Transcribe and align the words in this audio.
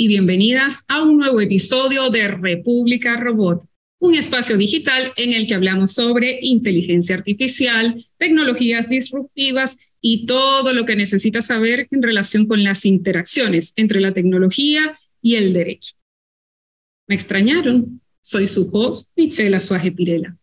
Y 0.00 0.08
bienvenidas 0.08 0.82
a 0.88 1.02
un 1.02 1.18
nuevo 1.18 1.42
episodio 1.42 2.08
de 2.08 2.26
República 2.26 3.18
Robot, 3.18 3.66
un 3.98 4.14
espacio 4.14 4.56
digital 4.56 5.12
en 5.18 5.34
el 5.34 5.46
que 5.46 5.52
hablamos 5.52 5.92
sobre 5.92 6.38
inteligencia 6.40 7.16
artificial, 7.16 8.02
tecnologías 8.16 8.88
disruptivas 8.88 9.76
y 10.00 10.24
todo 10.24 10.72
lo 10.72 10.86
que 10.86 10.96
necesitas 10.96 11.48
saber 11.48 11.86
en 11.90 12.02
relación 12.02 12.46
con 12.46 12.64
las 12.64 12.86
interacciones 12.86 13.74
entre 13.76 14.00
la 14.00 14.14
tecnología 14.14 14.98
y 15.20 15.34
el 15.34 15.52
derecho. 15.52 15.96
¿Me 17.06 17.14
extrañaron? 17.14 18.00
Soy 18.22 18.46
su 18.46 18.70
host, 18.72 19.10
Michelle 19.16 19.60
Suaje 19.60 19.92
Pirela. 19.92 20.39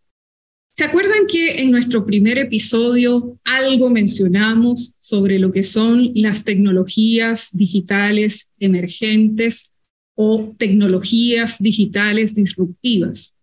¿Se 0.77 0.83
acuerdan 0.83 1.25
que 1.27 1.63
en 1.63 1.71
nuestro 1.71 2.05
primer 2.05 2.37
episodio 2.37 3.39
algo 3.43 3.89
mencionamos 3.89 4.93
sobre 4.99 5.39
lo 5.39 5.51
que 5.51 5.63
son 5.63 6.11
las 6.13 6.43
tecnologías 6.43 7.49
digitales 7.51 8.51
emergentes 8.59 9.71
o 10.13 10.53
tecnologías 10.59 11.57
digitales 11.59 12.35
disruptivas? 12.35 13.33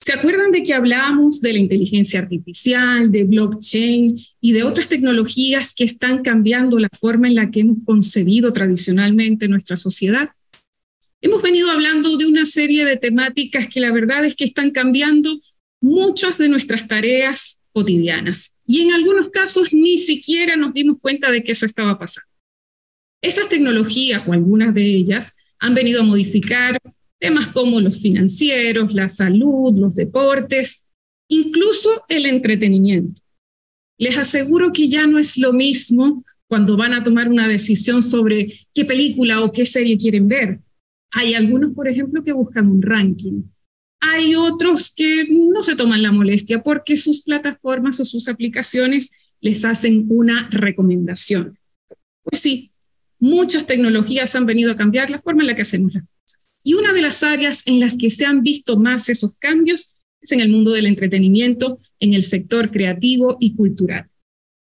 ¿Se 0.00 0.12
acuerdan 0.12 0.52
de 0.52 0.62
que 0.62 0.72
hablamos 0.72 1.40
de 1.40 1.54
la 1.54 1.58
inteligencia 1.58 2.20
artificial, 2.20 3.10
de 3.10 3.24
blockchain 3.24 4.16
y 4.40 4.52
de 4.52 4.62
otras 4.62 4.88
tecnologías 4.88 5.74
que 5.74 5.82
están 5.82 6.22
cambiando 6.22 6.78
la 6.78 6.90
forma 6.96 7.26
en 7.26 7.34
la 7.34 7.50
que 7.50 7.58
hemos 7.58 7.78
concebido 7.84 8.52
tradicionalmente 8.52 9.48
nuestra 9.48 9.76
sociedad? 9.76 10.28
Hemos 11.20 11.42
venido 11.42 11.72
hablando 11.72 12.16
de 12.16 12.26
una 12.26 12.46
serie 12.46 12.84
de 12.84 12.96
temáticas 12.96 13.66
que 13.66 13.80
la 13.80 13.90
verdad 13.90 14.24
es 14.24 14.36
que 14.36 14.44
están 14.44 14.70
cambiando 14.70 15.40
muchas 15.80 16.38
de 16.38 16.48
nuestras 16.48 16.86
tareas 16.86 17.58
cotidianas. 17.72 18.52
Y 18.66 18.82
en 18.82 18.92
algunos 18.92 19.30
casos 19.30 19.72
ni 19.72 19.98
siquiera 19.98 20.56
nos 20.56 20.74
dimos 20.74 20.98
cuenta 21.00 21.30
de 21.30 21.42
que 21.42 21.52
eso 21.52 21.66
estaba 21.66 21.98
pasando. 21.98 22.28
Esas 23.22 23.48
tecnologías 23.48 24.26
o 24.26 24.32
algunas 24.32 24.74
de 24.74 24.84
ellas 24.84 25.32
han 25.58 25.74
venido 25.74 26.00
a 26.00 26.04
modificar 26.04 26.78
temas 27.18 27.48
como 27.48 27.80
los 27.80 28.00
financieros, 28.00 28.94
la 28.94 29.08
salud, 29.08 29.76
los 29.76 29.96
deportes, 29.96 30.82
incluso 31.28 32.04
el 32.08 32.26
entretenimiento. 32.26 33.20
Les 33.98 34.16
aseguro 34.16 34.72
que 34.72 34.88
ya 34.88 35.06
no 35.06 35.18
es 35.18 35.36
lo 35.36 35.52
mismo 35.52 36.24
cuando 36.46 36.76
van 36.76 36.94
a 36.94 37.02
tomar 37.02 37.28
una 37.28 37.48
decisión 37.48 38.02
sobre 38.02 38.66
qué 38.72 38.84
película 38.84 39.42
o 39.42 39.52
qué 39.52 39.66
serie 39.66 39.98
quieren 39.98 40.28
ver. 40.28 40.60
Hay 41.10 41.34
algunos, 41.34 41.74
por 41.74 41.88
ejemplo, 41.88 42.22
que 42.22 42.32
buscan 42.32 42.68
un 42.68 42.82
ranking 42.82 43.42
hay 44.00 44.34
otros 44.34 44.92
que 44.94 45.26
no 45.28 45.62
se 45.62 45.76
toman 45.76 46.02
la 46.02 46.12
molestia 46.12 46.62
porque 46.62 46.96
sus 46.96 47.22
plataformas 47.22 48.00
o 48.00 48.04
sus 48.04 48.28
aplicaciones 48.28 49.10
les 49.40 49.64
hacen 49.64 50.06
una 50.08 50.48
recomendación. 50.50 51.58
Pues 52.22 52.40
sí, 52.40 52.70
muchas 53.18 53.66
tecnologías 53.66 54.34
han 54.34 54.46
venido 54.46 54.72
a 54.72 54.76
cambiar 54.76 55.10
la 55.10 55.20
forma 55.20 55.42
en 55.42 55.48
la 55.48 55.56
que 55.56 55.62
hacemos 55.62 55.94
las 55.94 56.04
cosas. 56.04 56.48
Y 56.62 56.74
una 56.74 56.92
de 56.92 57.02
las 57.02 57.22
áreas 57.22 57.62
en 57.66 57.80
las 57.80 57.96
que 57.96 58.10
se 58.10 58.24
han 58.24 58.42
visto 58.42 58.76
más 58.76 59.08
esos 59.08 59.32
cambios 59.38 59.94
es 60.20 60.32
en 60.32 60.40
el 60.40 60.50
mundo 60.50 60.72
del 60.72 60.86
entretenimiento, 60.86 61.78
en 62.00 62.14
el 62.14 62.22
sector 62.22 62.70
creativo 62.70 63.36
y 63.40 63.54
cultural. 63.54 64.06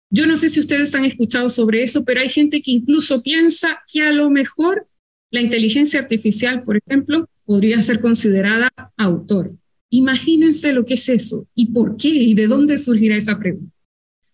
Yo 0.09 0.27
no 0.27 0.35
sé 0.35 0.49
si 0.49 0.59
ustedes 0.59 0.93
han 0.95 1.05
escuchado 1.05 1.49
sobre 1.49 1.83
eso, 1.83 2.05
pero 2.05 2.21
hay 2.21 2.29
gente 2.29 2.61
que 2.61 2.71
incluso 2.71 3.21
piensa 3.21 3.79
que 3.91 4.01
a 4.01 4.11
lo 4.11 4.29
mejor 4.29 4.87
la 5.31 5.41
inteligencia 5.41 5.99
artificial, 5.99 6.63
por 6.63 6.77
ejemplo, 6.77 7.29
podría 7.45 7.81
ser 7.81 8.01
considerada 8.01 8.71
autor. 8.97 9.51
Imagínense 9.89 10.73
lo 10.73 10.85
que 10.85 10.95
es 10.95 11.07
eso 11.09 11.47
y 11.55 11.67
por 11.67 11.97
qué 11.97 12.09
y 12.09 12.33
de 12.33 12.47
dónde 12.47 12.77
surgirá 12.77 13.15
esa 13.15 13.39
pregunta. 13.39 13.73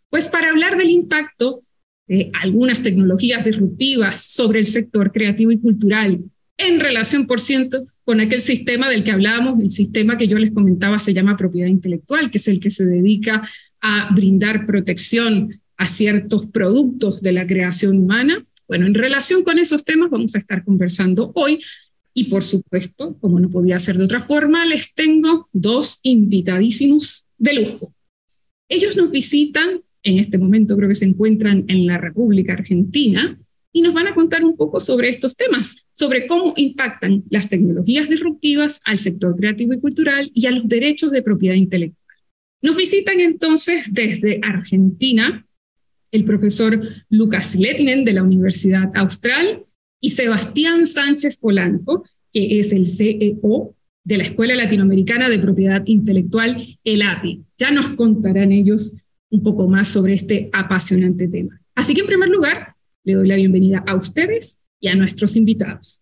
Pues 0.09 0.27
para 0.27 0.49
hablar 0.49 0.77
del 0.77 0.89
impacto 0.89 1.63
de 2.07 2.31
algunas 2.33 2.81
tecnologías 2.81 3.45
disruptivas 3.45 4.21
sobre 4.21 4.59
el 4.59 4.65
sector 4.65 5.11
creativo 5.11 5.51
y 5.51 5.59
cultural 5.59 6.19
en 6.57 6.79
relación, 6.79 7.25
por 7.25 7.39
ciento, 7.39 7.87
con 8.03 8.19
aquel 8.19 8.41
sistema 8.41 8.87
del 8.89 9.03
que 9.03 9.11
hablábamos, 9.11 9.59
el 9.61 9.71
sistema 9.71 10.17
que 10.17 10.27
yo 10.27 10.37
les 10.37 10.53
comentaba 10.53 10.99
se 10.99 11.13
llama 11.13 11.37
propiedad 11.37 11.67
intelectual, 11.67 12.29
que 12.29 12.37
es 12.37 12.47
el 12.47 12.59
que 12.59 12.69
se 12.69 12.85
dedica 12.85 13.49
a 13.81 14.13
brindar 14.13 14.67
protección 14.67 15.59
a 15.77 15.87
ciertos 15.87 16.45
productos 16.45 17.21
de 17.21 17.31
la 17.31 17.47
creación 17.47 17.97
humana. 17.97 18.43
Bueno, 18.67 18.85
en 18.85 18.93
relación 18.93 19.43
con 19.43 19.57
esos 19.57 19.83
temas 19.83 20.11
vamos 20.11 20.35
a 20.35 20.37
estar 20.37 20.63
conversando 20.63 21.31
hoy 21.33 21.59
y 22.13 22.25
por 22.25 22.43
supuesto, 22.43 23.17
como 23.19 23.39
no 23.39 23.49
podía 23.49 23.79
ser 23.79 23.97
de 23.97 24.05
otra 24.05 24.21
forma, 24.21 24.65
les 24.65 24.93
tengo 24.93 25.47
dos 25.53 25.99
invitadísimos 26.03 27.27
de 27.37 27.53
lujo. 27.53 27.93
Ellos 28.69 28.97
nos 28.97 29.11
visitan, 29.11 29.81
en 30.03 30.17
este 30.17 30.37
momento 30.37 30.75
creo 30.75 30.89
que 30.89 30.95
se 30.95 31.05
encuentran 31.05 31.65
en 31.67 31.85
la 31.85 31.97
República 31.97 32.53
Argentina, 32.53 33.37
y 33.73 33.81
nos 33.81 33.93
van 33.93 34.07
a 34.07 34.13
contar 34.13 34.43
un 34.43 34.57
poco 34.57 34.79
sobre 34.79 35.09
estos 35.09 35.35
temas, 35.35 35.87
sobre 35.93 36.27
cómo 36.27 36.53
impactan 36.57 37.23
las 37.29 37.49
tecnologías 37.49 38.09
disruptivas 38.09 38.81
al 38.83 38.99
sector 38.99 39.35
creativo 39.37 39.73
y 39.73 39.79
cultural 39.79 40.29
y 40.33 40.45
a 40.45 40.51
los 40.51 40.67
derechos 40.67 41.11
de 41.11 41.21
propiedad 41.21 41.55
intelectual. 41.55 42.17
Nos 42.61 42.75
visitan 42.75 43.19
entonces 43.21 43.85
desde 43.89 44.39
Argentina 44.43 45.47
el 46.11 46.25
profesor 46.25 46.81
Lucas 47.09 47.55
Letinen 47.55 48.03
de 48.03 48.13
la 48.13 48.23
Universidad 48.23 48.91
Austral 48.93 49.65
y 50.01 50.09
Sebastián 50.09 50.85
Sánchez 50.85 51.37
Polanco, 51.37 52.03
que 52.33 52.59
es 52.59 52.73
el 52.73 52.87
CEO 52.87 53.75
de 54.03 54.17
la 54.17 54.23
Escuela 54.23 54.55
Latinoamericana 54.55 55.29
de 55.29 55.39
Propiedad 55.39 55.83
Intelectual, 55.85 56.79
el 56.83 57.01
API. 57.03 57.43
Ya 57.57 57.71
nos 57.71 57.89
contarán 57.89 58.51
ellos 58.51 58.97
un 59.29 59.43
poco 59.43 59.67
más 59.67 59.87
sobre 59.87 60.15
este 60.15 60.49
apasionante 60.51 61.27
tema. 61.27 61.61
Así 61.75 61.93
que 61.93 62.01
en 62.01 62.07
primer 62.07 62.29
lugar, 62.29 62.73
le 63.03 63.13
doy 63.13 63.27
la 63.27 63.35
bienvenida 63.35 63.83
a 63.87 63.95
ustedes 63.95 64.59
y 64.79 64.87
a 64.87 64.95
nuestros 64.95 65.37
invitados. 65.37 66.01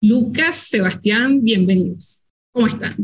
Lucas, 0.00 0.56
Sebastián, 0.56 1.42
bienvenidos. 1.42 2.22
¿Cómo 2.52 2.66
están? 2.66 2.94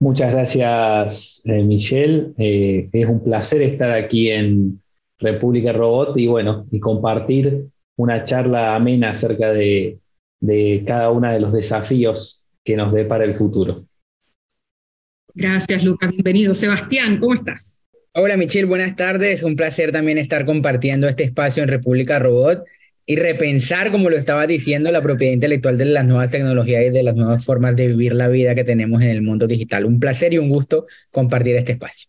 Muchas 0.00 0.32
gracias, 0.32 1.42
eh, 1.44 1.62
Michelle. 1.62 2.32
Eh, 2.38 2.88
es 2.92 3.08
un 3.08 3.22
placer 3.22 3.60
estar 3.62 3.90
aquí 3.90 4.30
en 4.30 4.80
República 5.18 5.72
Robot 5.72 6.16
y 6.16 6.26
bueno, 6.26 6.66
y 6.70 6.80
compartir 6.80 7.66
una 8.00 8.24
charla 8.24 8.74
amena 8.74 9.10
acerca 9.10 9.52
de, 9.52 9.98
cada 10.86 11.10
uno 11.10 11.30
de 11.30 11.38
los 11.38 11.52
desafíos 11.52 12.42
que 12.64 12.74
nos 12.74 12.92
dé 12.94 13.04
para 13.04 13.24
el 13.24 13.36
futuro. 13.36 13.84
Gracias, 15.34 15.84
Lucas. 15.84 16.10
Bienvenido. 16.10 16.54
Sebastián, 16.54 17.18
¿cómo 17.18 17.34
estás? 17.34 17.80
Hola, 18.14 18.38
Michelle. 18.38 18.66
Buenas 18.66 18.96
tardes. 18.96 19.42
Un 19.42 19.54
placer 19.54 19.92
también 19.92 20.16
estar 20.16 20.46
compartiendo 20.46 21.08
este 21.08 21.24
espacio 21.24 21.62
en 21.62 21.68
República 21.68 22.18
Robot 22.18 22.64
y 23.04 23.16
repensar, 23.16 23.92
como 23.92 24.08
lo 24.08 24.16
estaba 24.16 24.46
diciendo, 24.46 24.90
la 24.90 25.02
propiedad 25.02 25.34
intelectual 25.34 25.76
de 25.76 25.84
las 25.84 26.06
nuevas 26.06 26.30
tecnologías 26.30 26.86
y 26.86 26.90
de 26.90 27.02
las 27.02 27.14
nuevas 27.14 27.44
formas 27.44 27.76
de 27.76 27.88
vivir 27.88 28.14
la 28.14 28.28
vida 28.28 28.54
que 28.54 28.64
tenemos 28.64 29.02
en 29.02 29.10
el 29.10 29.20
mundo 29.20 29.46
digital. 29.46 29.84
Un 29.84 30.00
placer 30.00 30.32
y 30.32 30.38
un 30.38 30.48
gusto 30.48 30.86
compartir 31.10 31.54
este 31.56 31.72
espacio. 31.72 32.08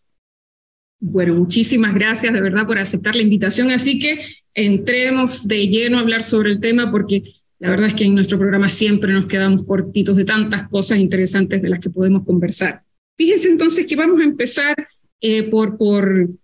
Bueno, 1.04 1.34
muchísimas 1.34 1.94
gracias 1.94 2.32
de 2.32 2.40
verdad 2.40 2.64
por 2.64 2.78
aceptar 2.78 3.16
la 3.16 3.22
invitación. 3.22 3.72
Así 3.72 3.98
que 3.98 4.20
entremos 4.54 5.48
de 5.48 5.66
lleno 5.66 5.98
a 5.98 6.02
hablar 6.02 6.22
sobre 6.22 6.52
el 6.52 6.60
tema 6.60 6.92
porque 6.92 7.24
la 7.58 7.70
verdad 7.70 7.88
es 7.88 7.94
que 7.94 8.04
en 8.04 8.14
nuestro 8.14 8.38
programa 8.38 8.68
siempre 8.68 9.12
nos 9.12 9.26
quedamos 9.26 9.64
cortitos 9.64 10.16
de 10.16 10.24
tantas 10.24 10.68
cosas 10.68 11.00
interesantes 11.00 11.60
de 11.60 11.68
las 11.68 11.80
que 11.80 11.90
podemos 11.90 12.24
conversar. 12.24 12.82
Fíjense 13.18 13.48
entonces 13.48 13.84
que 13.84 13.96
vamos 13.96 14.20
a 14.20 14.24
empezar 14.24 14.76
eh, 15.20 15.42
por, 15.42 15.76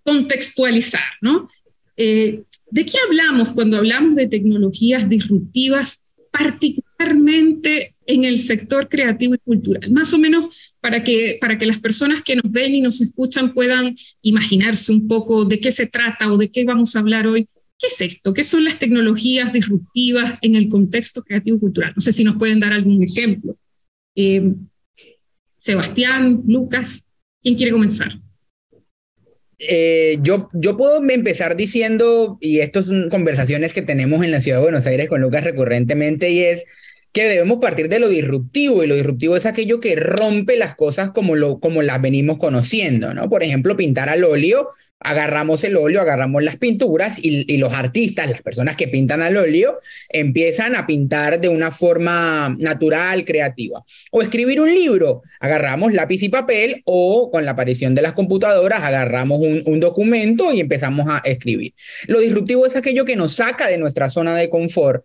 contextualizar, 0.02 1.08
¿no? 1.20 1.48
Eh, 1.96 2.42
¿De 2.68 2.84
qué 2.84 2.98
hablamos 3.06 3.50
cuando 3.50 3.76
hablamos 3.76 4.16
de 4.16 4.26
tecnologías 4.26 5.08
disruptivas, 5.08 6.00
particularmente 6.32 7.94
en 8.08 8.24
el 8.24 8.40
sector 8.40 8.88
creativo 8.88 9.36
y 9.36 9.38
cultural? 9.38 9.92
Más 9.92 10.12
o 10.12 10.18
menos 10.18 10.52
para 10.80 11.04
que, 11.04 11.38
para 11.40 11.56
que 11.58 11.66
las 11.66 11.78
personas 11.78 12.24
que 12.24 12.34
nos 12.34 12.50
ven 12.50 12.74
y 12.74 12.80
nos 12.80 13.00
escuchan 13.00 13.54
puedan 13.54 13.94
imaginarse 14.22 14.90
un 14.90 15.06
poco 15.06 15.44
de 15.44 15.60
qué 15.60 15.70
se 15.70 15.86
trata 15.86 16.32
o 16.32 16.36
de 16.36 16.50
qué 16.50 16.64
vamos 16.64 16.96
a 16.96 16.98
hablar 16.98 17.28
hoy 17.28 17.46
¿Qué 17.78 17.86
es 17.86 18.00
esto? 18.00 18.34
¿Qué 18.34 18.42
son 18.42 18.64
las 18.64 18.80
tecnologías 18.80 19.52
disruptivas 19.52 20.36
en 20.42 20.56
el 20.56 20.68
contexto 20.68 21.22
creativo-cultural? 21.22 21.92
No 21.94 22.00
sé 22.00 22.12
si 22.12 22.24
nos 22.24 22.36
pueden 22.36 22.58
dar 22.58 22.72
algún 22.72 23.00
ejemplo. 23.04 23.56
Eh, 24.16 24.52
Sebastián, 25.58 26.42
Lucas, 26.46 27.04
¿quién 27.40 27.54
quiere 27.54 27.70
comenzar? 27.70 28.18
Eh, 29.60 30.18
yo, 30.22 30.48
yo 30.54 30.76
puedo 30.76 31.00
empezar 31.08 31.56
diciendo, 31.56 32.38
y 32.40 32.60
esto 32.60 32.82
son 32.82 33.10
conversaciones 33.10 33.72
que 33.72 33.82
tenemos 33.82 34.24
en 34.24 34.32
la 34.32 34.40
ciudad 34.40 34.58
de 34.58 34.64
Buenos 34.64 34.86
Aires 34.86 35.08
con 35.08 35.20
Lucas 35.20 35.44
recurrentemente, 35.44 36.30
y 36.30 36.40
es 36.40 36.64
que 37.12 37.28
debemos 37.28 37.58
partir 37.58 37.88
de 37.88 37.98
lo 37.98 38.08
disruptivo, 38.08 38.82
y 38.82 38.86
lo 38.86 38.94
disruptivo 38.94 39.36
es 39.36 39.46
aquello 39.46 39.80
que 39.80 39.96
rompe 39.96 40.56
las 40.56 40.76
cosas 40.76 41.10
como, 41.10 41.36
lo, 41.36 41.58
como 41.58 41.82
las 41.82 42.00
venimos 42.00 42.38
conociendo, 42.38 43.14
¿no? 43.14 43.28
Por 43.28 43.42
ejemplo, 43.42 43.76
pintar 43.76 44.08
al 44.08 44.24
óleo 44.24 44.70
agarramos 45.00 45.62
el 45.64 45.76
óleo, 45.76 46.00
agarramos 46.00 46.42
las 46.42 46.56
pinturas 46.56 47.18
y, 47.20 47.56
los 47.58 47.72
artistas, 47.72 48.28
las 48.28 48.42
personas 48.42 48.76
que 48.76 48.88
pintan 48.88 49.22
al 49.22 49.36
óleo, 49.36 49.78
empiezan 50.08 50.74
a 50.74 50.86
pintar 50.86 51.40
de 51.40 51.48
una 51.48 51.70
forma 51.70 52.54
natural, 52.58 53.24
creativa. 53.24 53.84
O 54.10 54.22
escribir 54.22 54.60
un 54.60 54.72
libro, 54.72 55.22
agarramos 55.40 55.92
lápiz 55.92 56.22
y 56.22 56.28
papel 56.28 56.82
o 56.84 57.30
con 57.30 57.44
la 57.44 57.52
aparición 57.52 57.94
de 57.94 58.02
las 58.02 58.12
computadoras 58.12 58.82
agarramos 58.82 59.40
un, 59.40 59.62
un 59.66 59.80
documento 59.80 60.52
y 60.52 60.60
empezamos 60.60 61.06
a 61.08 61.18
escribir. 61.24 61.74
Lo 62.06 62.20
disruptivo 62.20 62.66
es 62.66 62.76
aquello 62.76 63.04
que 63.04 63.16
nos 63.16 63.34
saca 63.34 63.68
de 63.68 63.78
nuestra 63.78 64.10
zona 64.10 64.34
de 64.34 64.50
confort 64.50 65.04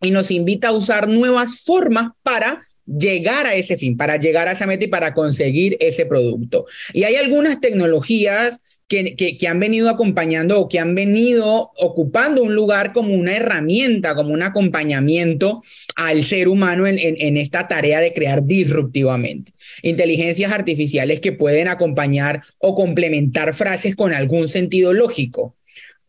y 0.00 0.10
nos 0.10 0.30
invita 0.30 0.68
a 0.68 0.72
usar 0.72 1.08
nuevas 1.08 1.60
formas 1.60 2.12
para 2.22 2.66
llegar 2.86 3.46
a 3.46 3.54
ese 3.54 3.76
fin, 3.76 3.96
para 3.96 4.16
llegar 4.16 4.48
a 4.48 4.52
esa 4.52 4.66
meta 4.66 4.84
y 4.84 4.88
para 4.88 5.14
conseguir 5.14 5.76
ese 5.80 6.06
producto. 6.06 6.66
Y 6.92 7.04
hay 7.04 7.16
algunas 7.16 7.60
tecnologías 7.60 8.62
que, 8.88 9.14
que, 9.14 9.46
han 9.46 9.60
venido 9.60 9.88
acompañando 9.88 10.58
o 10.58 10.68
que 10.68 10.80
han 10.80 10.96
venido 10.96 11.70
ocupando 11.76 12.42
un 12.42 12.56
lugar 12.56 12.92
como 12.92 13.14
una 13.14 13.36
herramienta, 13.36 14.16
como 14.16 14.34
un 14.34 14.42
acompañamiento 14.42 15.62
al 15.94 16.24
ser 16.24 16.48
humano 16.48 16.88
en, 16.88 16.98
en, 16.98 17.14
en 17.20 17.36
esta 17.36 17.68
tarea 17.68 18.00
de 18.00 18.12
crear 18.12 18.44
disruptivamente. 18.44 19.52
Inteligencias 19.82 20.50
artificiales 20.50 21.20
que 21.20 21.30
pueden 21.30 21.68
acompañar 21.68 22.42
o 22.58 22.74
complementar 22.74 23.54
frases 23.54 23.94
con 23.94 24.12
algún 24.12 24.48
sentido 24.48 24.92
lógico 24.92 25.54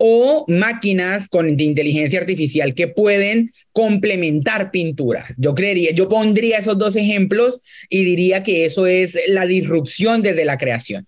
o 0.04 0.46
máquinas 0.48 1.30
con 1.30 1.60
inteligencia 1.60 2.20
artificial 2.20 2.74
que 2.74 2.88
pueden 2.88 3.52
complementar 3.72 4.72
pinturas. 4.72 5.32
Yo 5.38 5.54
creería, 5.54 5.92
yo 5.92 6.10
pondría 6.10 6.58
esos 6.58 6.80
dos 6.80 6.96
ejemplos 6.96 7.62
y 7.88 8.04
diría 8.04 8.42
que 8.42 8.66
eso 8.66 8.88
es 8.88 9.16
la 9.28 9.46
disrupción 9.46 10.24
desde 10.24 10.44
la 10.44 10.58
creación. 10.58 11.06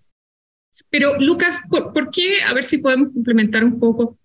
Pero 0.92 1.19
Lucas, 1.19 1.63
¿por, 1.72 2.12
qué? 2.12 2.44
A 2.45 2.54
ver 2.54 2.63
si 2.63 2.78
podemos 2.78 3.12
complementar 3.12 3.63
un 3.63 3.80
poco. 3.80 4.19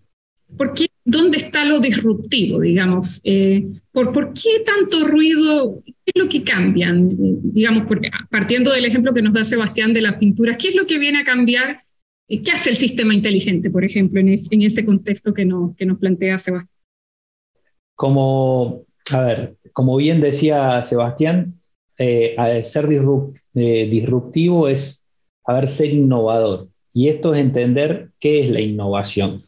¿Por 0.55 0.75
qué? 0.75 0.89
¿Dónde 1.03 1.39
está 1.39 1.65
lo 1.65 1.81
disruptivo, 1.81 2.61
digamos? 2.61 3.23
Eh, 3.25 3.65
¿por, 3.91 4.13
¿Por 4.13 4.35
qué 4.35 4.65
tanto 4.67 5.07
ruido? 5.07 5.83
¿Qué 5.83 6.13
es 6.15 6.23
lo 6.23 6.29
que 6.29 6.45
cambian? 6.45 7.17
Digamos, 7.55 7.87
porque 7.89 8.11
partiendo 8.29 8.71
del 8.71 8.85
ejemplo 8.85 9.15
que 9.15 9.23
nos 9.23 9.33
da 9.33 9.45
Sebastián 9.45 9.95
de 9.95 10.03
las 10.03 10.17
pinturas, 10.17 10.59
¿qué 10.59 10.69
es 10.69 10.75
lo 10.75 10.87
que 10.87 10.99
viene 10.99 11.21
a 11.21 11.25
cambiar 11.25 11.81
¿Qué 12.29 12.51
hace 12.53 12.71
el 12.71 12.77
sistema 12.77 13.15
inteligente, 13.15 13.71
por 13.71 13.85
ejemplo, 13.85 14.21
en, 14.21 14.29
ese 14.29 14.85
contexto 14.85 15.33
que, 15.33 15.47
nos 15.47 15.99
plantea 15.99 16.39
Sebastián? 16.39 16.71
Como, 17.95 18.85
a 19.11 19.21
ver, 19.23 19.57
como 19.73 19.97
bien 19.97 20.21
decía 20.21 20.85
Sebastián, 20.85 21.59
eh, 21.97 22.37
ser 22.65 22.89
eh, 23.55 23.89
disruptivo 23.91 24.69
es 24.69 25.03
a 25.45 25.67
ser 25.67 25.95
innovador. 25.95 26.69
Y 26.93 27.09
esto 27.09 27.33
es 27.33 27.41
entender 27.41 28.11
qué 28.21 28.45
es 28.45 28.51
la 28.51 28.61
innovación. 28.61 29.39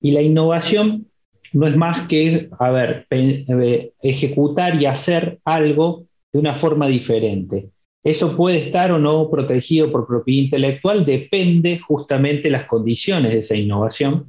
Y 0.00 0.12
la 0.12 0.22
innovación 0.22 1.08
no 1.52 1.66
es 1.66 1.76
más 1.76 2.08
que, 2.08 2.48
a 2.58 2.70
ver, 2.70 3.06
eh, 3.10 3.92
ejecutar 4.02 4.80
y 4.80 4.86
hacer 4.86 5.38
algo 5.44 6.06
de 6.32 6.38
una 6.38 6.54
forma 6.54 6.86
diferente. 6.86 7.70
Eso 8.06 8.36
puede 8.36 8.58
estar 8.58 8.92
o 8.92 9.00
no 9.00 9.28
protegido 9.28 9.90
por 9.90 10.06
propiedad 10.06 10.44
intelectual, 10.44 11.04
depende 11.04 11.80
justamente 11.80 12.44
de 12.44 12.50
las 12.50 12.66
condiciones 12.66 13.32
de 13.32 13.40
esa 13.40 13.56
innovación 13.56 14.26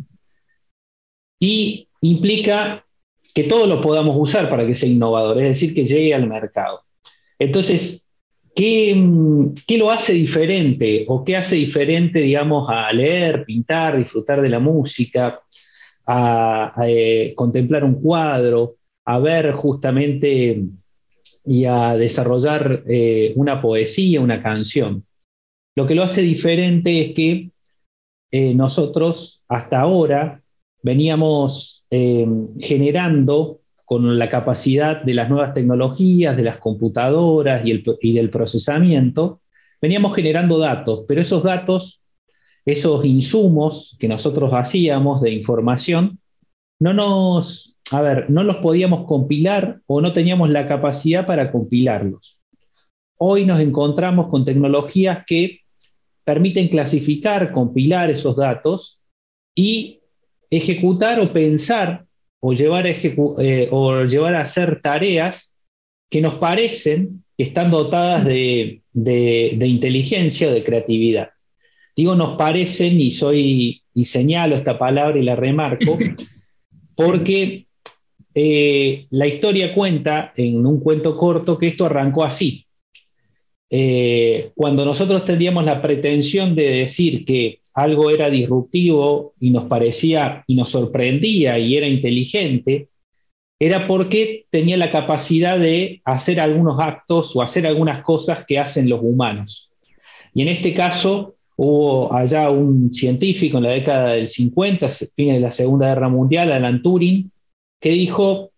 y 1.40 1.88
implica 2.02 2.84
que 3.36 3.44
todos 3.44 3.70
lo 3.70 3.80
podamos 3.80 4.16
usar 4.18 4.50
para 4.50 4.66
que 4.66 4.74
sea 4.74 4.90
innovador, 4.90 5.40
es 5.40 5.50
decir, 5.50 5.76
que 5.76 5.86
llegue 5.86 6.16
al 6.16 6.28
mercado. 6.28 6.82
Entonces, 7.38 8.10
¿qué, 8.56 8.96
lo 9.78 9.92
hace 9.92 10.14
diferente 10.14 11.06
o 11.08 11.24
qué 11.24 11.36
hace 11.36 11.58
diferente, 11.58 12.20
digamos, 12.20 12.68
a 12.72 12.92
leer, 12.92 13.46
pintar, 13.46 13.96
disfrutar 13.96 14.42
de 14.42 14.50
la 14.50 14.60
música, 14.60 15.40
a, 16.08 16.74
eh, 16.88 17.34
contemplar 17.36 17.84
un 17.84 18.02
cuadro, 18.02 18.78
a 19.06 19.20
ver 19.20 19.52
justamente 19.52 20.64
y 21.48 21.66
a 21.66 21.96
desarrollar 21.96 22.84
eh, 22.88 23.32
una 23.36 23.62
poesía, 23.62 24.20
una 24.20 24.44
canción. 24.44 25.06
Lo 25.76 25.88
que 25.88 25.96
lo 25.96 26.04
hace 26.04 26.22
diferente 26.22 27.02
es 27.02 27.16
que 27.16 27.52
eh, 28.32 28.54
nosotros 28.54 29.42
hasta 29.48 29.80
ahora 29.80 30.42
veníamos 30.84 31.86
eh, 31.90 32.28
generando 32.60 33.62
con 33.86 34.20
la 34.20 34.30
capacidad 34.30 35.02
de 35.02 35.14
las 35.14 35.30
nuevas 35.30 35.54
tecnologías, 35.54 36.36
de 36.36 36.44
las 36.44 36.58
computadoras 36.58 37.66
y, 37.66 37.72
el, 37.72 37.84
y 38.02 38.14
del 38.14 38.30
procesamiento, 38.30 39.40
veníamos 39.82 40.14
generando 40.14 40.60
datos, 40.60 41.06
pero 41.08 41.22
esos 41.22 41.44
datos, 41.44 42.02
esos 42.66 43.06
insumos 43.06 43.96
que 43.98 44.10
nosotros 44.10 44.52
hacíamos 44.54 45.22
de 45.22 45.32
información, 45.32 46.20
no 46.80 46.94
nos 46.94 47.77
a 47.92 48.02
ver, 48.02 48.30
no 48.30 48.44
los 48.44 48.58
podíamos 48.58 49.06
compilar 49.08 49.80
o 49.86 50.02
no 50.02 50.14
teníamos 50.14 50.50
la 50.50 50.68
capacidad 50.68 51.26
para 51.26 51.52
compilarlos. 51.52 52.38
Hoy 53.18 53.46
nos 53.46 53.60
encontramos 53.60 54.28
con 54.28 54.46
tecnologías 54.46 55.24
que 55.26 55.62
permiten 56.24 56.68
clasificar, 56.68 57.52
compilar 57.52 58.10
esos 58.12 58.36
datos 58.36 59.00
y 59.56 60.02
ejecutar 60.50 61.20
o 61.20 61.32
pensar 61.32 62.06
o 62.40 62.54
llevar 62.54 62.86
a, 62.86 62.90
eh, 62.90 63.70
llevar 64.10 64.36
a 64.36 64.42
hacer 64.42 64.82
tareas 64.82 65.54
que 66.10 66.22
nos 66.22 66.36
parecen 66.36 67.24
que 67.38 67.44
están 67.44 67.72
dotadas 67.72 68.26
de, 68.26 68.82
de, 68.94 69.56
de 69.58 69.68
inteligencia 69.68 70.50
o 70.50 70.52
de 70.52 70.64
creatividad. 70.64 71.30
Digo 71.96 72.16
nos 72.16 72.38
parecen 72.38 73.00
y 73.00 73.12
soy 73.12 73.84
y 73.94 74.06
señalo 74.06 74.56
esta 74.56 74.78
palabra 74.78 75.18
y 75.18 75.24
la 75.24 75.36
remarco 75.36 75.98
porque 76.96 77.67
eh, 78.40 79.08
la 79.10 79.26
historia 79.26 79.74
cuenta 79.74 80.32
en 80.36 80.64
un 80.64 80.80
cuento 80.80 81.18
corto 81.18 81.58
que 81.58 81.66
esto 81.66 81.88
arrancó 81.88 82.24
así. 82.24 82.68
Eh, 83.68 84.52
cuando 84.54 84.86
nosotros 84.86 85.26
teníamos 85.26 85.66
la 85.66 85.82
pretensión 85.82 86.54
de 86.54 86.70
decir 86.70 87.26
que 87.26 87.62
algo 87.74 88.12
era 88.12 88.30
disruptivo 88.30 89.34
y 89.40 89.50
nos 89.50 89.66
parecía 89.66 90.44
y 90.46 90.54
nos 90.54 90.70
sorprendía 90.70 91.58
y 91.58 91.78
era 91.78 91.88
inteligente, 91.88 92.90
era 93.60 93.88
porque 93.88 94.46
tenía 94.52 94.78
la 94.78 94.92
capacidad 94.92 95.58
de 95.58 96.04
hacer 96.06 96.40
algunos 96.40 96.80
actos 96.80 97.36
o 97.36 97.42
hacer 97.42 97.66
algunas 97.66 98.04
cosas 98.04 98.46
que 98.46 98.60
hacen 98.60 98.88
los 98.88 99.00
humanos. 99.02 99.72
Y 100.36 100.44
en 100.44 100.50
este 100.50 100.76
caso 100.76 101.38
hubo 101.56 102.14
allá 102.14 102.52
un 102.52 102.94
científico 102.94 103.58
en 103.58 103.64
la 103.64 103.72
década 103.72 104.12
del 104.12 104.30
50, 104.30 104.90
fines 105.16 105.38
de 105.38 105.42
la 105.42 105.52
Segunda 105.52 105.88
Guerra 105.88 106.10
Mundial, 106.10 106.52
Alan 106.52 106.84
Turing, 106.84 107.32
que 107.80 107.90
dijo, 107.90 108.52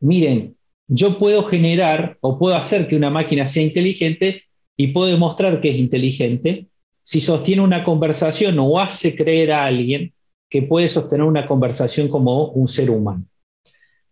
miren, 0.00 0.56
yo 0.88 1.18
puedo 1.18 1.42
generar 1.44 2.18
o 2.20 2.38
puedo 2.38 2.54
hacer 2.54 2.88
que 2.88 2.96
una 2.96 3.10
máquina 3.10 3.46
sea 3.46 3.62
inteligente 3.62 4.42
y 4.76 4.88
puedo 4.88 5.08
demostrar 5.08 5.60
que 5.60 5.70
es 5.70 5.76
inteligente 5.76 6.66
si 7.02 7.20
sostiene 7.20 7.62
una 7.62 7.84
conversación 7.84 8.58
o 8.58 8.78
hace 8.78 9.16
creer 9.16 9.52
a 9.52 9.64
alguien 9.64 10.12
que 10.48 10.62
puede 10.62 10.88
sostener 10.88 11.24
una 11.24 11.46
conversación 11.46 12.08
como 12.08 12.48
un 12.48 12.68
ser 12.68 12.90
humano. 12.90 13.24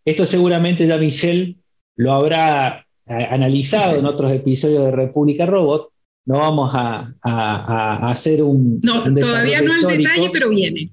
Esto 0.04 0.26
seguramente 0.26 0.87
ya 0.87 0.97
Michelle 0.97 1.57
lo 1.97 2.12
habrá 2.12 2.87
eh, 3.07 3.28
analizado 3.30 3.99
en 3.99 4.07
otros 4.07 4.33
episodios 4.33 4.85
de 4.87 4.90
República 4.92 5.45
Robot. 5.45 5.90
No 6.26 6.38
vamos 6.38 6.71
a, 6.73 7.12
hacer 8.11 8.42
un... 8.42 8.80
No, 8.83 9.02
todavía 9.02 9.61
no 9.61 9.75
al 9.75 9.99
detalle, 9.99 10.30
pero 10.33 10.49
viene. 10.49 10.90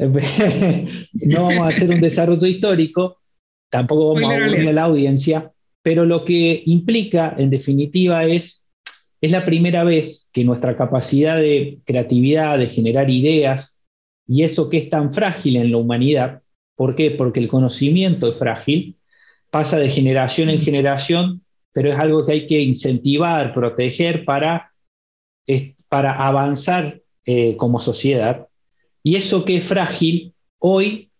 no 1.12 1.44
vamos 1.44 1.62
a 1.62 1.68
hacer 1.68 1.90
un 1.90 2.00
desarrollo 2.00 2.46
histórico, 2.46 3.18
tampoco 3.68 4.14
vamos 4.14 4.30
a 4.30 4.36
aburrir 4.36 4.68
a 4.68 4.72
la 4.72 4.82
audiencia, 4.84 5.52
pero 5.82 6.06
lo 6.06 6.24
que 6.24 6.62
implica, 6.66 7.34
en 7.36 7.50
definitiva, 7.50 8.24
es, 8.24 8.66
es 9.20 9.30
la 9.30 9.44
primera 9.44 9.84
vez 9.84 10.28
que 10.32 10.44
nuestra 10.44 10.76
capacidad 10.76 11.36
de 11.36 11.80
creatividad, 11.84 12.58
de 12.58 12.68
generar 12.68 13.10
ideas, 13.10 13.78
y 14.26 14.44
eso 14.44 14.70
que 14.70 14.78
es 14.78 14.90
tan 14.90 15.12
frágil 15.12 15.56
en 15.56 15.70
la 15.70 15.76
humanidad, 15.76 16.42
¿por 16.76 16.94
qué? 16.94 17.10
Porque 17.10 17.40
el 17.40 17.48
conocimiento 17.48 18.28
es 18.28 18.38
frágil, 18.38 18.96
pasa 19.50 19.78
de 19.78 19.90
generación 19.90 20.48
en 20.48 20.60
generación, 20.60 21.42
pero 21.72 21.90
es 21.90 21.98
algo 21.98 22.24
que 22.24 22.32
hay 22.32 22.46
que 22.46 22.60
incentivar, 22.60 23.52
proteger 23.52 24.24
para, 24.24 24.72
para 25.88 26.26
avanzar 26.26 27.00
eh, 27.26 27.56
como 27.56 27.80
sociedad. 27.80 28.46
Y 29.02 29.16
eso 29.16 29.44
que 29.44 29.56
es 29.56 29.64
frágil, 29.64 30.34
hoy 30.58 31.10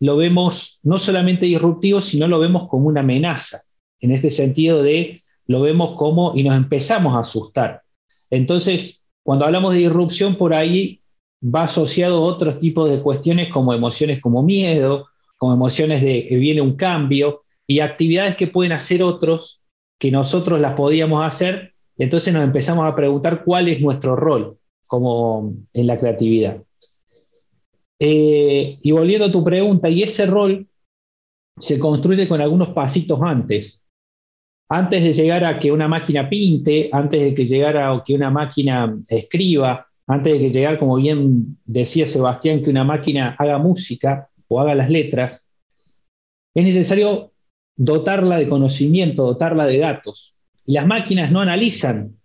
lo 0.00 0.16
vemos 0.16 0.80
no 0.82 0.98
solamente 0.98 1.46
disruptivo, 1.46 2.00
sino 2.00 2.28
lo 2.28 2.38
vemos 2.38 2.68
como 2.68 2.88
una 2.88 3.00
amenaza, 3.00 3.62
en 4.00 4.10
este 4.10 4.30
sentido 4.30 4.82
de 4.82 5.22
lo 5.46 5.62
vemos 5.62 5.96
como 5.96 6.36
y 6.36 6.42
nos 6.42 6.56
empezamos 6.56 7.14
a 7.14 7.20
asustar. 7.20 7.82
Entonces, 8.30 9.04
cuando 9.22 9.44
hablamos 9.44 9.74
de 9.74 9.80
disrupción, 9.80 10.36
por 10.36 10.54
ahí 10.54 11.00
va 11.42 11.62
asociado 11.62 12.18
a 12.18 12.26
otros 12.26 12.58
tipos 12.58 12.90
de 12.90 13.00
cuestiones 13.00 13.48
como 13.48 13.72
emociones 13.74 14.20
como 14.20 14.42
miedo, 14.42 15.06
como 15.38 15.54
emociones 15.54 16.02
de 16.02 16.26
que 16.26 16.36
viene 16.36 16.60
un 16.60 16.76
cambio 16.76 17.42
y 17.66 17.80
actividades 17.80 18.36
que 18.36 18.46
pueden 18.46 18.72
hacer 18.72 19.02
otros 19.02 19.60
que 19.98 20.10
nosotros 20.10 20.60
las 20.60 20.74
podíamos 20.74 21.24
hacer. 21.24 21.74
Entonces 21.96 22.32
nos 22.32 22.44
empezamos 22.44 22.90
a 22.90 22.96
preguntar 22.96 23.44
cuál 23.44 23.68
es 23.68 23.80
nuestro 23.80 24.16
rol 24.16 24.58
como 24.86 25.54
en 25.72 25.86
la 25.86 25.98
creatividad. 25.98 26.62
Eh, 27.98 28.78
y 28.82 28.90
volviendo 28.90 29.26
a 29.26 29.32
tu 29.32 29.44
pregunta, 29.44 29.88
y 29.88 30.02
ese 30.02 30.26
rol 30.26 30.66
se 31.58 31.78
construye 31.78 32.28
con 32.28 32.40
algunos 32.40 32.70
pasitos 32.70 33.20
antes. 33.22 33.80
Antes 34.68 35.02
de 35.02 35.12
llegar 35.12 35.44
a 35.44 35.58
que 35.58 35.70
una 35.70 35.88
máquina 35.88 36.28
pinte, 36.28 36.88
antes 36.92 37.20
de 37.20 37.34
que 37.34 37.46
llegara 37.46 37.92
a 37.92 38.02
que 38.04 38.14
una 38.14 38.30
máquina 38.30 38.98
escriba, 39.08 39.86
antes 40.06 40.32
de 40.32 40.38
que 40.38 40.50
llegara, 40.50 40.78
como 40.78 40.96
bien 40.96 41.58
decía 41.64 42.06
Sebastián, 42.06 42.62
que 42.62 42.70
una 42.70 42.84
máquina 42.84 43.36
haga 43.38 43.58
música 43.58 44.28
o 44.48 44.60
haga 44.60 44.74
las 44.74 44.90
letras, 44.90 45.42
es 46.54 46.64
necesario 46.64 47.32
dotarla 47.76 48.38
de 48.38 48.48
conocimiento, 48.48 49.24
dotarla 49.24 49.66
de 49.66 49.78
datos. 49.78 50.34
Y 50.66 50.72
las 50.72 50.86
máquinas 50.86 51.30
no 51.30 51.40
analizan 51.40 52.16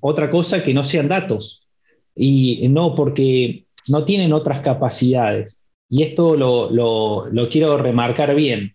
otra 0.00 0.30
cosa 0.30 0.62
que 0.62 0.74
no 0.74 0.84
sean 0.84 1.08
datos. 1.08 1.66
Y 2.14 2.68
no 2.68 2.94
porque 2.94 3.66
no 3.88 4.04
tienen 4.04 4.32
otras 4.32 4.60
capacidades. 4.60 5.58
Y 5.88 6.02
esto 6.02 6.36
lo, 6.36 6.70
lo 6.70 7.48
quiero 7.50 7.76
remarcar 7.76 8.34
bien. 8.34 8.74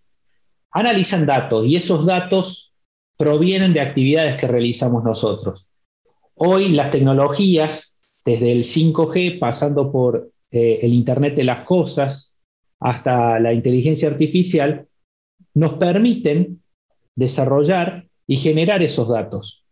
Analizan 0.72 1.26
datos 1.26 1.66
y 1.66 1.76
esos 1.76 2.06
datos 2.06 2.74
provienen 3.18 3.74
de 3.74 3.82
actividades 3.82 4.40
que 4.40 4.48
realizamos 4.48 5.04
nosotros. 5.04 5.68
Hoy 6.36 6.70
las 6.70 6.92
tecnologías, 6.92 8.20
desde 8.24 8.52
el 8.52 8.64
5G, 8.64 9.40
pasando 9.40 9.92
por 9.92 10.30
eh, 10.52 10.80
el 10.84 10.94
Internet 10.94 11.36
de 11.36 11.44
las 11.44 11.66
Cosas, 11.66 12.32
hasta 12.80 13.40
la 13.40 13.54
inteligencia 13.54 14.08
artificial, 14.08 14.88
nos 15.56 15.74
permiten 15.74 16.62
desarrollar 17.16 18.06
y 18.28 18.38
generar 18.38 18.84
esos 18.84 19.10
datos. 19.10 19.64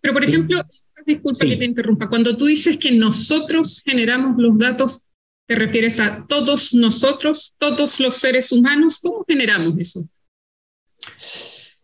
Pero, 0.00 0.12
por 0.12 0.24
ejemplo, 0.24 0.60
disculpa 1.04 1.46
que 1.46 1.56
te 1.56 1.64
interrumpa, 1.64 2.08
cuando 2.08 2.36
tú 2.36 2.46
dices 2.46 2.76
que 2.78 2.90
nosotros 2.92 3.82
generamos 3.84 4.36
los 4.38 4.58
datos, 4.58 5.00
¿te 5.46 5.54
refieres 5.54 6.00
a 6.00 6.24
todos 6.28 6.74
nosotros, 6.74 7.54
todos 7.58 8.00
los 8.00 8.16
seres 8.16 8.52
humanos? 8.52 8.98
¿Cómo 9.00 9.24
generamos 9.26 9.78
eso? 9.78 10.06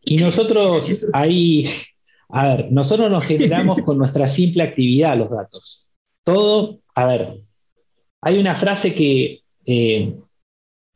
Y 0.03 0.17
nosotros 0.17 1.07
ahí, 1.13 1.71
a 2.29 2.49
ver, 2.49 2.73
nosotros 2.73 3.11
nos 3.11 3.25
generamos 3.25 3.83
con 3.85 3.99
nuestra 3.99 4.29
simple 4.29 4.63
actividad 4.63 5.17
los 5.17 5.31
datos. 5.31 5.89
Todo, 6.25 6.81
a 6.95 7.07
ver, 7.07 7.41
hay 8.21 8.39
una 8.39 8.55
frase 8.55 8.95
que, 8.95 9.43
eh, 9.67 10.15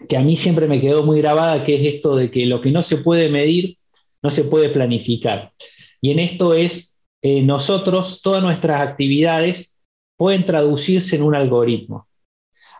que 0.08 0.16
a 0.16 0.22
mí 0.22 0.36
siempre 0.36 0.68
me 0.68 0.80
quedó 0.80 1.02
muy 1.02 1.20
grabada, 1.20 1.64
que 1.64 1.74
es 1.74 1.94
esto 1.94 2.16
de 2.16 2.30
que 2.30 2.46
lo 2.46 2.60
que 2.60 2.70
no 2.70 2.82
se 2.82 2.98
puede 2.98 3.28
medir, 3.28 3.78
no 4.22 4.30
se 4.30 4.44
puede 4.44 4.70
planificar. 4.70 5.52
Y 6.00 6.10
en 6.10 6.18
esto 6.18 6.54
es, 6.54 6.93
eh, 7.26 7.42
nosotros, 7.42 8.20
todas 8.20 8.42
nuestras 8.42 8.82
actividades 8.82 9.78
pueden 10.18 10.44
traducirse 10.44 11.16
en 11.16 11.22
un 11.22 11.34
algoritmo. 11.34 12.06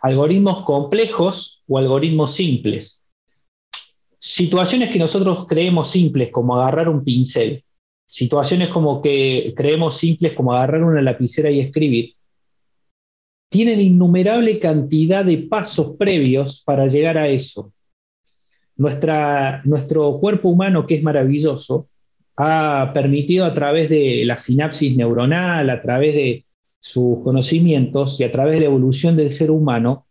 Algoritmos 0.03 0.63
complejos 0.65 1.63
o 1.67 1.79
algoritmos 1.79 2.35
simples. 2.35 3.03
Situaciones 4.19 4.91
que 4.91 4.99
nosotros 4.99 5.47
creemos 5.47 5.89
simples, 5.89 6.31
como 6.31 6.55
agarrar 6.55 6.89
un 6.89 7.03
pincel, 7.03 7.63
situaciones 8.05 8.69
como 8.69 9.01
que 9.01 9.51
creemos 9.57 9.97
simples, 9.97 10.33
como 10.33 10.53
agarrar 10.53 10.83
una 10.83 11.01
lapicera 11.01 11.49
y 11.49 11.61
escribir, 11.61 12.13
tienen 13.49 13.81
innumerable 13.81 14.59
cantidad 14.59 15.25
de 15.25 15.39
pasos 15.39 15.95
previos 15.97 16.61
para 16.63 16.85
llegar 16.85 17.17
a 17.17 17.27
eso. 17.29 17.73
Nuestro 18.75 20.19
cuerpo 20.19 20.49
humano, 20.49 20.85
que 20.85 20.97
es 20.97 21.01
maravilloso, 21.01 21.89
ha 22.37 22.91
permitido 22.93 23.45
a 23.45 23.53
través 23.53 23.89
de 23.89 24.23
la 24.25 24.37
sinapsis 24.37 24.95
neuronal, 24.95 25.69
a 25.69 25.81
través 25.81 26.15
de 26.15 26.45
sus 26.79 27.21
conocimientos 27.21 28.19
y 28.19 28.23
a 28.23 28.31
través 28.31 28.55
de 28.55 28.59
la 28.61 28.65
evolución 28.67 29.15
del 29.15 29.31
ser 29.31 29.51
humano, 29.51 30.05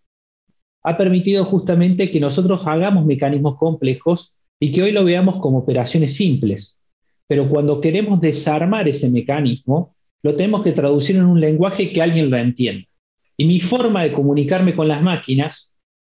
ha 0.82 0.96
permitido 0.96 1.44
justamente 1.44 2.10
que 2.10 2.20
nosotros 2.20 2.62
hagamos 2.66 3.06
mecanismos 3.06 3.56
complejos 3.56 4.34
y 4.60 4.72
que 4.72 4.82
hoy 4.82 4.92
lo 4.92 5.04
veamos 5.04 5.40
como 5.40 5.58
operaciones 5.58 6.14
simples. 6.14 6.78
Pero 7.26 7.48
cuando 7.48 7.80
queremos 7.80 8.20
desarmar 8.20 8.88
ese 8.88 9.08
mecanismo, 9.08 9.94
lo 10.22 10.36
tenemos 10.36 10.62
que 10.62 10.72
traducir 10.72 11.16
en 11.16 11.24
un 11.24 11.40
lenguaje 11.40 11.92
que 11.92 12.02
alguien 12.02 12.30
lo 12.30 12.36
entienda. 12.36 12.86
Y 13.36 13.46
mi 13.46 13.60
forma 13.60 14.04
de 14.04 14.12
comunicarme 14.12 14.74
con 14.74 14.88
las 14.88 15.02
máquinas, 15.02 15.72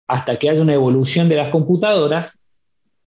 hasta 0.08 0.38
que 0.38 0.50
haya 0.50 0.62
una 0.62 0.74
evolución 0.74 1.30
de 1.30 1.36
las 1.36 1.50
computadoras, 1.50 2.39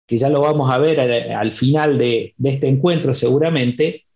que 0.07 0.19
ya 0.19 0.29
lo 0.29 0.41
vamos 0.41 0.71
a 0.71 0.79
ver 0.79 1.01
al 1.01 1.53
final 1.53 1.99
de, 1.99 2.35
este 2.43 2.69
encuentro 2.69 3.13
seguramente, 3.13 4.07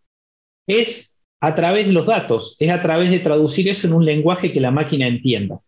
es 0.67 1.19
a 1.41 1.55
través 1.55 1.87
de 1.87 1.93
los 1.93 2.07
datos, 2.07 2.57
es 2.59 2.71
a 2.71 2.83
través 2.83 3.11
de 3.11 3.19
traducir 3.19 3.69
eso 3.69 3.87
en 3.87 3.95
un 3.95 4.05
lenguaje 4.05 4.53
que 4.53 4.61
la 4.61 4.71
máquina 4.71 5.09
entienda. 5.09 5.61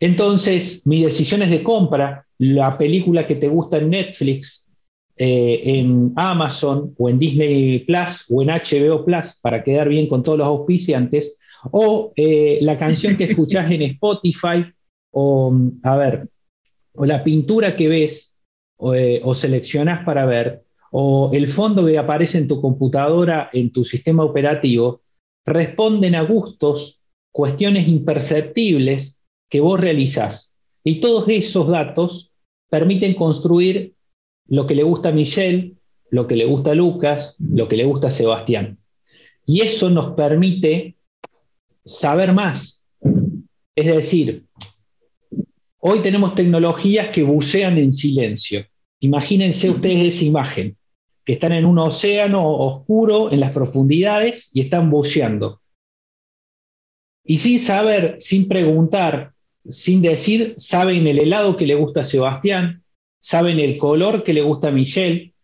Entonces, 0.00 0.84
mis 0.86 1.04
decisiones 1.04 1.50
de 1.50 1.62
compra, 1.62 2.26
la 2.38 2.76
película 2.76 3.26
que 3.26 3.36
te 3.36 3.46
gusta 3.46 3.78
en 3.78 3.90
Netflix, 3.90 4.68
eh, 5.16 5.60
en 5.64 6.12
Amazon 6.16 6.94
o 6.98 7.08
en 7.08 7.18
Disney 7.18 7.80
Plus 7.80 8.24
o 8.30 8.42
en 8.42 8.48
HBO 8.48 9.04
Plus, 9.04 9.38
para 9.40 9.62
quedar 9.62 9.88
bien 9.88 10.08
con 10.08 10.22
todos 10.22 10.38
los 10.38 10.48
auspiciantes, 10.48 11.36
o 11.70 12.12
eh, 12.16 12.58
la 12.62 12.78
canción 12.78 13.16
que 13.16 13.24
escuchás 13.24 13.70
en 13.70 13.82
Spotify, 13.92 14.64
o, 15.12 15.54
a 15.84 15.96
ver, 15.96 16.28
o 16.94 17.04
la 17.06 17.22
pintura 17.22 17.76
que 17.76 17.86
ves 17.88 18.31
o, 18.84 18.94
eh, 18.94 19.22
seleccionás 19.36 20.04
para 20.04 20.26
ver, 20.26 20.64
o 20.90 21.30
el 21.32 21.46
fondo 21.46 21.86
que 21.86 21.96
aparece 21.96 22.38
en 22.38 22.48
tu 22.48 22.60
computadora, 22.60 23.48
en 23.52 23.70
tu 23.70 23.84
sistema 23.84 24.24
operativo, 24.24 25.02
responden 25.46 26.16
a 26.16 26.22
gustos, 26.22 27.00
cuestiones 27.30 27.86
imperceptibles 27.86 29.20
que 29.48 29.60
vos 29.60 29.80
realizás. 29.80 30.54
Y 30.82 31.00
todos 31.00 31.28
esos 31.28 31.68
datos 31.68 32.32
permiten 32.68 33.14
construir 33.14 33.94
lo 34.48 34.66
que 34.66 34.74
le 34.74 34.82
gusta 34.82 35.10
a 35.10 35.12
Michelle, 35.12 35.74
lo 36.10 36.26
que 36.26 36.34
le 36.34 36.44
gusta 36.44 36.72
a 36.72 36.74
Lucas, 36.74 37.36
lo 37.38 37.68
que 37.68 37.76
le 37.76 37.84
gusta 37.84 38.08
a 38.08 38.10
Sebastián. 38.10 38.78
Y 39.46 39.62
eso 39.62 39.90
nos 39.90 40.14
permite 40.14 40.96
saber 41.84 42.32
más. 42.32 42.82
Es 43.76 43.86
decir, 43.86 44.44
hoy 45.78 46.00
tenemos 46.00 46.34
tecnologías 46.34 47.08
que 47.10 47.22
bucean 47.22 47.78
en 47.78 47.92
silencio. 47.92 48.66
Imagínense 49.02 49.68
ustedes 49.68 50.14
esa 50.14 50.24
imagen, 50.24 50.76
que 51.24 51.32
están 51.32 51.52
en 51.52 51.64
un 51.64 51.76
océano 51.78 52.48
oscuro 52.48 53.32
en 53.32 53.40
las 53.40 53.50
profundidades 53.50 54.48
y 54.54 54.60
están 54.60 54.90
buceando. 54.90 55.60
Y 57.24 57.38
sin 57.38 57.58
saber, 57.58 58.16
sin 58.20 58.46
preguntar, 58.46 59.32
sin 59.68 60.02
decir, 60.02 60.54
saben 60.56 61.08
el 61.08 61.18
helado 61.18 61.56
que 61.56 61.66
le 61.66 61.74
gusta 61.74 62.02
a 62.02 62.04
Sebastián, 62.04 62.84
saben 63.20 63.58
el 63.58 63.76
color 63.76 64.22
que 64.22 64.34
le 64.34 64.42
gusta 64.42 64.68
a 64.68 64.72
Michelle, 64.72 65.34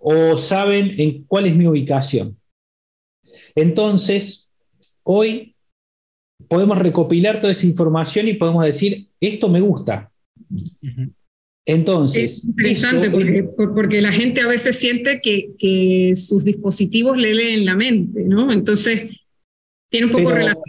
o 0.00 0.38
saben 0.38 0.98
en 0.98 1.24
cuál 1.24 1.46
es 1.46 1.54
mi 1.54 1.66
ubicación. 1.66 2.38
Entonces, 3.54 4.48
hoy 5.02 5.54
podemos 6.48 6.78
recopilar 6.78 7.42
toda 7.42 7.52
esa 7.52 7.66
información 7.66 8.26
y 8.28 8.34
podemos 8.34 8.64
decir, 8.64 9.08
esto 9.20 9.50
me 9.50 9.60
gusta. 9.60 10.10
Entonces. 11.64 12.38
Es 12.38 12.44
interesante 12.44 13.10
porque, 13.10 13.44
porque, 13.56 14.00
la 14.00 14.12
gente 14.12 14.40
a 14.40 14.48
veces 14.48 14.76
siente 14.78 15.20
que, 15.20 15.50
que, 15.58 16.12
sus 16.16 16.44
dispositivos 16.44 17.16
le 17.16 17.34
leen 17.34 17.64
la 17.64 17.76
mente, 17.76 18.24
¿no? 18.24 18.52
Entonces, 18.52 19.10
tiene 19.88 20.06
un 20.06 20.12
poco 20.12 20.30
relación. 20.30 20.62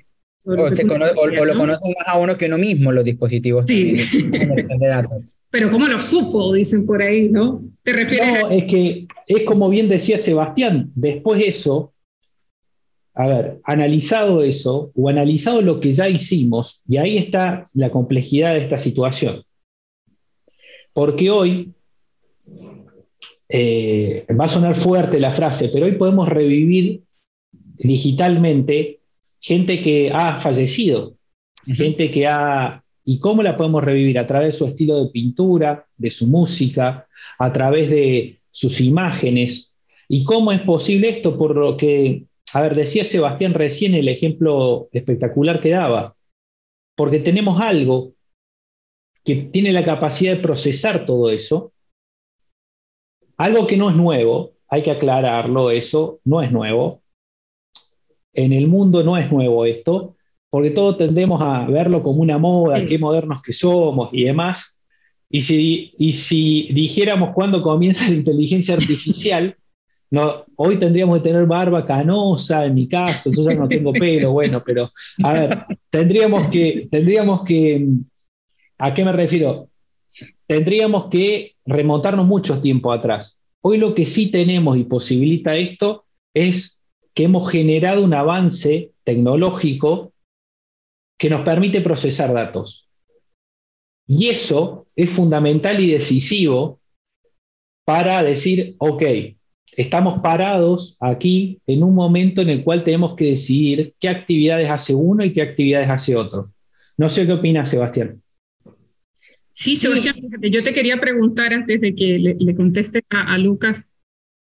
O, 0.45 0.55
lo 0.55 1.55
conocen 1.55 1.93
más 1.97 2.07
a 2.07 2.19
uno 2.19 2.37
que 2.37 2.47
uno 2.47 2.57
mismo, 2.57 2.91
los 2.91 3.05
dispositivos 3.05 3.65
sí. 3.65 3.93
de 3.93 4.87
datos. 4.87 5.37
Pero 5.49 5.71
¿cómo 5.71 5.87
lo 5.87 5.99
supo? 5.99 6.53
Dicen 6.53 6.85
por 6.85 7.01
ahí, 7.01 7.29
¿no? 7.29 7.63
¿Te 7.81 7.93
refieres 7.93 8.41
no, 8.41 8.49
es 8.49 8.65
que 8.65 9.07
es 9.25 9.43
como 9.45 9.69
bien 9.69 9.87
decía 9.87 10.17
Sebastián, 10.17 10.91
después 10.95 11.41
eso 11.45 11.93
a 13.15 13.27
ver, 13.27 13.59
analizado 13.63 14.43
eso 14.43 14.91
o 14.95 15.09
analizado 15.09 15.61
lo 15.61 15.79
que 15.79 15.93
ya 15.93 16.09
hicimos, 16.09 16.81
y 16.87 16.97
ahí 16.97 17.17
está 17.17 17.67
la 17.73 17.91
complejidad 17.91 18.53
de 18.53 18.59
esta 18.59 18.79
situación. 18.79 19.43
Porque 20.93 21.29
hoy, 21.29 21.73
eh, 23.49 24.25
va 24.39 24.45
a 24.45 24.49
sonar 24.49 24.75
fuerte 24.75 25.19
la 25.19 25.31
frase, 25.31 25.69
pero 25.69 25.85
hoy 25.85 25.93
podemos 25.93 26.29
revivir 26.29 27.03
digitalmente 27.77 28.99
gente 29.39 29.81
que 29.81 30.11
ha 30.11 30.37
fallecido, 30.37 31.15
gente 31.65 32.11
que 32.11 32.27
ha... 32.27 32.83
¿Y 33.05 33.19
cómo 33.19 33.43
la 33.43 33.57
podemos 33.57 33.83
revivir? 33.83 34.17
A 34.17 34.27
través 34.27 34.53
de 34.53 34.57
su 34.59 34.65
estilo 34.65 35.03
de 35.03 35.11
pintura, 35.11 35.85
de 35.97 36.09
su 36.09 36.25
música, 36.27 37.05
a 37.37 37.51
través 37.51 37.89
de 37.89 38.39
sus 38.49 38.79
imágenes. 38.79 39.73
¿Y 40.07 40.23
cómo 40.23 40.53
es 40.53 40.61
posible 40.61 41.09
esto? 41.09 41.37
Por 41.37 41.57
lo 41.57 41.75
que 41.75 42.27
a 42.53 42.61
ver, 42.61 42.75
decía 42.75 43.03
Sebastián 43.03 43.55
recién 43.55 43.95
el 43.95 44.07
ejemplo 44.07 44.87
espectacular 44.91 45.59
que 45.59 45.71
daba, 45.71 46.15
porque 46.95 47.19
tenemos 47.19 47.59
algo 47.59 48.13
que 49.23 49.35
tiene 49.35 49.71
la 49.71 49.85
capacidad 49.85 50.35
de 50.35 50.41
procesar 50.41 51.05
todo 51.05 51.29
eso, 51.29 51.71
algo 53.37 53.67
que 53.67 53.77
no 53.77 53.89
es 53.89 53.95
nuevo, 53.95 54.51
hay 54.67 54.83
que 54.83 54.91
aclararlo, 54.91 55.71
eso 55.71 56.19
no 56.25 56.41
es 56.41 56.51
nuevo. 56.51 57.01
En 58.33 58.53
el 58.53 58.67
mundo 58.67 59.03
no 59.03 59.17
es 59.17 59.31
nuevo 59.31 59.65
esto, 59.65 60.15
porque 60.49 60.71
todos 60.71 60.97
tendemos 60.97 61.41
a 61.41 61.65
verlo 61.65 62.03
como 62.03 62.21
una 62.21 62.37
moda, 62.37 62.85
qué 62.85 62.97
modernos 62.97 63.41
que 63.41 63.53
somos 63.53 64.09
y 64.11 64.23
demás. 64.23 64.81
Y 65.29 65.41
si, 65.41 65.93
y 65.97 66.13
si 66.13 66.69
dijéramos 66.73 67.31
cuándo 67.31 67.61
comienza 67.61 68.07
la 68.07 68.15
inteligencia 68.15 68.75
artificial, 68.75 69.55
no, 70.11 70.45
hoy 70.57 70.77
tendríamos 70.77 71.17
que 71.17 71.29
tener 71.29 71.47
barba 71.47 71.83
canosa, 71.85 72.65
en 72.65 72.75
mi 72.75 72.87
caso, 72.87 73.31
yo 73.31 73.41
ya 73.49 73.55
no 73.55 73.67
tengo 73.67 73.91
pelo, 73.93 74.31
bueno, 74.31 74.61
pero 74.63 74.91
a 75.23 75.33
ver, 75.33 75.57
tendríamos 75.89 76.51
que, 76.51 76.87
tendríamos 76.91 77.43
que, 77.43 77.87
¿a 78.83 78.93
qué 78.93 79.05
me 79.05 79.13
refiero? 79.13 79.69
tendríamos 80.45 81.09
que 81.09 81.55
remontarnos 81.65 82.27
mucho 82.27 82.61
tiempo 82.61 82.91
atrás. 82.91 83.39
Hoy 83.61 83.77
lo 83.77 83.95
que 83.95 84.05
sí 84.05 84.29
tenemos 84.29 84.77
y 84.77 84.83
posibilita 84.83 85.55
esto 85.55 86.05
es 86.35 86.81
que 87.15 87.23
hemos 87.23 87.49
generado 87.49 88.03
un 88.03 88.13
avance 88.13 88.91
tecnológico 89.03 90.13
que 91.17 91.29
nos 91.29 91.41
permite 91.41 91.81
procesar 91.81 92.33
datos. 92.33 92.89
Y 94.05 94.27
eso 94.27 94.85
es 94.95 95.09
fundamental 95.09 95.79
y 95.79 95.89
decisivo 95.89 96.79
para 97.85 98.21
decir, 98.21 98.75
ok, 98.77 99.03
estamos 99.71 100.21
parados 100.21 100.97
aquí 100.99 101.59
en 101.65 101.83
un 101.83 101.95
momento 101.95 102.41
en 102.41 102.49
el 102.49 102.63
cual 102.63 102.83
tenemos 102.83 103.15
que 103.15 103.31
decidir 103.31 103.95
qué 103.99 104.09
actividades 104.09 104.69
hace 104.69 104.93
uno 104.93 105.23
y 105.23 105.33
qué 105.33 105.41
actividades 105.41 105.89
hace 105.89 106.15
otro. 106.15 106.51
No 106.97 107.09
sé 107.09 107.25
qué 107.25 107.33
opina 107.33 107.65
Sebastián. 107.65 108.22
Sí, 109.53 109.75
Sebastián, 109.75 110.15
yo 110.41 110.63
te 110.63 110.73
quería 110.73 110.99
preguntar 110.99 111.53
antes 111.53 111.79
de 111.79 111.95
que 111.95 112.35
le, 112.37 112.55
conteste 112.55 113.03
a, 113.09 113.37
Lucas, 113.37 113.83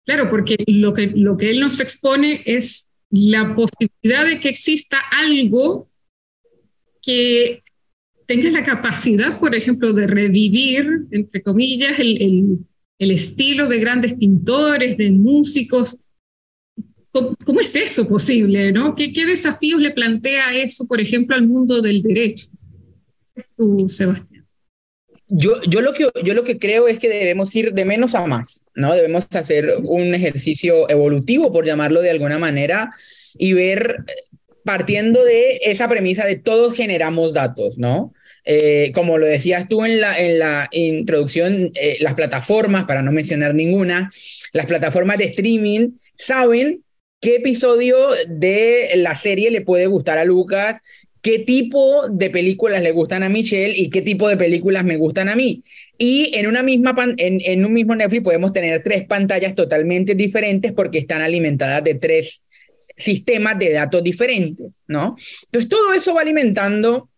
claro, 0.05 0.29
porque 0.29 0.57
lo 0.67 0.93
que, 0.93 1.07
lo 1.07 1.37
que 1.37 1.51
él 1.51 1.59
nos 1.59 1.79
expone 1.79 2.41
es 2.45 2.89
la 3.09 3.55
posibilidad 3.55 4.25
de 4.25 4.39
que 4.39 4.49
exista 4.49 4.97
algo 5.11 5.87
que 7.01 7.61
tenga 8.25 8.49
la 8.49 8.63
capacidad, 8.63 9.39
por 9.39 9.53
ejemplo, 9.53 9.93
de 9.93 10.07
revivir, 10.07 11.05
entre 11.11 11.43
comillas, 11.43 11.99
el 11.99 12.65
el 13.03 13.11
estilo 13.11 13.67
de 13.67 13.79
grandes 13.79 14.13
pintores, 14.15 14.97
de 14.97 15.11
músicos. 15.11 15.97
¿Cómo, 17.11 17.59
es 17.59 17.75
eso 17.75 18.07
posible? 18.07 18.71
¿no? 18.71 18.95
¿Qué, 18.95 19.13
¿Qué, 19.13 19.25
desafíos 19.25 19.79
le 19.79 19.91
plantea 19.91 20.53
eso, 20.55 20.87
por 20.87 20.99
ejemplo, 20.99 21.35
al 21.35 21.47
mundo 21.47 21.81
del 21.81 22.01
derecho? 22.01 22.47
Tú, 23.55 23.87
Sebastián. 23.87 24.32
Yo, 25.27 25.61
yo, 25.63 25.81
lo 25.81 25.93
que, 25.93 26.09
yo 26.23 26.33
lo 26.33 26.43
que 26.43 26.59
creo 26.59 26.87
es 26.87 26.99
que 26.99 27.09
debemos 27.09 27.55
ir 27.55 27.73
de 27.73 27.85
menos 27.85 28.13
a 28.13 28.25
más, 28.25 28.65
¿no? 28.75 28.93
Debemos 28.93 29.25
hacer 29.31 29.77
un 29.83 30.13
ejercicio 30.13 30.89
evolutivo, 30.89 31.51
por 31.51 31.65
llamarlo 31.65 32.01
de 32.01 32.11
alguna 32.11 32.37
manera, 32.37 32.93
y 33.35 33.53
ver, 33.53 33.97
partiendo 34.63 35.23
de 35.23 35.59
esa 35.65 35.87
premisa 35.87 36.25
de 36.25 36.35
todos 36.37 36.75
generamos 36.75 37.33
datos, 37.33 37.77
¿no? 37.77 38.13
Eh, 38.45 38.91
como 38.93 39.17
lo 39.17 39.25
decías 39.25 39.69
tú 39.69 39.85
en 39.85 40.01
la, 40.01 40.17
en 40.19 40.37
la 40.37 40.67
introducción, 40.71 41.71
eh, 41.75 41.97
las 42.01 42.13
plataformas, 42.13 42.85
para 42.85 43.01
no 43.01 43.11
mencionar 43.11 43.55
ninguna, 43.55 44.11
las 44.51 44.65
plataformas 44.65 45.17
de 45.17 45.25
streaming 45.25 45.91
saben 46.17 46.83
qué 47.21 47.37
episodio 47.37 48.09
de 48.27 48.89
la 48.97 49.15
serie 49.15 49.49
le 49.49 49.61
puede 49.61 49.87
gustar 49.87 50.17
a 50.17 50.25
Lucas, 50.25 50.81
qué 51.23 51.39
tipo 51.39 52.09
de 52.09 52.29
películas 52.29 52.83
le 52.83 52.91
gustan 52.91 53.23
a 53.23 53.29
Michelle 53.29 53.73
y 53.75 53.89
qué 53.89 54.01
tipo 54.01 54.27
de 54.27 54.35
películas 54.35 54.83
me 54.83 54.97
gustan 54.97 55.29
a 55.29 55.35
mí. 55.35 55.63
Y 55.97 56.37
en, 56.37 56.47
una 56.47 56.61
misma 56.61 56.93
en, 57.17 57.65
un 57.65 57.73
mismo 57.73 57.95
Netflix 57.95 58.23
podemos 58.23 58.51
tener 58.51 58.83
tres 58.83 59.07
pantallas 59.07 59.55
totalmente 59.55 60.15
diferentes 60.15 60.73
porque 60.73 60.97
están 60.99 61.21
alimentadas 61.21 61.81
de 61.83 61.95
tres 61.95 62.41
sistemas 62.97 63.57
de 63.57 63.71
datos 63.71 64.03
diferentes, 64.03 64.67
¿no? 64.87 65.15
Entonces 65.45 65.69
todo 65.69 65.93
eso 65.93 66.13
va 66.13 66.21
alimentando 66.21 67.09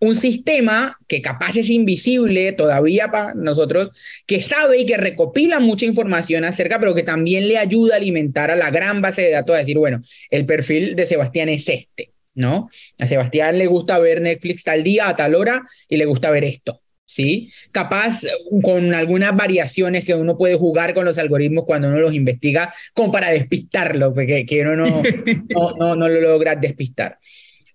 un 0.00 0.16
sistema 0.16 0.96
que 1.06 1.20
capaz 1.20 1.54
es 1.56 1.68
invisible 1.68 2.52
todavía 2.52 3.10
para 3.10 3.34
nosotros, 3.34 3.90
que 4.26 4.40
sabe 4.40 4.78
y 4.78 4.86
que 4.86 4.96
recopila 4.96 5.60
mucha 5.60 5.84
información 5.84 6.44
acerca, 6.44 6.80
pero 6.80 6.94
que 6.94 7.02
también 7.02 7.46
le 7.46 7.58
ayuda 7.58 7.94
a 7.94 7.98
alimentar 7.98 8.50
a 8.50 8.56
la 8.56 8.70
gran 8.70 9.02
base 9.02 9.20
de 9.20 9.32
datos, 9.32 9.54
a 9.54 9.58
decir, 9.58 9.76
bueno, 9.76 10.00
el 10.30 10.46
perfil 10.46 10.96
de 10.96 11.04
Sebastián 11.04 11.50
es 11.50 11.68
este, 11.68 12.12
¿no? 12.38 12.68
A 12.98 13.06
Sebastián 13.06 13.58
le 13.58 13.66
gusta 13.66 13.98
ver 13.98 14.20
Netflix 14.20 14.64
tal 14.64 14.82
día, 14.82 15.08
a 15.08 15.16
tal 15.16 15.34
hora, 15.34 15.62
y 15.88 15.96
le 15.96 16.06
gusta 16.06 16.30
ver 16.30 16.44
esto, 16.44 16.80
¿sí? 17.04 17.50
Capaz 17.72 18.20
con 18.62 18.94
algunas 18.94 19.36
variaciones 19.36 20.04
que 20.04 20.14
uno 20.14 20.38
puede 20.38 20.54
jugar 20.54 20.94
con 20.94 21.04
los 21.04 21.18
algoritmos 21.18 21.64
cuando 21.64 21.88
uno 21.88 21.98
los 21.98 22.14
investiga, 22.14 22.72
como 22.94 23.12
para 23.12 23.30
despistarlo, 23.30 24.14
porque 24.14 24.46
que 24.46 24.62
uno 24.62 24.76
no, 24.76 25.02
no, 25.48 25.72
no, 25.76 25.96
no 25.96 26.08
lo 26.08 26.20
logra 26.20 26.54
despistar. 26.54 27.18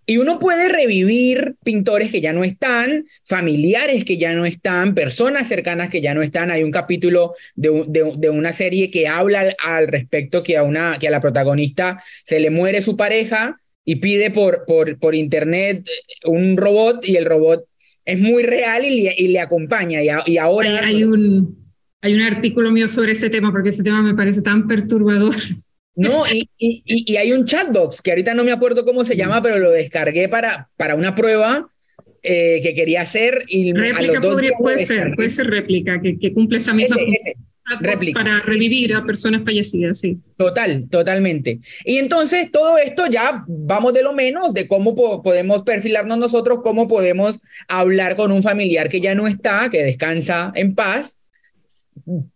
Y 0.05 0.17
uno 0.17 0.37
puede 0.37 0.67
revivir 0.67 1.55
pintores 1.63 2.11
que 2.11 2.19
ya 2.19 2.33
no 2.33 2.43
están, 2.43 3.05
familiares 3.23 4.03
que 4.03 4.17
ya 4.17 4.33
no 4.33 4.45
están, 4.45 4.95
personas 4.95 5.47
cercanas 5.47 5.89
que 5.89 6.01
ya 6.01 6.13
no 6.13 6.21
están. 6.21 6.51
Hay 6.51 6.63
un 6.63 6.71
capítulo 6.71 7.35
de, 7.55 7.85
de, 7.87 8.29
una 8.29 8.51
serie 8.51 8.91
que 8.91 9.07
habla 9.07 9.55
al, 9.63 9.87
respecto 9.87 10.43
que 10.43 10.57
a, 10.57 10.63
una, 10.63 10.97
que 10.99 11.07
a 11.07 11.11
la 11.11 11.21
protagonista 11.21 12.03
se 12.25 12.41
le 12.41 12.49
muere 12.49 12.81
su 12.81 12.97
pareja 12.97 13.61
y 13.85 13.97
pide 13.97 14.31
por, 14.31 14.65
por, 14.65 14.97
por 14.99 15.15
internet 15.15 15.85
un 16.25 16.57
robot 16.57 17.07
y 17.07 17.17
el 17.17 17.25
robot 17.25 17.65
es 18.05 18.19
muy 18.19 18.43
real 18.43 18.85
y 18.85 19.01
le, 19.01 19.15
y 19.17 19.27
le 19.29 19.39
acompaña. 19.39 20.01
Y, 20.01 20.09
y 20.31 20.37
ahora... 20.37 20.85
Hay, 20.85 21.03
un, 21.03 21.57
hay 22.01 22.13
un 22.15 22.21
artículo 22.21 22.71
mío 22.71 22.87
sobre 22.87 23.13
ese 23.13 23.29
tema 23.29 23.51
porque 23.51 23.69
ese 23.69 23.83
tema 23.83 24.01
me 24.01 24.15
parece 24.15 24.41
tan 24.41 24.67
perturbador. 24.67 25.35
No, 25.95 26.23
y, 26.31 26.49
y, 26.57 26.83
y, 26.85 27.17
hay 27.17 27.31
un 27.33 27.45
chatbox 27.45 28.01
que 28.01 28.11
ahorita 28.11 28.33
no 28.33 28.43
me 28.43 28.51
acuerdo 28.51 28.85
cómo 28.85 29.05
se 29.05 29.15
llama, 29.15 29.41
pero 29.41 29.59
lo 29.59 29.71
descargué 29.71 30.27
para, 30.27 30.69
para 30.75 30.95
una 30.95 31.15
prueba 31.15 31.69
eh, 32.23 32.61
que 32.61 32.73
quería 32.73 33.01
hacer. 33.01 33.43
Y 33.47 33.73
réplica 33.73 34.21
puede 34.21 34.85
ser, 34.85 35.13
puede 35.15 35.29
ser 35.29 35.47
réplica, 35.47 36.01
que, 36.01 36.17
que 36.17 36.33
cumple 36.33 36.57
esa 36.57 36.73
misma 36.73 36.97
función. 36.97 37.52
Para 38.13 38.41
revivir 38.41 38.93
a 38.93 39.03
personas 39.03 39.43
fallecidas, 39.43 39.99
sí. 39.99 40.17
Total, 40.37 40.87
totalmente. 40.89 41.59
Y 41.85 41.97
entonces 41.97 42.51
todo 42.51 42.77
esto 42.77 43.07
ya 43.07 43.45
vamos 43.47 43.93
de 43.93 44.03
lo 44.03 44.13
menos, 44.13 44.53
de 44.53 44.67
cómo 44.67 44.93
podemos 44.95 45.63
perfilarnos 45.63 46.17
nosotros, 46.17 46.59
cómo 46.61 46.87
podemos 46.87 47.39
hablar 47.67 48.15
con 48.15 48.31
un 48.31 48.43
familiar 48.43 48.89
que 48.89 49.01
ya 49.01 49.15
no 49.15 49.27
está, 49.27 49.69
que 49.69 49.83
descansa 49.83 50.51
en 50.55 50.75
paz, 50.75 51.17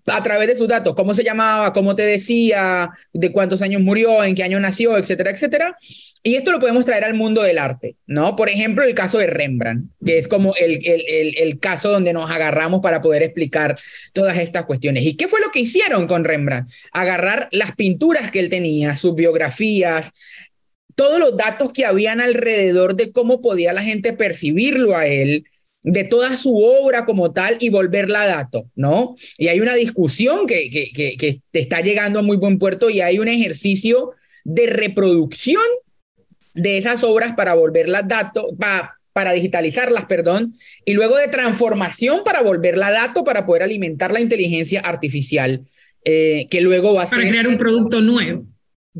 a 0.05 0.23
través 0.23 0.47
de 0.47 0.55
sus 0.55 0.67
datos, 0.67 0.95
cómo 0.95 1.13
se 1.13 1.23
llamaba, 1.23 1.73
cómo 1.73 1.95
te 1.95 2.03
decía, 2.03 2.89
de 3.13 3.31
cuántos 3.31 3.61
años 3.61 3.81
murió, 3.81 4.23
en 4.23 4.35
qué 4.35 4.43
año 4.43 4.59
nació, 4.59 4.97
etcétera, 4.97 5.31
etcétera. 5.31 5.77
Y 6.23 6.35
esto 6.35 6.51
lo 6.51 6.59
podemos 6.59 6.83
traer 6.83 7.03
al 7.03 7.13
mundo 7.13 7.41
del 7.41 7.57
arte, 7.57 7.95
¿no? 8.05 8.35
Por 8.35 8.49
ejemplo, 8.49 8.83
el 8.83 8.93
caso 8.93 9.17
de 9.17 9.27
Rembrandt, 9.27 9.91
que 10.03 10.17
es 10.17 10.27
como 10.27 10.53
el, 10.55 10.79
el, 10.83 11.35
el, 11.37 11.59
caso 11.59 11.89
donde 11.89 12.11
nos 12.11 12.29
agarramos 12.29 12.81
para 12.81 13.01
poder 13.01 13.23
explicar 13.23 13.79
todas 14.13 14.37
estas 14.37 14.65
cuestiones. 14.65 15.03
¿Y 15.03 15.15
qué 15.15 15.27
fue 15.27 15.39
lo 15.39 15.51
que 15.51 15.59
hicieron 15.59 16.07
con 16.07 16.25
Rembrandt? 16.25 16.69
Agarrar 16.91 17.47
las 17.51 17.75
pinturas 17.75 18.29
que 18.31 18.39
él 18.39 18.49
tenía, 18.49 18.95
sus 18.97 19.15
biografías, 19.15 20.11
todos 20.95 21.19
los 21.19 21.37
datos 21.37 21.71
que 21.71 21.85
habían 21.85 22.19
alrededor 22.19 22.95
de 22.95 23.11
cómo 23.11 23.39
podía 23.39 23.71
la 23.71 23.83
gente 23.83 24.13
percibirlo 24.13 24.97
a 24.97 25.05
él, 25.05 25.45
de 25.89 26.03
toda 26.03 26.35
su 26.35 26.57
obra 26.57 27.05
como 27.05 27.31
tal 27.31 27.57
y 27.61 27.69
volverla 27.69 28.23
a 28.23 28.27
dato, 28.27 28.69
¿no? 28.75 29.15
Y 29.37 29.47
hay 29.47 29.61
una 29.61 29.73
discusión 29.73 30.45
que, 30.45 30.69
que, 30.69 31.15
que, 31.17 31.41
está 31.53 31.79
llegando 31.79 32.19
a 32.19 32.23
muy 32.23 32.35
buen 32.35 32.59
puerto 32.59 32.89
y 32.89 32.99
hay 32.99 33.19
un 33.19 33.29
ejercicio 33.29 34.11
de 34.43 34.67
reproducción 34.67 35.63
de 36.53 36.77
esas 36.77 37.05
obras 37.05 37.35
para 37.35 37.53
volverlas 37.53 38.05
dato, 38.05 38.49
para, 38.59 38.97
para 39.13 39.31
digitalizarlas, 39.31 40.05
perdón, 40.05 40.53
y 40.83 40.91
luego 40.91 41.15
de 41.15 41.29
transformación 41.29 42.21
para 42.25 42.41
volverla 42.41 42.87
a 42.87 42.91
dato 42.91 43.23
para 43.23 43.45
poder 43.45 43.63
alimentar 43.63 44.11
la 44.11 44.19
inteligencia 44.19 44.81
artificial, 44.81 45.61
eh, 46.03 46.47
que 46.49 46.59
luego 46.59 46.95
va 46.95 47.03
a 47.03 47.07
ser... 47.07 47.19
Para 47.19 47.29
crear 47.29 47.47
un 47.47 47.57
producto 47.57 48.01
nuevo 48.01 48.45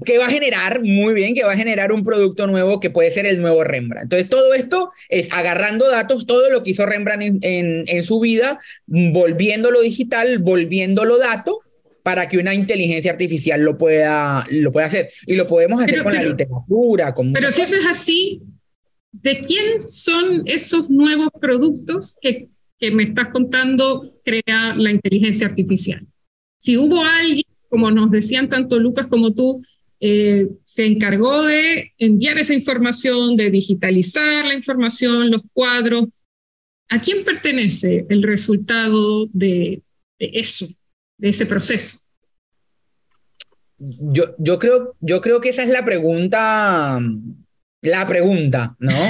que 0.06 0.18
va 0.18 0.28
a 0.28 0.30
generar, 0.30 0.84
muy 0.84 1.14
bien, 1.14 1.34
que 1.34 1.44
va 1.44 1.54
a 1.54 1.58
generar 1.58 1.92
un 1.92 2.04
producto 2.04 2.48
nuevo 2.48 2.80
que 2.80 2.90
puede 2.90 3.12
ser 3.12 3.26
el 3.26 3.42
nuevo 3.42 3.64
Rembrandt. 3.64 4.04
Entonces, 4.04 4.30
todo 4.30 4.54
esto 4.54 4.92
es 5.10 5.28
agarrando 5.32 5.90
datos, 5.90 6.26
todo 6.26 6.50
lo 6.50 6.64
que 6.64 6.72
hizo 6.72 6.86
Rembrandt 6.86 7.24
en, 7.42 7.84
en, 7.88 8.04
su 8.04 8.20
vida, 8.20 8.60
volviéndolo 8.86 9.82
digital, 9.82 10.40
volviéndolo 10.40 11.18
dato, 11.18 11.62
para 12.04 12.30
que 12.30 12.38
una 12.38 12.54
inteligencia 12.54 13.12
artificial 13.12 13.62
lo 13.62 13.78
pueda, 13.78 14.46
lo 14.50 14.72
pueda 14.72 14.88
hacer. 14.88 15.10
Y 15.26 15.36
lo 15.36 15.48
podemos 15.48 15.82
hacer 15.82 16.04
con 16.04 16.14
la 16.14 16.24
literatura. 16.24 17.14
Con 17.14 17.34
pero 17.34 17.52
si 17.52 17.62
eso 17.62 17.76
es 17.76 17.86
así, 17.86 18.42
¿de 19.12 19.40
quién 19.40 19.82
son 19.82 20.44
esos 20.46 20.90
nuevos 20.90 21.30
productos 21.40 22.16
que, 22.22 22.50
que 22.80 22.92
me 22.92 23.04
estás 23.04 23.28
contando 23.30 24.20
crea 24.24 24.76
la 24.78 24.92
inteligencia 24.92 25.48
artificial? 25.48 26.06
Si 26.60 26.78
hubo 26.78 27.04
alguien, 27.04 27.46
como 27.70 27.92
nos 27.92 28.10
decían 28.10 28.48
tanto 28.48 28.80
Lucas 28.80 29.08
como 29.08 29.34
tú, 29.34 29.62
eh, 30.00 30.48
se 30.64 30.86
encargó 30.86 31.44
de 31.44 31.94
enviar 31.98 32.38
esa 32.38 32.54
información, 32.54 33.36
de 33.36 33.50
digitalizar 33.50 34.46
la 34.46 34.54
información, 34.54 35.32
los 35.32 35.42
cuadros. 35.54 36.06
¿A 36.90 37.02
quién 37.02 37.26
pertenece 37.26 38.06
el 38.10 38.24
resultado 38.24 39.28
de, 39.34 39.82
eso, 40.20 40.68
de 41.18 41.30
ese 41.30 41.46
proceso? 41.46 42.00
Yo, 43.78 44.36
yo, 44.38 44.58
creo, 44.58 44.96
yo 45.02 45.22
creo 45.22 45.42
que 45.42 45.50
esa 45.50 45.64
es 45.64 45.70
la 45.70 45.86
pregunta 45.86 47.00
la 47.82 48.08
pregunta, 48.08 48.76
¿no? 48.80 48.94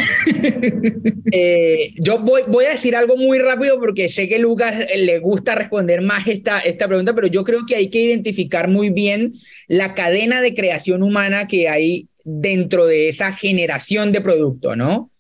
Eh, 1.30 1.93
yo 1.97 2.19
voy, 2.19 2.43
voy 2.47 2.65
a 2.65 2.71
decir 2.71 2.95
algo 2.95 3.17
muy 3.17 3.38
rápido 3.38 3.77
porque 3.82 4.08
sé 4.08 4.30
que 4.30 4.39
Lucas 4.39 4.86
le 4.95 5.19
gusta 5.19 5.56
responder 5.56 6.01
más 6.01 6.25
esta, 6.25 6.60
esta 6.60 6.88
pregunta, 6.88 7.13
pero 7.13 7.27
yo 7.27 7.43
creo 7.43 7.65
que 7.65 7.75
hay 7.75 7.89
que 7.89 7.99
identificar 7.99 8.69
muy 8.69 8.89
bien 8.89 9.34
la 9.67 9.93
cadena 9.93 10.41
de 10.41 10.56
creación 10.56 11.03
humana 11.03 11.47
que 11.47 11.67
hay 11.67 12.08
dentro 12.23 12.86
de 12.86 13.10
esa 13.10 13.34
generación 13.34 14.13
de 14.13 14.21
producto, 14.21 14.77
¿no? 14.77 15.12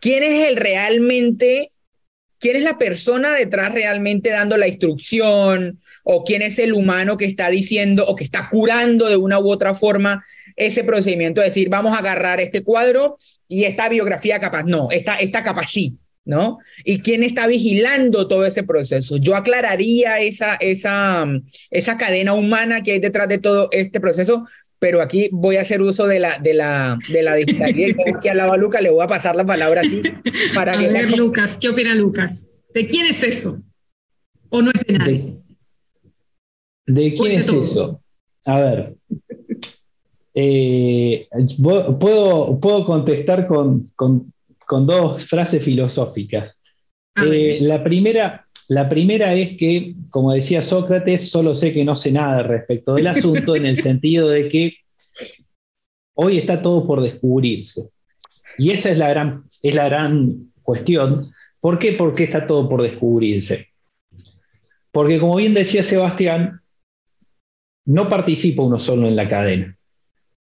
¿Quién 0.00 0.22
es 0.22 0.48
el 0.48 0.56
realmente 0.56 1.72
quién 2.44 2.56
es 2.56 2.62
la 2.62 2.76
persona 2.76 3.34
detrás 3.34 3.72
realmente 3.72 4.28
dando 4.28 4.58
la 4.58 4.68
instrucción 4.68 5.80
o 6.02 6.24
quién 6.24 6.42
es 6.42 6.58
el 6.58 6.74
humano 6.74 7.16
que 7.16 7.24
está 7.24 7.48
diciendo 7.48 8.04
o 8.06 8.14
que 8.14 8.24
está 8.24 8.50
curando 8.50 9.08
de 9.08 9.16
una 9.16 9.38
u 9.38 9.50
otra 9.50 9.72
forma 9.72 10.22
ese 10.56 10.84
procedimiento 10.84 11.40
de 11.40 11.48
decir, 11.48 11.68
vamos 11.68 11.92
a 11.92 11.98
agarrar 11.98 12.40
este 12.40 12.62
cuadro 12.62 13.18
y 13.48 13.64
esta 13.64 13.88
biografía 13.88 14.40
capaz, 14.40 14.64
no, 14.64 14.88
esta, 14.90 15.16
esta 15.16 15.42
capaz 15.42 15.70
sí, 15.70 15.98
¿no? 16.24 16.58
¿Y 16.84 17.00
quién 17.00 17.22
está 17.22 17.46
vigilando 17.46 18.28
todo 18.28 18.46
ese 18.46 18.62
proceso? 18.62 19.16
Yo 19.16 19.36
aclararía 19.36 20.20
esa, 20.20 20.56
esa, 20.56 21.26
esa 21.70 21.98
cadena 21.98 22.34
humana 22.34 22.82
que 22.82 22.92
hay 22.92 23.00
detrás 23.00 23.28
de 23.28 23.38
todo 23.38 23.68
este 23.72 24.00
proceso, 24.00 24.46
pero 24.78 25.00
aquí 25.00 25.28
voy 25.32 25.56
a 25.56 25.62
hacer 25.62 25.80
uso 25.82 26.06
de 26.06 26.20
la, 26.20 26.38
de 26.38 26.54
la, 26.54 26.98
de 27.10 27.22
la 27.22 27.34
digitalidad. 27.34 27.88
Y 27.88 27.94
tengo 27.94 28.18
aquí 28.18 28.28
al 28.28 28.36
lado 28.36 28.52
a 28.52 28.56
Lucas, 28.56 28.82
le 28.82 28.90
voy 28.90 29.02
a 29.02 29.08
pasar 29.08 29.36
la 29.36 29.46
palabra 29.46 29.80
así. 29.80 30.02
Para 30.54 30.74
a 30.74 30.76
ver, 30.76 31.16
Lucas, 31.16 31.58
¿qué 31.60 31.68
opina 31.68 31.94
Lucas? 31.94 32.46
¿De 32.72 32.86
quién 32.86 33.06
es 33.06 33.22
eso? 33.22 33.62
¿O 34.50 34.62
no 34.62 34.70
es 34.70 34.86
de 34.86 34.98
nadie? 34.98 35.36
¿De, 36.86 37.14
quién 37.14 37.32
es 37.32 37.48
eso? 37.48 38.00
A 38.44 38.60
ver. 38.60 38.94
Eh, 40.34 41.28
puedo, 41.62 42.58
puedo 42.60 42.84
contestar 42.84 43.46
con, 43.46 43.90
con, 43.94 44.32
con 44.66 44.86
dos 44.86 45.24
frases 45.26 45.62
filosóficas. 45.62 46.60
Eh, 47.16 47.58
la, 47.60 47.84
primera, 47.84 48.46
la 48.68 48.88
primera 48.88 49.34
es 49.34 49.56
que, 49.56 49.94
como 50.10 50.32
decía 50.32 50.62
Sócrates, 50.62 51.30
solo 51.30 51.54
sé 51.54 51.72
que 51.72 51.84
no 51.84 51.94
sé 51.94 52.10
nada 52.10 52.42
respecto 52.42 52.94
del 52.94 53.06
asunto, 53.06 53.54
en 53.54 53.66
el 53.66 53.76
sentido 53.82 54.28
de 54.28 54.48
que 54.48 54.74
hoy 56.14 56.38
está 56.38 56.60
todo 56.60 56.86
por 56.86 57.00
descubrirse. 57.00 57.90
Y 58.58 58.70
esa 58.70 58.90
es 58.90 58.98
la 58.98 59.08
gran, 59.10 59.44
es 59.62 59.74
la 59.74 59.84
gran 59.84 60.52
cuestión. 60.62 61.32
¿Por 61.60 61.78
qué? 61.78 61.92
Porque 61.92 62.24
está 62.24 62.46
todo 62.46 62.68
por 62.68 62.82
descubrirse. 62.82 63.68
Porque 64.90 65.18
como 65.18 65.36
bien 65.36 65.54
decía 65.54 65.82
Sebastián, 65.82 66.60
no 67.86 68.08
participa 68.08 68.62
uno 68.62 68.78
solo 68.78 69.08
en 69.08 69.16
la 69.16 69.28
cadena. 69.28 69.76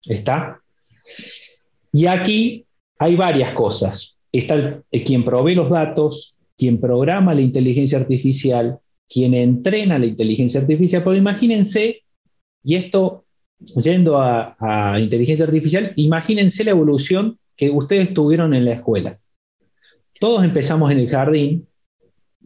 ¿Está? 0.07 0.61
Y 1.91 2.07
aquí 2.07 2.65
hay 2.99 3.15
varias 3.15 3.53
cosas. 3.53 4.17
Está 4.31 4.81
quien 5.05 5.23
provee 5.23 5.55
los 5.55 5.69
datos, 5.69 6.35
quien 6.57 6.79
programa 6.79 7.33
la 7.33 7.41
inteligencia 7.41 7.97
artificial, 7.97 8.79
quien 9.09 9.33
entrena 9.33 9.99
la 9.99 10.05
inteligencia 10.05 10.61
artificial, 10.61 11.03
pero 11.03 11.15
imagínense, 11.15 12.03
y 12.63 12.75
esto 12.75 13.25
yendo 13.81 14.19
a, 14.19 14.97
inteligencia 14.99 15.45
artificial, 15.45 15.93
imagínense 15.95 16.63
la 16.63 16.71
evolución 16.71 17.39
que 17.55 17.69
ustedes 17.69 18.13
tuvieron 18.13 18.53
en 18.53 18.65
la 18.65 18.73
escuela. 18.73 19.19
Todos 20.19 20.43
empezamos 20.43 20.91
en 20.91 20.99
el 20.99 21.09
jardín, 21.09 21.67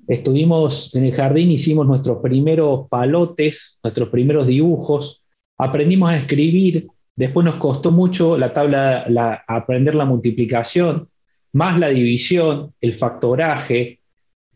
estuvimos 0.08 0.94
en 0.96 1.06
el 1.06 1.14
jardín, 1.14 1.52
hicimos 1.52 1.88
nuestros 1.88 2.18
primeros 2.20 2.88
palotes, 2.90 3.80
nuestros 3.84 4.10
primeros 4.10 4.48
dibujos, 4.48 5.24
aprendimos 5.58 6.10
a 6.10 6.18
escribir, 6.18 6.88
después 7.20 7.44
nos 7.44 7.56
costó 7.56 7.92
mucho 7.92 8.38
la 8.38 8.54
tabla, 8.54 9.44
aprender 9.46 9.94
la 9.94 10.06
multiplicación, 10.06 11.10
más 11.52 11.78
la 11.78 11.90
división, 11.90 12.74
el 12.80 12.94
factoraje, 12.94 14.00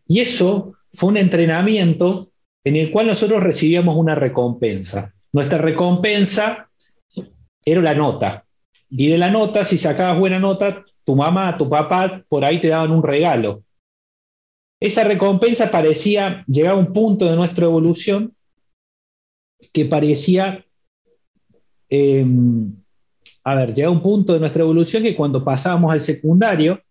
y 0.07 0.21
eso 0.21 0.73
fue 0.93 1.09
un 1.09 1.17
entrenamiento 1.17 2.29
en 2.63 2.77
el 2.77 2.89
cual 2.89 3.07
nosotros 3.07 3.43
recibíamos 3.43 3.97
una 3.97 4.15
recompensa. 4.15 5.13
Nuestra 5.33 5.57
recompensa 5.57 6.69
era 7.65 7.81
la 7.81 7.95
nota. 7.95 8.45
Y 8.89 9.09
de 9.09 9.17
la 9.17 9.29
nota, 9.29 9.65
si 9.65 9.77
sacabas 9.77 10.17
buena 10.17 10.39
nota, 10.39 10.85
tu 11.03 11.17
mamá, 11.17 11.57
tu 11.57 11.69
papá, 11.69 12.23
por 12.29 12.45
ahí 12.45 12.61
te 12.61 12.69
daban 12.69 12.91
un 12.91 13.03
regalo. 13.03 13.63
Esa 14.79 15.03
recompensa 15.03 15.69
parecía, 15.69 16.45
llegaba 16.47 16.77
a 16.77 16.79
un 16.79 16.93
punto 16.93 17.29
de 17.29 17.35
nuestra 17.35 17.65
evolución 17.65 18.33
que 19.73 19.83
parecía, 19.83 20.65
em, 21.93 22.73
a 23.43 23.55
ver, 23.55 23.73
llegaba 23.73 23.93
a 23.93 23.97
un 23.97 24.01
punto 24.01 24.33
de 24.33 24.39
nuestra 24.39 24.63
evolución 24.63 25.03
que 25.03 25.15
cuando 25.15 25.43
pasábamos 25.43 25.91
al 25.91 26.01
secundario, 26.01 26.81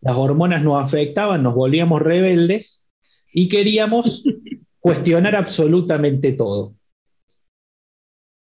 las 0.00 0.16
hormonas 0.16 0.62
nos 0.62 0.82
afectaban, 0.82 1.42
nos 1.42 1.54
volvíamos 1.54 2.02
rebeldes 2.02 2.84
y 3.32 3.48
queríamos 3.48 4.24
cuestionar 4.80 5.36
absolutamente 5.36 6.32
todo. 6.32 6.74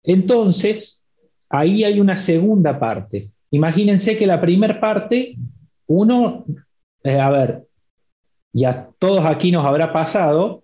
Entonces, 0.03 1.03
ahí 1.49 1.83
hay 1.83 1.99
una 1.99 2.17
segunda 2.17 2.79
parte. 2.79 3.29
Imagínense 3.51 4.17
que 4.17 4.25
la 4.25 4.41
primera 4.41 4.79
parte, 4.79 5.35
uno, 5.85 6.45
eh, 7.03 7.19
a 7.19 7.29
ver, 7.29 7.67
y 8.51 8.65
a 8.65 8.89
todos 8.99 9.25
aquí 9.25 9.51
nos 9.51 9.65
habrá 9.65 9.93
pasado, 9.93 10.62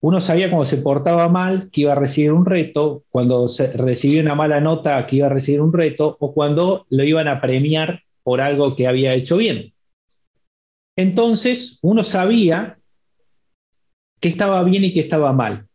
uno 0.00 0.20
sabía 0.20 0.48
cuando 0.48 0.66
se 0.66 0.76
portaba 0.76 1.28
mal 1.28 1.70
que 1.70 1.82
iba 1.82 1.92
a 1.92 1.96
recibir 1.96 2.32
un 2.32 2.46
reto, 2.46 3.04
cuando 3.10 3.48
se 3.48 3.72
recibía 3.72 4.22
una 4.22 4.34
mala 4.34 4.60
nota 4.60 5.04
que 5.06 5.16
iba 5.16 5.26
a 5.26 5.30
recibir 5.30 5.60
un 5.60 5.72
reto, 5.72 6.16
o 6.20 6.32
cuando 6.32 6.86
lo 6.90 7.04
iban 7.04 7.26
a 7.26 7.40
premiar 7.40 8.02
por 8.22 8.40
algo 8.40 8.76
que 8.76 8.86
había 8.86 9.14
hecho 9.14 9.36
bien. 9.36 9.72
Entonces 10.96 11.78
uno 11.82 12.04
sabía 12.04 12.78
qué 14.20 14.28
estaba 14.28 14.62
bien 14.62 14.84
y 14.84 14.92
qué 14.92 15.00
estaba 15.00 15.32
mal. 15.32 15.66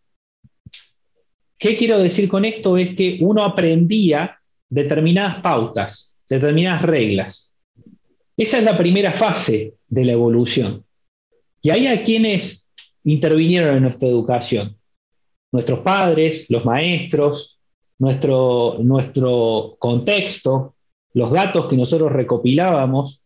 ¿Qué 1.58 1.78
quiero 1.78 2.00
decir 2.00 2.28
con 2.30 2.46
esto? 2.46 2.78
Es 2.78 2.96
que 2.96 3.20
uno 3.22 3.44
aprendía 3.44 4.40
determinadas 4.70 5.42
pautas, 5.42 6.16
determinadas 6.28 6.82
reglas. 6.82 7.54
Esa 8.36 8.58
es 8.58 8.64
la 8.64 8.78
primera 8.78 9.12
fase 9.12 9.76
de 9.88 10.06
la 10.06 10.14
evolución. 10.14 10.86
Y 11.62 11.70
hay 11.70 11.88
a 11.88 12.04
quienes 12.04 12.63
intervinieron 13.04 13.78
en 13.78 13.84
nuestra 13.84 14.08
educación. 14.08 14.78
Nuestros 15.52 15.80
padres, 15.80 16.50
los 16.50 16.66
maestros, 16.66 17.60
nuestro, 18.00 18.78
nuestro 18.80 19.76
contexto, 19.80 20.76
los 21.14 21.32
datos 21.32 21.68
que 21.68 21.78
nosotros 21.78 22.12
recopilábamos, 22.12 23.24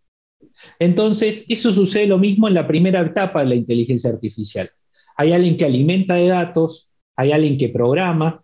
entonces, 0.80 1.46
eso 1.48 1.72
sucede 1.72 2.08
lo 2.08 2.18
mismo 2.18 2.48
en 2.48 2.54
la 2.54 2.68
primera 2.68 3.02
etapa 3.02 3.42
de 3.42 3.48
la 3.48 3.56
inteligencia 3.56 4.10
artificial. 4.10 4.70
Hay 5.16 5.34
alguien 5.34 5.58
que 5.58 5.66
alimenta 5.66 6.16
de 6.16 6.28
datos, 6.28 6.90
hay 7.16 7.32
alguien 7.32 7.58
que 7.58 7.70
programa, 7.70 8.44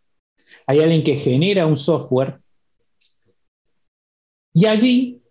hay 0.66 0.80
alguien 0.80 1.04
que 1.04 1.16
genera 1.16 1.66
un 1.68 1.78
software. 1.78 2.40
Y 4.54 4.66
allí 4.66 5.22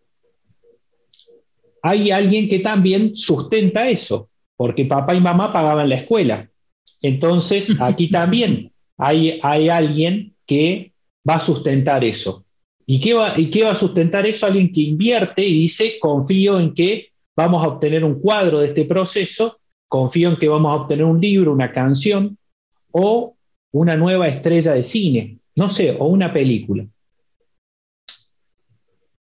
hay 1.82 2.10
alguien 2.10 2.48
que 2.48 2.60
también 2.60 3.16
sustenta 3.16 3.88
eso, 3.88 4.30
porque 4.56 4.84
papá 4.84 5.14
y 5.14 5.20
mamá 5.20 5.52
pagaban 5.52 5.88
la 5.88 5.96
escuela. 5.96 6.48
Entonces, 7.00 7.74
aquí 7.80 8.08
también 8.10 8.72
hay, 8.96 9.40
hay 9.42 9.68
alguien 9.68 10.34
que 10.46 10.92
va 11.28 11.34
a 11.34 11.40
sustentar 11.40 12.04
eso. 12.04 12.44
¿Y 12.86 13.00
qué, 13.00 13.14
va, 13.14 13.38
¿Y 13.38 13.50
qué 13.50 13.64
va 13.64 13.70
a 13.70 13.76
sustentar 13.76 14.26
eso? 14.26 14.46
Alguien 14.46 14.72
que 14.72 14.80
invierte 14.80 15.46
y 15.46 15.62
dice, 15.62 15.98
confío 16.00 16.58
en 16.58 16.74
que 16.74 17.08
vamos 17.36 17.64
a 17.64 17.68
obtener 17.68 18.04
un 18.04 18.20
cuadro 18.20 18.58
de 18.58 18.66
este 18.66 18.84
proceso, 18.84 19.60
confío 19.88 20.30
en 20.30 20.36
que 20.36 20.48
vamos 20.48 20.72
a 20.72 20.82
obtener 20.82 21.04
un 21.04 21.20
libro, 21.20 21.52
una 21.52 21.72
canción 21.72 22.36
o 22.90 23.36
una 23.70 23.96
nueva 23.96 24.28
estrella 24.28 24.72
de 24.72 24.82
cine, 24.82 25.38
no 25.54 25.68
sé, 25.68 25.96
o 25.98 26.06
una 26.06 26.32
película. 26.32 26.86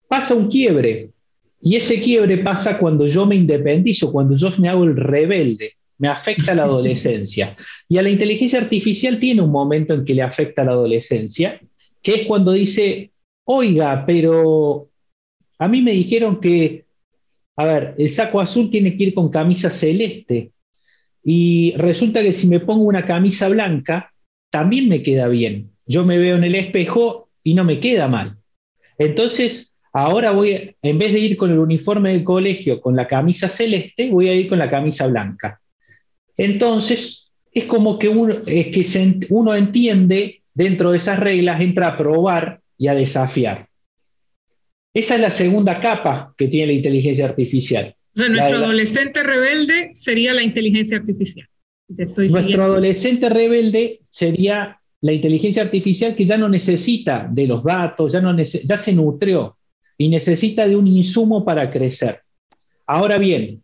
Pasa 0.08 0.34
un 0.34 0.48
quiebre 0.48 1.10
y 1.62 1.76
ese 1.76 2.00
quiebre 2.00 2.38
pasa 2.38 2.78
cuando 2.78 3.06
yo 3.06 3.26
me 3.26 3.36
independizo, 3.36 4.10
cuando 4.10 4.36
yo 4.36 4.50
me 4.58 4.68
hago 4.68 4.84
el 4.84 4.96
rebelde, 4.96 5.74
me 5.98 6.08
afecta 6.08 6.54
la 6.54 6.62
adolescencia. 6.62 7.56
Y 7.86 7.98
a 7.98 8.02
la 8.02 8.08
inteligencia 8.08 8.58
artificial 8.58 9.20
tiene 9.20 9.42
un 9.42 9.50
momento 9.50 9.92
en 9.92 10.04
que 10.04 10.14
le 10.14 10.22
afecta 10.22 10.64
la 10.64 10.72
adolescencia, 10.72 11.60
que 12.02 12.14
es 12.14 12.26
cuando 12.26 12.52
dice, 12.52 13.10
oiga, 13.44 14.04
pero 14.06 14.88
a 15.58 15.68
mí 15.68 15.82
me 15.82 15.92
dijeron 15.92 16.40
que, 16.40 16.86
a 17.56 17.66
ver, 17.66 17.94
el 17.98 18.08
saco 18.08 18.40
azul 18.40 18.70
tiene 18.70 18.96
que 18.96 19.04
ir 19.04 19.14
con 19.14 19.28
camisa 19.28 19.70
celeste. 19.70 20.52
Y 21.22 21.74
resulta 21.76 22.22
que 22.22 22.32
si 22.32 22.46
me 22.46 22.60
pongo 22.60 22.84
una 22.84 23.04
camisa 23.04 23.48
blanca, 23.50 24.10
también 24.48 24.88
me 24.88 25.02
queda 25.02 25.28
bien. 25.28 25.72
Yo 25.84 26.06
me 26.06 26.16
veo 26.16 26.36
en 26.36 26.44
el 26.44 26.54
espejo 26.54 27.28
y 27.44 27.52
no 27.52 27.64
me 27.64 27.78
queda 27.78 28.08
mal. 28.08 28.38
Entonces, 28.96 29.69
ahora 29.92 30.30
voy, 30.32 30.76
en 30.82 30.98
vez 30.98 31.12
de 31.12 31.18
ir 31.18 31.36
con 31.36 31.50
el 31.50 31.58
uniforme 31.58 32.12
del 32.12 32.24
colegio 32.24 32.80
con 32.80 32.96
la 32.96 33.08
camisa 33.08 33.48
celeste, 33.48 34.10
voy 34.10 34.28
a 34.28 34.34
ir 34.34 34.48
con 34.48 34.58
la 34.58 34.70
camisa 34.70 35.06
blanca. 35.06 35.60
Entonces, 36.36 37.32
es 37.52 37.64
como 37.64 37.98
que 37.98 38.08
uno, 38.08 38.34
es 38.46 38.66
que 38.68 39.26
uno 39.30 39.54
entiende 39.54 40.42
dentro 40.54 40.92
de 40.92 40.98
esas 40.98 41.18
reglas, 41.18 41.60
entra 41.60 41.88
a 41.88 41.96
probar 41.96 42.60
y 42.78 42.88
a 42.88 42.94
desafiar. 42.94 43.68
Esa 44.94 45.16
es 45.16 45.20
la 45.20 45.30
segunda 45.30 45.80
capa 45.80 46.34
que 46.36 46.48
tiene 46.48 46.68
la 46.68 46.72
inteligencia 46.72 47.26
artificial. 47.26 47.94
O 48.14 48.18
sea, 48.18 48.28
nuestro 48.28 48.56
adolescente 48.56 49.22
rebelde 49.22 49.90
sería 49.94 50.34
la 50.34 50.42
inteligencia 50.42 50.96
artificial. 50.96 51.48
nuestro 51.88 52.64
adolescente 52.64 53.28
rebelde 53.28 54.00
sería 54.10 54.80
la 55.02 55.12
inteligencia 55.12 55.62
artificial 55.62 56.14
que 56.14 56.26
ya 56.26 56.36
no 56.36 56.48
necesita 56.48 57.28
de 57.30 57.46
los 57.46 57.62
datos, 57.62 58.12
ya, 58.12 58.20
no 58.20 58.36
ya 58.36 58.78
se 58.78 58.92
nutrió 58.92 59.56
y 60.00 60.08
necesita 60.08 60.66
de 60.66 60.76
un 60.76 60.86
insumo 60.86 61.44
para 61.44 61.70
crecer. 61.70 62.22
Ahora 62.86 63.18
bien, 63.18 63.62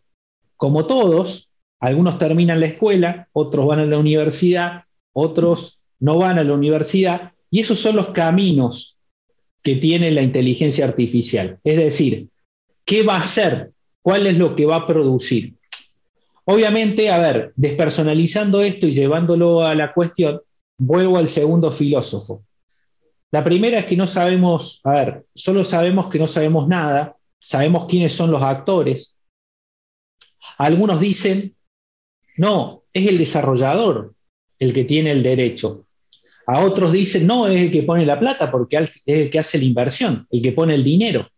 como 0.57 0.87
todos, 0.87 1.47
Algunos 1.79 2.19
terminan 2.19 2.61
la 2.61 2.67
escuela, 2.67 3.29
otros 3.33 3.67
van 3.67 3.81
a 3.81 3.87
la 3.87 3.99
universidad, 3.99 4.85
otros 5.13 5.81
no 6.01 6.19
van 6.19 6.39
a 6.39 6.45
la 6.45 6.55
universidad, 6.55 7.33
y 7.51 7.61
esos 7.61 7.79
son 7.79 7.97
los 7.97 8.09
caminos 8.09 8.99
que 9.63 9.77
tiene 9.77 10.11
la 10.11 10.23
inteligencia 10.23 10.85
artificial. 10.85 11.59
Es 11.65 11.77
decir, 11.77 12.29
¿qué 12.85 13.03
va 13.03 13.17
a 13.17 13.21
hacer? 13.21 13.73
¿Cuál 14.03 14.27
es 14.27 14.39
lo 14.39 14.57
que 14.57 14.67
va 14.67 14.77
a 14.77 14.87
producir? 14.87 15.55
Obviamente, 16.45 17.11
a 17.11 17.19
ver, 17.19 17.53
despersonalizando 17.57 18.63
esto 18.63 18.87
y 18.87 18.95
llevándolo 18.95 19.63
a 19.63 19.75
la 19.75 19.93
cuestión, 19.93 20.41
vuelvo 20.79 21.19
al 21.19 21.29
segundo 21.29 21.73
filósofo. 21.73 22.43
La 23.37 23.45
primera 23.45 23.81
es 23.81 23.85
que 23.85 23.97
no 23.97 24.07
sabemos, 24.07 24.81
a 24.83 24.93
ver, 24.93 25.27
solo 25.35 25.63
sabemos 25.63 26.09
que 26.09 26.19
no 26.19 26.27
sabemos 26.27 26.69
nada, 26.69 27.19
sabemos 27.39 27.87
quiénes 27.87 28.15
son 28.15 28.31
los 28.31 28.41
actores. 28.41 29.15
Algunos 30.57 31.01
dicen, 31.01 31.55
no, 32.39 32.85
es 32.95 33.07
el 33.07 33.19
desarrollador 33.19 34.15
el 34.59 34.73
que 34.73 34.87
tiene 34.87 35.11
el 35.11 35.23
derecho. 35.23 35.87
A 36.47 36.65
otros 36.65 36.93
dicen, 36.93 37.27
no, 37.27 37.47
es 37.47 37.61
el 37.61 37.71
que 37.71 37.83
pone 37.83 38.07
la 38.07 38.19
plata 38.19 38.51
porque 38.51 38.79
es 38.79 38.91
el 39.05 39.31
que 39.31 39.39
hace 39.39 39.59
la 39.59 39.65
inversión, 39.65 40.27
el 40.31 40.41
que 40.41 40.53
pone 40.53 40.75
el 40.75 40.83
dinero. 40.83 41.29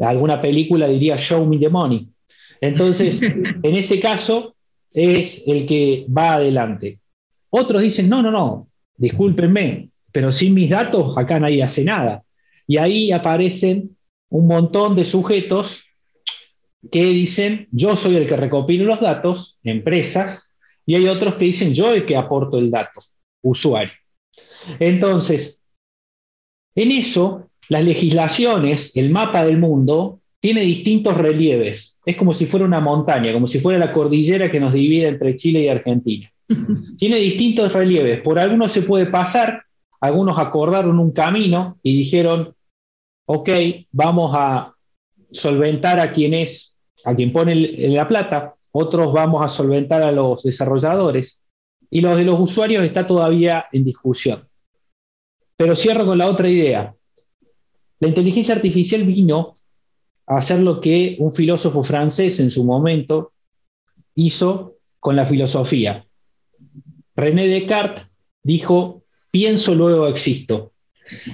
Alguna 0.00 0.42
película 0.42 0.88
diría, 0.88 1.16
show 1.16 1.46
me 1.46 1.58
the 1.58 1.68
money. 1.68 2.08
Entonces, 2.60 3.22
en 3.22 3.62
ese 3.76 4.00
caso, 4.00 4.56
es 4.92 5.46
el 5.46 5.64
que 5.64 6.06
va 6.08 6.34
adelante. 6.34 6.98
Otros 7.50 7.82
dicen, 7.82 8.08
no, 8.08 8.20
no, 8.20 8.32
no, 8.32 8.68
discúlpenme, 8.96 9.87
pero 10.12 10.32
sin 10.32 10.54
mis 10.54 10.70
datos 10.70 11.16
acá 11.16 11.38
nadie 11.38 11.62
hace 11.62 11.84
nada. 11.84 12.22
Y 12.66 12.76
ahí 12.76 13.12
aparecen 13.12 13.96
un 14.28 14.46
montón 14.46 14.94
de 14.96 15.04
sujetos 15.04 15.84
que 16.90 17.04
dicen, 17.06 17.68
yo 17.72 17.96
soy 17.96 18.16
el 18.16 18.28
que 18.28 18.36
recopilo 18.36 18.84
los 18.84 19.00
datos, 19.00 19.58
empresas, 19.64 20.54
y 20.86 20.94
hay 20.94 21.08
otros 21.08 21.34
que 21.34 21.46
dicen, 21.46 21.74
yo 21.74 21.92
el 21.92 22.06
que 22.06 22.16
aporto 22.16 22.58
el 22.58 22.70
dato, 22.70 23.00
usuario. 23.42 23.92
Entonces, 24.78 25.62
en 26.74 26.92
eso, 26.92 27.50
las 27.68 27.84
legislaciones, 27.84 28.96
el 28.96 29.10
mapa 29.10 29.44
del 29.44 29.58
mundo, 29.58 30.20
tiene 30.40 30.62
distintos 30.62 31.16
relieves. 31.16 31.98
Es 32.06 32.16
como 32.16 32.32
si 32.32 32.46
fuera 32.46 32.64
una 32.64 32.80
montaña, 32.80 33.32
como 33.32 33.48
si 33.48 33.58
fuera 33.60 33.78
la 33.78 33.92
cordillera 33.92 34.50
que 34.50 34.60
nos 34.60 34.72
divide 34.72 35.08
entre 35.08 35.36
Chile 35.36 35.62
y 35.62 35.68
Argentina. 35.68 36.32
Tiene 36.98 37.16
distintos 37.16 37.72
relieves. 37.72 38.20
Por 38.20 38.38
algunos 38.38 38.72
se 38.72 38.82
puede 38.82 39.06
pasar, 39.06 39.64
algunos 40.00 40.38
acordaron 40.38 40.98
un 40.98 41.12
camino 41.12 41.78
y 41.82 41.98
dijeron, 41.98 42.54
ok, 43.26 43.50
vamos 43.90 44.32
a 44.34 44.74
solventar 45.30 46.00
a 46.00 46.12
quien 46.12 46.34
es, 46.34 46.76
a 47.04 47.14
quien 47.14 47.32
pone 47.32 47.54
la 47.54 48.08
plata, 48.08 48.54
otros 48.70 49.12
vamos 49.12 49.42
a 49.42 49.48
solventar 49.48 50.02
a 50.02 50.12
los 50.12 50.42
desarrolladores 50.42 51.42
y 51.90 52.00
los 52.00 52.16
de 52.16 52.24
los 52.24 52.38
usuarios 52.38 52.84
está 52.84 53.06
todavía 53.06 53.66
en 53.72 53.84
discusión. 53.84 54.48
Pero 55.56 55.74
cierro 55.74 56.06
con 56.06 56.18
la 56.18 56.28
otra 56.28 56.48
idea. 56.48 56.94
La 58.00 58.08
inteligencia 58.08 58.54
artificial 58.54 59.02
vino 59.02 59.56
a 60.26 60.36
hacer 60.36 60.60
lo 60.60 60.80
que 60.80 61.16
un 61.18 61.32
filósofo 61.32 61.82
francés 61.82 62.38
en 62.38 62.50
su 62.50 62.64
momento 62.64 63.32
hizo 64.14 64.76
con 65.00 65.16
la 65.16 65.24
filosofía. 65.24 66.06
René 67.16 67.48
Descartes 67.48 68.06
dijo, 68.42 69.02
pienso, 69.30 69.74
luego 69.74 70.08
existo. 70.08 70.72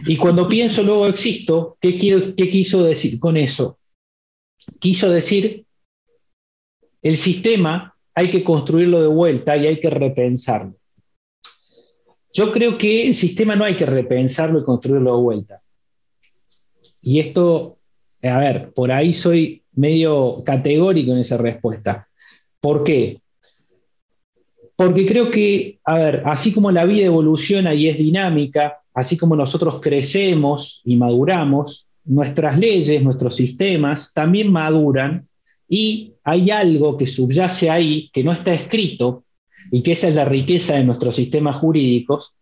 Y 0.06 0.16
cuando 0.16 0.48
pienso, 0.48 0.82
luego 0.82 1.06
existo, 1.06 1.76
¿qué, 1.80 1.96
¿qué 1.98 2.50
quiso 2.50 2.84
decir 2.84 3.18
con 3.18 3.36
eso? 3.36 3.78
Quiso 4.78 5.10
decir, 5.10 5.64
el 7.02 7.16
sistema 7.16 7.94
hay 8.14 8.30
que 8.30 8.44
construirlo 8.44 9.02
de 9.02 9.08
vuelta 9.08 9.56
y 9.56 9.66
hay 9.66 9.80
que 9.80 9.90
repensarlo. 9.90 10.74
Yo 12.32 12.50
creo 12.52 12.78
que 12.78 13.06
el 13.06 13.14
sistema 13.14 13.54
no 13.54 13.64
hay 13.64 13.76
que 13.76 13.86
repensarlo 13.86 14.58
y 14.58 14.64
construirlo 14.64 15.16
de 15.16 15.22
vuelta. 15.22 15.62
Y 17.00 17.20
esto, 17.20 17.78
a 18.22 18.38
ver, 18.38 18.72
por 18.72 18.90
ahí 18.90 19.12
soy 19.12 19.62
medio 19.72 20.42
categórico 20.44 21.12
en 21.12 21.18
esa 21.18 21.36
respuesta. 21.36 22.08
¿Por 22.60 22.82
qué? 22.82 23.20
Porque 24.76 25.06
creo 25.06 25.30
que, 25.30 25.78
a 25.84 25.94
ver, 25.94 26.22
así 26.26 26.52
como 26.52 26.70
la 26.70 26.84
vida 26.84 27.06
evoluciona 27.06 27.74
y 27.74 27.88
es 27.88 27.96
dinámica, 27.96 28.78
así 28.92 29.16
como 29.16 29.36
nosotros 29.36 29.80
crecemos 29.80 30.82
y 30.84 30.96
maduramos, 30.96 31.86
nuestras 32.04 32.58
leyes, 32.58 33.02
nuestros 33.02 33.36
sistemas 33.36 34.12
también 34.12 34.52
maduran 34.52 35.26
y 35.68 36.14
hay 36.22 36.50
algo 36.50 36.96
que 36.96 37.06
subyace 37.06 37.70
ahí, 37.70 38.10
que 38.12 38.24
no 38.24 38.32
está 38.32 38.52
escrito, 38.52 39.24
y 39.70 39.82
que 39.82 39.92
esa 39.92 40.08
es 40.08 40.14
la 40.14 40.24
riqueza 40.24 40.74
de 40.74 40.84
nuestros 40.84 41.16
sistemas 41.16 41.56
jurídicos, 41.56 42.36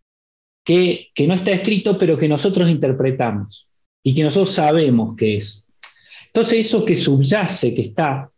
que, 0.64 1.10
no 1.26 1.34
está 1.34 1.52
escrito, 1.52 1.98
pero 1.98 2.18
que 2.18 2.28
nosotros 2.28 2.70
interpretamos 2.70 3.68
y 4.02 4.14
que 4.14 4.22
nosotros 4.22 4.52
sabemos 4.52 5.16
que 5.16 5.36
es. 5.36 5.68
Entonces 6.26 6.66
eso 6.66 6.84
que 6.84 6.96
subyace, 6.96 7.74
que 7.74 7.82
está, 7.82 8.30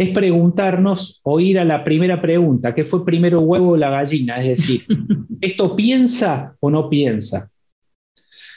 es 0.00 0.14
preguntarnos 0.14 1.20
o 1.24 1.40
ir 1.40 1.58
a 1.58 1.64
la 1.66 1.84
primera 1.84 2.22
pregunta, 2.22 2.74
¿qué 2.74 2.84
fue 2.84 3.04
primero 3.04 3.42
huevo 3.42 3.72
o 3.72 3.76
la 3.76 3.90
gallina? 3.90 4.42
Es 4.42 4.56
decir, 4.56 4.86
¿esto 5.42 5.76
piensa 5.76 6.56
o 6.58 6.70
no 6.70 6.88
piensa? 6.88 7.50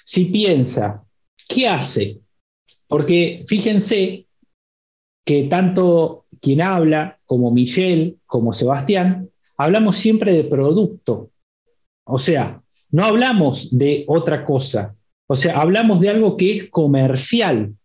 Si 0.06 0.23
piensa, 0.23 1.03
¿qué 1.49 1.67
hace? 1.67 2.21
Porque 2.88 3.43
fíjense 3.45 4.25
que 5.25 5.43
tanto 5.49 6.27
quien 6.39 6.62
habla 6.62 7.19
como 7.25 7.51
Michelle, 7.51 8.15
como 8.25 8.53
Sebastián, 8.53 9.29
hablamos 9.58 9.97
siempre 9.97 10.32
de 10.32 10.45
producto. 10.45 11.32
O 12.06 12.19
sea, 12.19 12.62
no 12.89 13.03
hablamos 13.03 13.77
de 13.77 14.06
otra 14.08 14.45
cosa. 14.45 14.95
O 15.27 15.36
sea, 15.36 15.60
hablamos 15.60 15.99
de 15.99 16.10
algo 16.10 16.38
que 16.38 16.56
es 16.56 16.69
comercial, 16.69 17.75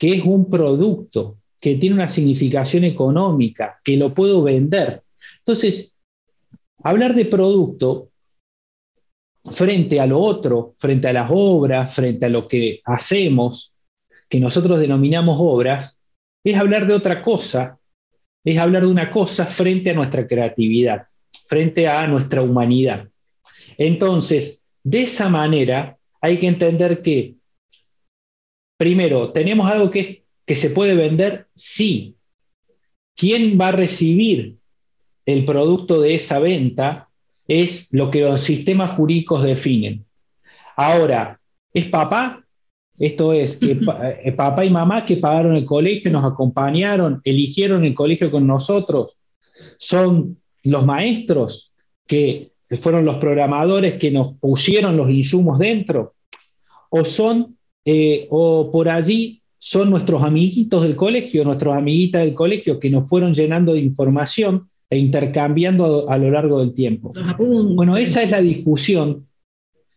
que 0.00 0.14
es 0.14 0.24
un 0.24 0.50
producto 0.50 1.38
que 1.60 1.76
tiene 1.76 1.96
una 1.96 2.08
significación 2.08 2.84
económica, 2.84 3.80
que 3.82 3.96
lo 3.96 4.12
puedo 4.12 4.42
vender. 4.42 5.02
Entonces, 5.38 5.96
hablar 6.82 7.14
de 7.14 7.24
producto 7.24 8.10
frente 9.50 10.00
a 10.00 10.06
lo 10.06 10.20
otro, 10.20 10.74
frente 10.78 11.08
a 11.08 11.12
las 11.12 11.30
obras, 11.32 11.94
frente 11.94 12.26
a 12.26 12.28
lo 12.28 12.48
que 12.48 12.80
hacemos, 12.84 13.74
que 14.28 14.40
nosotros 14.40 14.80
denominamos 14.80 15.36
obras, 15.40 15.98
es 16.42 16.56
hablar 16.56 16.86
de 16.86 16.94
otra 16.94 17.22
cosa, 17.22 17.78
es 18.44 18.58
hablar 18.58 18.82
de 18.82 18.88
una 18.88 19.10
cosa 19.10 19.46
frente 19.46 19.90
a 19.90 19.94
nuestra 19.94 20.26
creatividad, 20.26 21.06
frente 21.46 21.88
a 21.88 22.06
nuestra 22.06 22.42
humanidad. 22.42 23.08
Entonces, 23.78 24.66
de 24.82 25.02
esa 25.02 25.28
manera 25.28 25.96
hay 26.20 26.38
que 26.38 26.48
entender 26.48 27.02
que, 27.02 27.36
primero, 28.78 29.30
tenemos 29.30 29.70
algo 29.70 29.90
que 29.90 30.00
es 30.00 30.23
que 30.46 30.56
se 30.56 30.70
puede 30.70 30.94
vender, 30.94 31.46
sí. 31.54 32.16
¿Quién 33.16 33.58
va 33.60 33.68
a 33.68 33.72
recibir 33.72 34.56
el 35.26 35.44
producto 35.44 36.00
de 36.00 36.14
esa 36.14 36.38
venta? 36.38 37.08
Es 37.46 37.92
lo 37.92 38.10
que 38.10 38.20
los 38.20 38.42
sistemas 38.42 38.90
jurídicos 38.90 39.42
definen. 39.42 40.04
Ahora, 40.76 41.40
¿es 41.72 41.86
papá? 41.86 42.44
Esto 42.98 43.32
es, 43.32 43.56
que 43.56 43.78
eh, 44.24 44.32
papá 44.32 44.64
y 44.64 44.70
mamá 44.70 45.04
que 45.04 45.16
pagaron 45.16 45.56
el 45.56 45.64
colegio, 45.64 46.10
nos 46.10 46.24
acompañaron, 46.24 47.20
eligieron 47.24 47.84
el 47.84 47.94
colegio 47.94 48.30
con 48.30 48.46
nosotros, 48.46 49.16
son 49.78 50.38
los 50.62 50.86
maestros 50.86 51.72
que 52.06 52.52
fueron 52.80 53.04
los 53.04 53.16
programadores 53.16 53.94
que 53.94 54.10
nos 54.10 54.34
pusieron 54.38 54.96
los 54.96 55.10
insumos 55.10 55.58
dentro, 55.58 56.14
o 56.90 57.04
son, 57.04 57.58
eh, 57.84 58.26
o 58.30 58.70
por 58.70 58.88
allí 58.88 59.42
son 59.66 59.88
nuestros 59.88 60.22
amiguitos 60.22 60.82
del 60.82 60.94
colegio, 60.94 61.42
nuestros 61.42 61.74
amiguitas 61.74 62.22
del 62.22 62.34
colegio 62.34 62.78
que 62.78 62.90
nos 62.90 63.08
fueron 63.08 63.32
llenando 63.32 63.72
de 63.72 63.80
información 63.80 64.68
e 64.90 64.98
intercambiando 64.98 66.10
a, 66.10 66.18
lo 66.18 66.30
largo 66.30 66.60
del 66.60 66.74
tiempo. 66.74 67.14
Bueno, 67.38 67.96
esa 67.96 68.22
es 68.22 68.30
la 68.30 68.42
discusión 68.42 69.26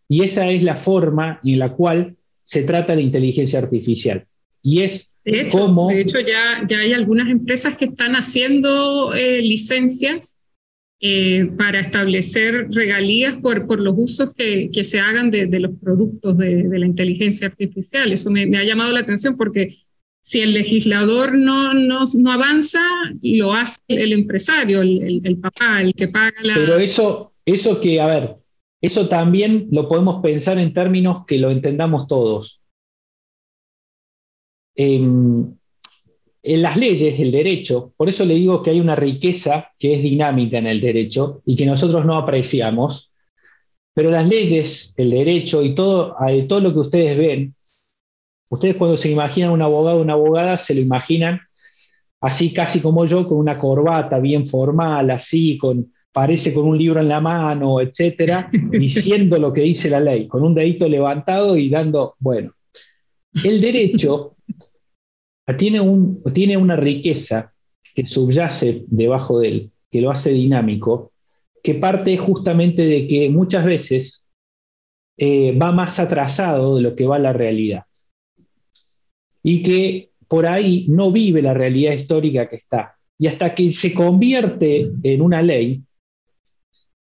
y 0.07 0.23
esa 0.23 0.49
es 0.49 0.63
la 0.63 0.77
forma 0.77 1.41
en 1.43 1.59
la 1.59 1.73
cual 1.73 2.15
se 2.45 2.63
trata 2.63 2.95
la 2.95 3.01
inteligencia 3.01 3.59
artificial. 3.59 4.25
Y 4.61 4.83
es 4.83 5.13
de 5.25 5.41
hecho, 5.41 5.67
De 5.89 5.99
hecho, 5.99 6.21
ya, 6.21 6.65
ya 6.65 6.79
hay 6.79 6.93
algunas 6.93 7.29
empresas 7.29 7.75
que 7.75 7.85
están 7.85 8.13
haciendo 8.13 9.13
eh, 9.13 9.41
licencias 9.41 10.36
eh, 10.99 11.51
para 11.57 11.79
establecer 11.79 12.69
regalías 12.71 13.39
por, 13.39 13.67
por 13.67 13.79
los 13.79 13.93
usos 13.95 14.33
que, 14.33 14.71
que 14.71 14.83
se 14.83 14.99
hagan 14.99 15.29
de, 15.29 15.45
de 15.45 15.59
los 15.59 15.71
productos 15.79 16.35
de, 16.39 16.67
la 16.71 16.87
inteligencia 16.87 17.47
artificial. 17.47 18.11
Eso 18.11 18.31
me, 18.31 18.57
ha 18.57 18.63
llamado 18.63 18.91
la 18.91 19.01
atención 19.01 19.37
porque 19.37 19.77
si 20.21 20.41
el 20.41 20.55
legislador 20.55 21.37
no, 21.37 21.75
no, 21.75 22.05
no 22.17 22.31
avanza, 22.31 22.81
lo 23.21 23.53
hace 23.53 23.79
el 23.87 24.11
empresario, 24.11 24.81
el, 24.81 25.37
papá, 25.39 25.81
el 25.81 25.93
que 25.93 26.07
paga 26.07 26.33
la... 26.41 26.55
Pero 26.55 26.77
eso, 26.77 27.33
eso 27.45 27.79
que, 27.79 28.01
a 28.01 28.07
ver, 28.07 28.29
eso 28.81 29.07
también 29.07 29.67
lo 29.71 29.87
podemos 29.87 30.21
pensar 30.23 30.57
en 30.57 30.73
términos 30.73 31.25
que 31.27 31.37
lo 31.37 31.51
entendamos 31.51 32.07
todos. 32.07 32.59
Eh, 34.75 34.99
las 36.43 36.77
leyes, 36.77 37.19
el 37.19 37.31
derecho, 37.31 37.93
por 37.97 38.09
eso 38.09 38.25
le 38.25 38.35
digo 38.35 38.63
que 38.63 38.69
hay 38.71 38.79
una 38.79 38.95
riqueza 38.95 39.71
que 39.77 39.93
es 39.93 40.01
dinámica 40.01 40.57
en 40.57 40.67
el 40.67 40.79
derecho 40.79 41.41
y 41.45 41.55
que 41.55 41.65
nosotros 41.65 42.05
no 42.05 42.15
apreciamos, 42.15 43.11
pero 43.93 44.11
las 44.11 44.27
leyes, 44.27 44.93
el 44.97 45.09
derecho 45.09 45.63
y 45.63 45.75
todo, 45.75 46.15
todo 46.47 46.59
lo 46.61 46.73
que 46.73 46.79
ustedes 46.79 47.17
ven, 47.17 47.55
ustedes 48.49 48.75
cuando 48.75 48.95
se 48.95 49.09
imaginan 49.09 49.51
un 49.51 49.61
abogado 49.61 49.97
o 49.97 50.01
una 50.01 50.13
abogada, 50.13 50.57
se 50.57 50.75
lo 50.75 50.81
imaginan 50.81 51.41
así 52.21 52.53
casi 52.53 52.79
como 52.79 53.05
yo, 53.05 53.27
con 53.27 53.37
una 53.37 53.57
corbata 53.57 54.19
bien 54.19 54.47
formal, 54.47 55.09
así, 55.11 55.57
con, 55.57 55.93
parece 56.11 56.53
con 56.53 56.65
un 56.65 56.77
libro 56.77 56.99
en 56.99 57.09
la 57.09 57.19
mano, 57.19 57.81
etcétera, 57.81 58.49
diciendo 58.71 59.37
lo 59.37 59.53
que 59.53 59.61
dice 59.61 59.89
la 59.89 59.99
ley, 59.99 60.27
con 60.27 60.43
un 60.43 60.55
dedito 60.55 60.87
levantado 60.87 61.57
y 61.57 61.69
dando, 61.69 62.15
bueno, 62.19 62.53
el 63.43 63.61
derecho 63.61 64.36
tiene, 65.55 65.79
un, 65.79 66.21
tiene 66.33 66.57
una 66.57 66.75
riqueza 66.75 67.53
que 67.95 68.05
subyace 68.05 68.83
debajo 68.87 69.39
de 69.39 69.47
él, 69.47 69.71
que 69.89 70.01
lo 70.01 70.11
hace 70.11 70.31
dinámico, 70.31 71.13
que 71.63 71.75
parte 71.75 72.17
justamente 72.17 72.81
de 72.83 73.07
que 73.07 73.29
muchas 73.29 73.65
veces 73.65 74.27
eh, 75.17 75.57
va 75.57 75.71
más 75.71 75.99
atrasado 75.99 76.75
de 76.75 76.81
lo 76.81 76.95
que 76.95 77.05
va 77.07 77.17
la 77.17 77.33
realidad. 77.33 77.83
Y 79.41 79.63
que 79.63 80.11
por 80.27 80.45
ahí 80.45 80.85
no 80.89 81.11
vive 81.11 81.41
la 81.41 81.53
realidad 81.53 81.93
histórica 81.93 82.49
que 82.49 82.57
está. 82.57 82.97
Y 83.17 83.27
hasta 83.27 83.55
que 83.55 83.71
se 83.71 83.93
convierte 83.93 84.91
en 85.03 85.21
una 85.21 85.41
ley, 85.41 85.81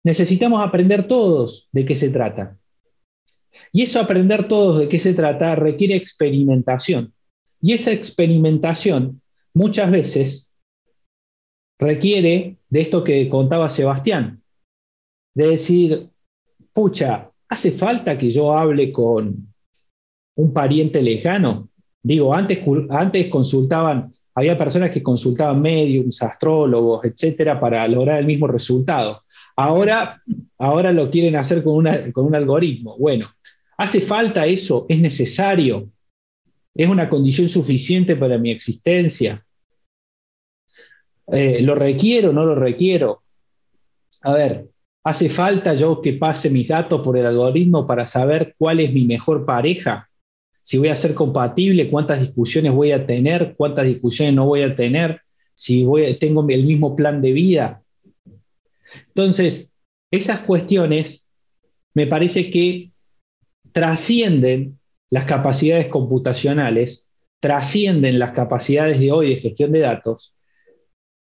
necesitamos 0.05 0.65
aprender 0.65 1.09
todos 1.09 1.69
de 1.73 1.85
qué 1.85 1.97
se 1.97 2.11
trata. 2.11 2.57
Y 3.73 3.83
eso 3.83 3.99
aprender 3.99 4.47
todos 4.47 4.79
de 4.79 4.89
qué 4.89 4.99
se 4.99 5.15
trata 5.15 5.55
requiere 5.55 5.97
experimentación. 5.97 7.13
Y 7.67 7.73
esa 7.73 7.91
experimentación 7.91 9.23
muchas 9.53 9.91
veces 9.91 10.55
requiere 11.81 12.59
de 12.69 12.81
esto 12.81 13.03
que 13.03 13.29
contaba 13.29 13.69
Sebastián, 13.71 14.41
de 15.35 15.49
decir, 15.49 16.11
pucha, 16.73 17.33
¿hace 17.49 17.73
falta 17.73 18.17
que 18.17 18.31
yo 18.31 18.57
hable 18.57 18.93
con 18.93 19.53
un 20.37 20.53
pariente 20.53 21.03
lejano? 21.03 21.69
Digo, 22.05 22.33
antes, 22.33 22.61
antes 22.89 23.27
consultaban, 23.31 24.15
había 24.33 24.57
personas 24.57 24.93
que 24.93 25.03
consultaban 25.03 25.61
mediums, 25.61 26.23
astrólogos, 26.23 27.05
etcétera, 27.05 27.59
para 27.59 27.89
lograr 27.89 28.21
el 28.21 28.27
mismo 28.27 28.47
resultado. 28.47 29.25
Ahora, 29.57 30.23
ahora 30.57 30.93
lo 30.93 31.11
quieren 31.11 31.35
hacer 31.35 31.65
con, 31.65 31.85
con 32.13 32.27
un 32.27 32.35
algoritmo. 32.37 32.97
Bueno, 32.97 33.27
¿hace 33.77 34.03
falta 34.03 34.47
eso? 34.47 34.87
¿Es 34.89 35.01
necesario? 35.01 35.91
¿Es 36.77 36.87
una 36.87 37.09
condición 37.09 37.49
suficiente 37.49 38.17
para 38.17 38.39
mi 38.39 38.51
existencia? 38.51 39.45
Eh, 41.29 41.61
¿Lo 41.63 41.75
requiero 41.75 42.31
o 42.31 42.33
no 42.33 42.45
lo 42.45 42.55
requiero? 42.55 43.23
A 44.23 44.33
ver, 44.33 44.67
¿hace 45.05 45.29
falta 45.29 45.75
yo 45.75 46.01
que 46.03 46.13
pase 46.15 46.51
mis 46.51 46.69
datos 46.69 47.01
por 47.03 47.17
el 47.17 47.27
algoritmo 47.27 47.87
para 47.87 48.07
saber 48.07 48.55
cuál 48.59 48.81
es 48.81 48.93
mi 48.93 49.05
mejor 49.05 49.45
pareja? 49.45 50.09
si 50.67 50.79
voy 50.79 50.89
a 50.89 50.97
ser 50.97 51.15
compatible, 51.15 51.89
cuántas 51.89 52.21
discusiones 52.21 52.73
voy 52.73 52.91
a 52.91 53.07
tener, 53.07 53.55
cuántas 53.57 53.87
discusiones 53.87 54.35
no 54.35 54.47
voy 54.47 54.63
a 54.63 54.75
tener, 54.75 55.21
si 55.55 55.85
voy 55.85 56.19
tengo 56.19 56.45
el 56.49 56.65
mismo 56.65 56.97
plan 56.97 57.23
de 57.23 57.31
vida. 57.31 57.83
Entonces, 59.07 59.71
esas 60.11 60.41
cuestiones 60.41 61.25
me 61.95 62.09
parece 62.09 62.51
que 62.51 62.91
trascienden 63.71 64.81
las 65.11 65.25
capacidades 65.25 65.89
computacionales, 65.89 67.07
trascienden 67.41 68.19
las 68.19 68.33
capacidades 68.33 68.99
de 68.99 69.13
hoy 69.13 69.31
de 69.31 69.41
gestión 69.41 69.73
de 69.73 69.81
datos. 69.81 70.35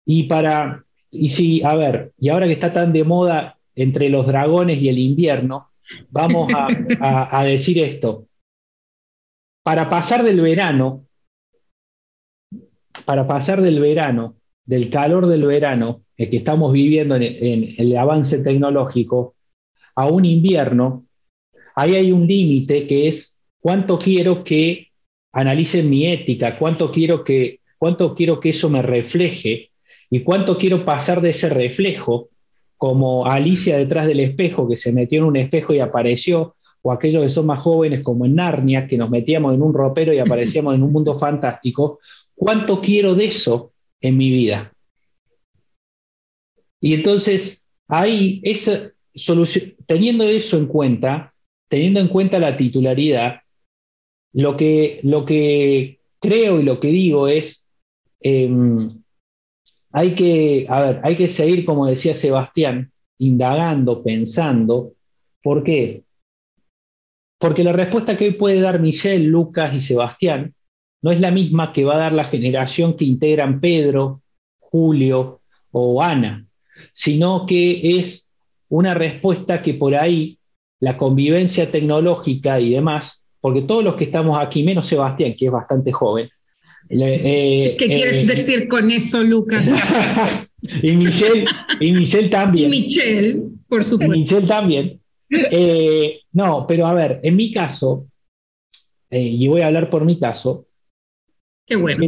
Y 0.04 0.24
para, 0.24 0.84
y 1.10 1.28
si, 1.30 1.62
a 1.62 1.74
ver, 1.74 2.12
y 2.18 2.28
ahora 2.28 2.46
que 2.46 2.52
está 2.52 2.72
tan 2.72 2.92
de 2.92 3.04
moda 3.04 3.58
entre 3.74 4.08
los 4.08 4.26
dragones 4.26 4.80
y 4.80 4.88
el 4.88 4.98
invierno, 4.98 5.70
vamos 6.10 6.50
a 6.54 7.44
decir 7.44 7.78
esto 7.78 8.26
para 9.66 9.90
pasar 9.90 10.22
del 10.22 10.40
verano, 10.40 11.08
para 13.04 13.26
pasar 13.26 13.60
del 13.60 13.80
verano, 13.80 14.36
del 14.64 14.90
calor 14.90 15.26
del 15.26 15.44
verano, 15.44 16.02
el 16.16 16.30
que 16.30 16.36
estamos 16.36 16.72
viviendo 16.72 17.16
en, 17.16 17.74
el 17.76 17.96
avance 17.96 18.38
tecnológico, 18.44 19.34
a 19.96 20.06
un 20.06 20.24
invierno, 20.24 21.06
ahí 21.74 21.96
hay 21.96 22.12
un 22.12 22.28
límite 22.28 22.86
que 22.86 23.08
es 23.08 23.35
cuánto 23.66 23.98
quiero 23.98 24.44
que 24.44 24.92
analicen 25.32 25.90
mi 25.90 26.06
ética, 26.06 26.56
cuánto 26.56 26.92
quiero 26.92 27.24
que, 27.24 27.58
cuánto 27.78 28.14
quiero 28.14 28.38
que 28.38 28.50
eso 28.50 28.70
me 28.70 28.80
refleje 28.80 29.72
y 30.08 30.20
cuánto 30.20 30.56
quiero 30.56 30.84
pasar 30.84 31.20
de 31.20 31.30
ese 31.30 31.48
reflejo, 31.48 32.28
como 32.76 33.26
Alicia 33.26 33.76
detrás 33.76 34.06
del 34.06 34.20
espejo, 34.20 34.68
que 34.68 34.76
se 34.76 34.92
metió 34.92 35.18
en 35.18 35.24
un 35.24 35.36
espejo 35.36 35.74
y 35.74 35.80
apareció, 35.80 36.54
o 36.80 36.92
aquellos 36.92 37.24
que 37.24 37.28
son 37.28 37.46
más 37.46 37.58
jóvenes 37.58 38.04
como 38.04 38.24
en 38.24 38.36
Narnia, 38.36 38.86
que 38.86 38.96
nos 38.96 39.10
metíamos 39.10 39.52
en 39.52 39.62
un 39.62 39.74
ropero 39.74 40.12
y 40.12 40.20
aparecíamos 40.20 40.76
en 40.76 40.84
un 40.84 40.92
mundo 40.92 41.18
fantástico, 41.18 41.98
¿cuánto 42.36 42.80
quiero 42.80 43.16
de 43.16 43.24
eso 43.24 43.72
en 44.00 44.16
mi 44.16 44.30
vida? 44.30 44.72
Y 46.80 46.94
entonces, 46.94 47.66
ahí, 47.88 48.40
esa 48.44 48.92
solución, 49.12 49.74
teniendo 49.88 50.22
eso 50.22 50.56
en 50.56 50.66
cuenta, 50.66 51.34
teniendo 51.68 51.98
en 51.98 52.06
cuenta 52.06 52.38
la 52.38 52.56
titularidad, 52.56 53.40
lo 54.36 54.54
que, 54.54 55.00
lo 55.02 55.24
que 55.24 55.98
creo 56.20 56.60
y 56.60 56.62
lo 56.62 56.78
que 56.78 56.88
digo 56.88 57.26
es, 57.26 57.66
em, 58.20 59.02
hay, 59.92 60.14
que, 60.14 60.66
a 60.68 60.80
ver, 60.82 61.00
hay 61.04 61.16
que 61.16 61.28
seguir, 61.28 61.64
como 61.64 61.86
decía 61.86 62.14
Sebastián, 62.14 62.92
indagando, 63.16 64.02
pensando. 64.02 64.92
¿Por 65.42 65.64
qué? 65.64 66.02
Porque 67.38 67.64
la 67.64 67.72
respuesta 67.72 68.18
que 68.18 68.26
hoy 68.26 68.32
puede 68.32 68.60
dar 68.60 68.78
Michelle, 68.78 69.24
Lucas 69.24 69.74
y 69.74 69.80
Sebastián 69.80 70.54
no 71.00 71.10
es 71.12 71.20
la 71.20 71.30
misma 71.30 71.72
que 71.72 71.84
va 71.84 71.94
a 71.94 72.00
dar 72.00 72.12
la 72.12 72.24
generación 72.24 72.94
que 72.94 73.06
integran 73.06 73.58
Pedro, 73.58 74.20
Julio 74.58 75.40
o 75.70 76.02
Ana, 76.02 76.46
sino 76.92 77.46
que 77.46 77.96
es 77.96 78.28
una 78.68 78.92
respuesta 78.92 79.62
que 79.62 79.72
por 79.72 79.94
ahí 79.94 80.38
la 80.78 80.98
convivencia 80.98 81.70
tecnológica 81.70 82.60
y 82.60 82.72
demás, 82.72 83.25
porque 83.46 83.62
todos 83.62 83.84
los 83.84 83.94
que 83.94 84.02
estamos 84.02 84.36
aquí, 84.36 84.64
menos 84.64 84.86
Sebastián, 84.86 85.32
que 85.38 85.46
es 85.46 85.52
bastante 85.52 85.92
joven. 85.92 86.28
Eh, 86.90 87.76
¿Qué 87.78 87.86
quieres 87.86 88.18
eh, 88.18 88.26
decir 88.26 88.66
con 88.66 88.90
eso, 88.90 89.22
Lucas? 89.22 89.68
y, 90.82 90.96
Michelle, 90.96 91.46
y 91.78 91.92
Michelle 91.92 92.28
también. 92.28 92.66
Y 92.66 92.80
Michelle, 92.82 93.42
por 93.68 93.84
supuesto. 93.84 94.16
Y 94.16 94.18
Michelle 94.18 94.48
también. 94.48 95.00
Eh, 95.30 96.22
no, 96.32 96.66
pero 96.66 96.88
a 96.88 96.92
ver, 96.94 97.20
en 97.22 97.36
mi 97.36 97.52
caso, 97.52 98.08
y 99.12 99.46
voy 99.46 99.60
a 99.60 99.68
hablar 99.68 99.90
por 99.90 100.04
mi 100.04 100.18
caso. 100.18 100.66
Qué 101.64 101.76
bueno. 101.76 102.04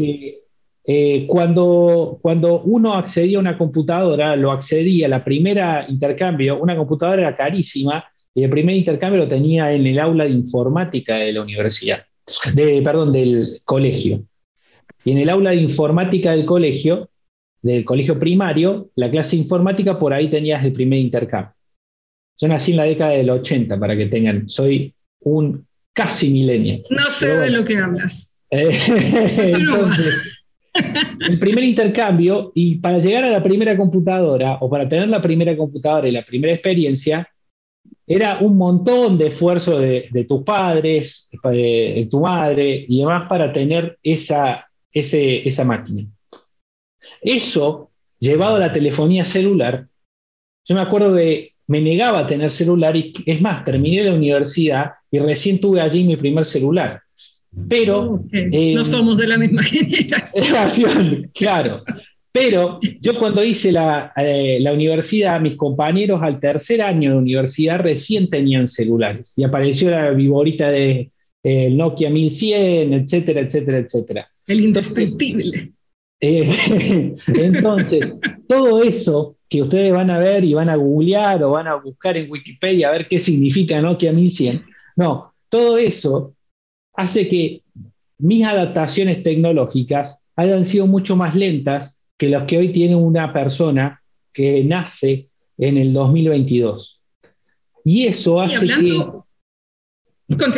Eh, 0.84 1.24
cuando, 1.28 2.18
cuando 2.20 2.62
uno 2.62 2.94
accedía 2.94 3.38
a 3.38 3.42
una 3.42 3.56
computadora, 3.56 4.34
lo 4.34 4.50
accedía, 4.50 5.06
la 5.06 5.22
primera 5.22 5.86
intercambio, 5.88 6.58
una 6.60 6.76
computadora 6.76 7.22
era 7.22 7.36
carísima, 7.36 8.04
y 8.38 8.44
el 8.44 8.50
primer 8.50 8.76
intercambio 8.76 9.20
lo 9.20 9.28
tenía 9.28 9.72
en 9.72 9.84
el 9.84 9.98
aula 9.98 10.22
de 10.22 10.30
informática 10.30 11.16
de 11.16 11.32
la 11.32 11.42
universidad, 11.42 12.04
de, 12.54 12.80
perdón, 12.82 13.12
del 13.12 13.60
colegio. 13.64 14.22
Y 15.04 15.10
en 15.10 15.18
el 15.18 15.28
aula 15.28 15.50
de 15.50 15.56
informática 15.56 16.30
del 16.30 16.44
colegio, 16.44 17.10
del 17.62 17.84
colegio 17.84 18.16
primario, 18.16 18.90
la 18.94 19.10
clase 19.10 19.34
informática, 19.34 19.98
por 19.98 20.12
ahí 20.12 20.30
tenías 20.30 20.64
el 20.64 20.72
primer 20.72 21.00
intercambio. 21.00 21.52
Yo 22.40 22.46
nací 22.46 22.70
en 22.70 22.76
la 22.76 22.84
década 22.84 23.10
del 23.10 23.28
80, 23.28 23.76
para 23.76 23.96
que 23.96 24.06
tengan, 24.06 24.48
soy 24.48 24.94
un 25.22 25.66
casi 25.92 26.30
milenio. 26.30 26.84
No 26.90 27.10
sé 27.10 27.36
de 27.36 27.50
lo 27.50 27.64
que 27.64 27.76
hablas. 27.76 28.36
entonces, 28.50 30.44
el 31.28 31.40
primer 31.40 31.64
intercambio, 31.64 32.52
y 32.54 32.76
para 32.76 33.00
llegar 33.00 33.24
a 33.24 33.30
la 33.30 33.42
primera 33.42 33.76
computadora, 33.76 34.58
o 34.60 34.70
para 34.70 34.88
tener 34.88 35.08
la 35.08 35.20
primera 35.20 35.56
computadora 35.56 36.06
y 36.06 36.12
la 36.12 36.24
primera 36.24 36.52
experiencia, 36.52 37.28
era 38.08 38.38
un 38.40 38.56
montón 38.56 39.18
de 39.18 39.28
esfuerzo 39.28 39.78
de, 39.78 40.26
tus 40.26 40.42
padres, 40.42 41.28
de, 41.44 42.08
tu 42.10 42.20
madre 42.20 42.86
y 42.88 43.00
demás 43.00 43.28
para 43.28 43.52
tener 43.52 43.98
esa, 44.02 44.66
esa 44.92 45.64
máquina. 45.64 46.06
Eso, 47.20 47.90
llevado 48.18 48.56
a 48.56 48.60
la 48.60 48.72
telefonía 48.72 49.24
celular, 49.24 49.86
yo 50.64 50.74
me 50.74 50.80
acuerdo 50.80 51.12
de 51.14 51.52
me 51.68 51.82
negaba 51.82 52.20
a 52.20 52.26
tener 52.26 52.50
celular 52.50 52.96
y 52.96 53.12
es 53.26 53.40
más, 53.42 53.62
terminé 53.64 54.02
la 54.02 54.14
universidad 54.14 54.92
y 55.10 55.18
recién 55.18 55.60
tuve 55.60 55.82
allí 55.82 56.02
mi 56.02 56.16
primer 56.16 56.46
celular. 56.46 57.02
Pero... 57.68 58.24
Eh, 58.32 58.72
no 58.74 58.84
somos 58.86 59.18
de 59.18 59.26
la 59.26 59.36
misma 59.36 59.62
generación. 60.32 61.30
claro. 61.34 61.84
Pero 62.38 62.78
yo 63.00 63.18
cuando 63.18 63.42
hice 63.42 63.72
la, 63.72 64.12
eh, 64.16 64.58
la, 64.60 64.72
universidad, 64.72 65.40
mis 65.40 65.56
compañeros 65.56 66.22
al 66.22 66.38
tercer 66.38 66.82
año 66.82 67.12
de 67.12 67.18
universidad 67.18 67.80
recién 67.80 68.30
tenían 68.30 68.68
celulares 68.68 69.32
y 69.36 69.42
apareció 69.42 69.90
la 69.90 70.10
viborita 70.10 70.70
de 70.70 71.10
eh, 71.42 71.70
Nokia 71.70 72.10
1100, 72.10 72.92
etcétera, 72.92 73.40
etcétera, 73.40 73.78
etcétera. 73.78 74.28
El 74.46 74.60
indestructible. 74.60 75.72
Eh, 76.20 77.16
entonces, 77.26 78.18
todo 78.46 78.84
eso 78.84 79.36
que 79.48 79.62
ustedes 79.62 79.92
van 79.92 80.10
a 80.10 80.18
ver 80.18 80.44
y 80.44 80.54
van 80.54 80.68
a 80.68 80.76
googlear 80.76 81.42
o 81.42 81.52
van 81.52 81.66
a 81.66 81.74
buscar 81.74 82.16
en 82.16 82.30
Wikipedia 82.30 82.88
a 82.88 82.92
ver 82.92 83.08
qué 83.08 83.18
significa 83.18 83.80
Nokia 83.80 84.12
1100, 84.12 84.60
no, 84.96 85.32
todo 85.48 85.78
eso 85.78 86.34
hace 86.94 87.28
que 87.28 87.62
mis 88.18 88.44
adaptaciones 88.44 89.22
tecnológicas 89.22 90.18
hayan 90.36 90.64
sido 90.64 90.86
mucho 90.86 91.16
más 91.16 91.34
lentas 91.34 91.97
que 92.18 92.28
las 92.28 92.44
que 92.44 92.58
hoy 92.58 92.72
tiene 92.72 92.96
una 92.96 93.32
persona 93.32 94.02
que 94.32 94.62
nace 94.64 95.28
en 95.56 95.78
el 95.78 95.92
2022. 95.92 97.00
Y 97.84 98.06
eso 98.06 98.40
hace 98.40 98.66
que... 98.66 99.00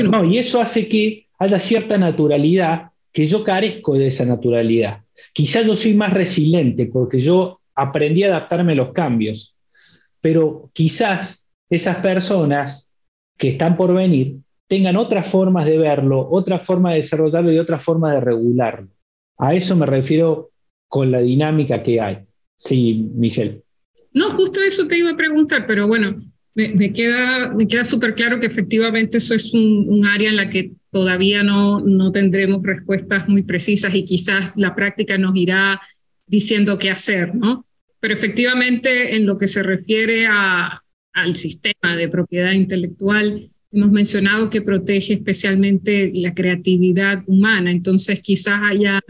No, 0.02 0.24
y 0.24 0.38
eso 0.38 0.61
hace 0.61 0.88
que 0.88 1.28
haya 1.38 1.58
cierta 1.61 1.96
naturalidad 1.96 2.90
que 3.12 3.26
yo 3.26 3.44
carezco 3.44 3.94
de 3.94 4.08
esa 4.08 4.24
naturalidad. 4.24 5.02
Quizás 5.32 5.64
yo 5.64 5.76
soy 5.76 5.94
más 5.94 6.12
resiliente 6.12 6.86
porque 6.86 7.20
yo 7.20 7.61
aprendí 7.74 8.24
a 8.24 8.28
adaptarme 8.28 8.72
a 8.72 8.76
los 8.76 8.92
cambios, 8.92 9.54
pero 10.20 10.70
quizás 10.72 11.46
esas 11.68 11.98
personas 11.98 12.88
que 13.36 13.50
están 13.50 13.76
por 13.76 13.94
venir 13.94 14.38
tengan 14.66 14.96
otras 14.96 15.28
formas 15.28 15.66
de 15.66 15.78
verlo, 15.78 16.28
otra 16.30 16.58
forma 16.58 16.92
de 16.92 16.98
desarrollarlo 16.98 17.52
y 17.52 17.58
otra 17.58 17.78
forma 17.78 18.12
de 18.14 18.20
regularlo. 18.20 18.88
A 19.38 19.54
eso 19.54 19.74
me 19.74 19.86
refiero 19.86 20.49
con 20.91 21.11
la 21.11 21.20
dinámica 21.20 21.82
que 21.82 22.01
hay. 22.01 22.18
Sí, 22.59 23.09
Michelle. 23.14 23.62
No, 24.12 24.30
justo 24.30 24.61
eso 24.61 24.86
te 24.86 24.99
iba 24.99 25.12
a 25.12 25.16
preguntar, 25.16 25.64
pero 25.66 25.86
bueno, 25.86 26.20
me, 26.55 26.93
queda, 26.93 27.55
me 27.55 27.68
queda 27.68 27.84
súper 27.84 28.14
claro 28.14 28.41
que 28.41 28.47
efectivamente 28.47 29.18
eso 29.18 29.32
es 29.32 29.55
un, 29.55 30.05
área 30.05 30.28
en 30.28 30.36
la 30.36 30.51
que 30.51 30.72
todavía 30.91 31.45
no, 31.45 31.80
no 31.80 32.11
tendremos 32.11 32.61
respuestas 32.62 33.28
muy 33.28 33.45
precisas 33.45 33.95
y 33.95 34.05
quizás 34.05 34.53
la 34.57 34.74
práctica 34.74 35.16
nos 35.16 35.36
irá 35.36 35.80
diciendo 36.26 36.76
qué 36.76 36.91
hacer, 36.91 37.34
¿no? 37.36 37.64
Pero 38.01 38.12
efectivamente 38.12 39.14
en 39.14 39.26
lo 39.26 39.38
que 39.38 39.47
se 39.47 39.62
refiere 39.62 40.26
a, 40.26 40.82
al 41.12 41.36
sistema 41.36 41.97
de 41.97 42.09
propiedad 42.09 42.53
intelectual, 42.53 43.49
hemos 43.70 43.93
mencionado 43.93 44.51
que 44.51 44.61
protege 44.61 45.14
especialmente 45.14 46.11
la 46.12 46.34
creatividad 46.34 47.22
humana, 47.26 47.70
entonces 47.70 48.20
quizás 48.20 48.61
haya 48.64 49.01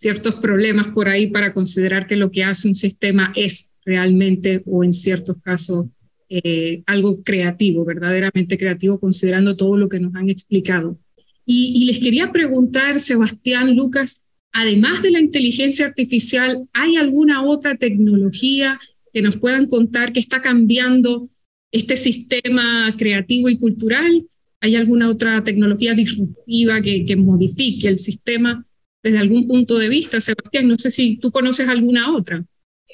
ciertos 0.00 0.36
problemas 0.36 0.88
por 0.88 1.10
ahí 1.10 1.26
para 1.26 1.52
considerar 1.52 2.06
que 2.06 2.16
lo 2.16 2.30
que 2.30 2.42
hace 2.42 2.66
un 2.68 2.74
sistema 2.74 3.34
es 3.36 3.70
realmente 3.84 4.62
o 4.64 4.82
en 4.82 4.94
ciertos 4.94 5.36
casos 5.42 5.88
eh, 6.30 6.82
algo 6.86 7.22
creativo, 7.22 7.84
verdaderamente 7.84 8.56
creativo, 8.56 8.98
considerando 8.98 9.56
todo 9.56 9.76
lo 9.76 9.90
que 9.90 10.00
nos 10.00 10.14
han 10.14 10.30
explicado. 10.30 10.98
Y, 11.44 11.84
les 11.84 11.98
quería 11.98 12.32
preguntar, 12.32 12.98
Sebastián, 12.98 13.76
Lucas, 13.76 14.24
además 14.52 15.02
de 15.02 15.10
la 15.10 15.20
inteligencia 15.20 15.84
artificial, 15.84 16.66
¿hay 16.72 16.96
alguna 16.96 17.44
otra 17.44 17.76
tecnología 17.76 18.78
que 19.12 19.20
nos 19.20 19.36
puedan 19.36 19.66
contar 19.66 20.14
que 20.14 20.20
está 20.20 20.40
cambiando 20.40 21.28
este 21.72 21.96
sistema 21.96 22.94
creativo 22.96 23.50
y 23.50 23.58
cultural? 23.58 24.24
¿Hay 24.60 24.76
alguna 24.76 25.10
otra 25.10 25.44
tecnología 25.44 25.92
disruptiva 25.92 26.80
que, 26.80 27.04
que 27.04 27.16
modifique 27.16 27.88
el 27.88 27.98
sistema 27.98 28.64
desde 29.02 29.18
algún 29.18 29.46
punto 29.46 29.78
de 29.78 29.88
vista? 29.88 30.20
Sebastián, 30.20 30.68
no 30.68 30.78
sé 30.78 30.90
si 30.90 31.16
tú 31.16 31.30
conoces 31.30 31.68
alguna 31.68 32.14
otra. 32.14 32.44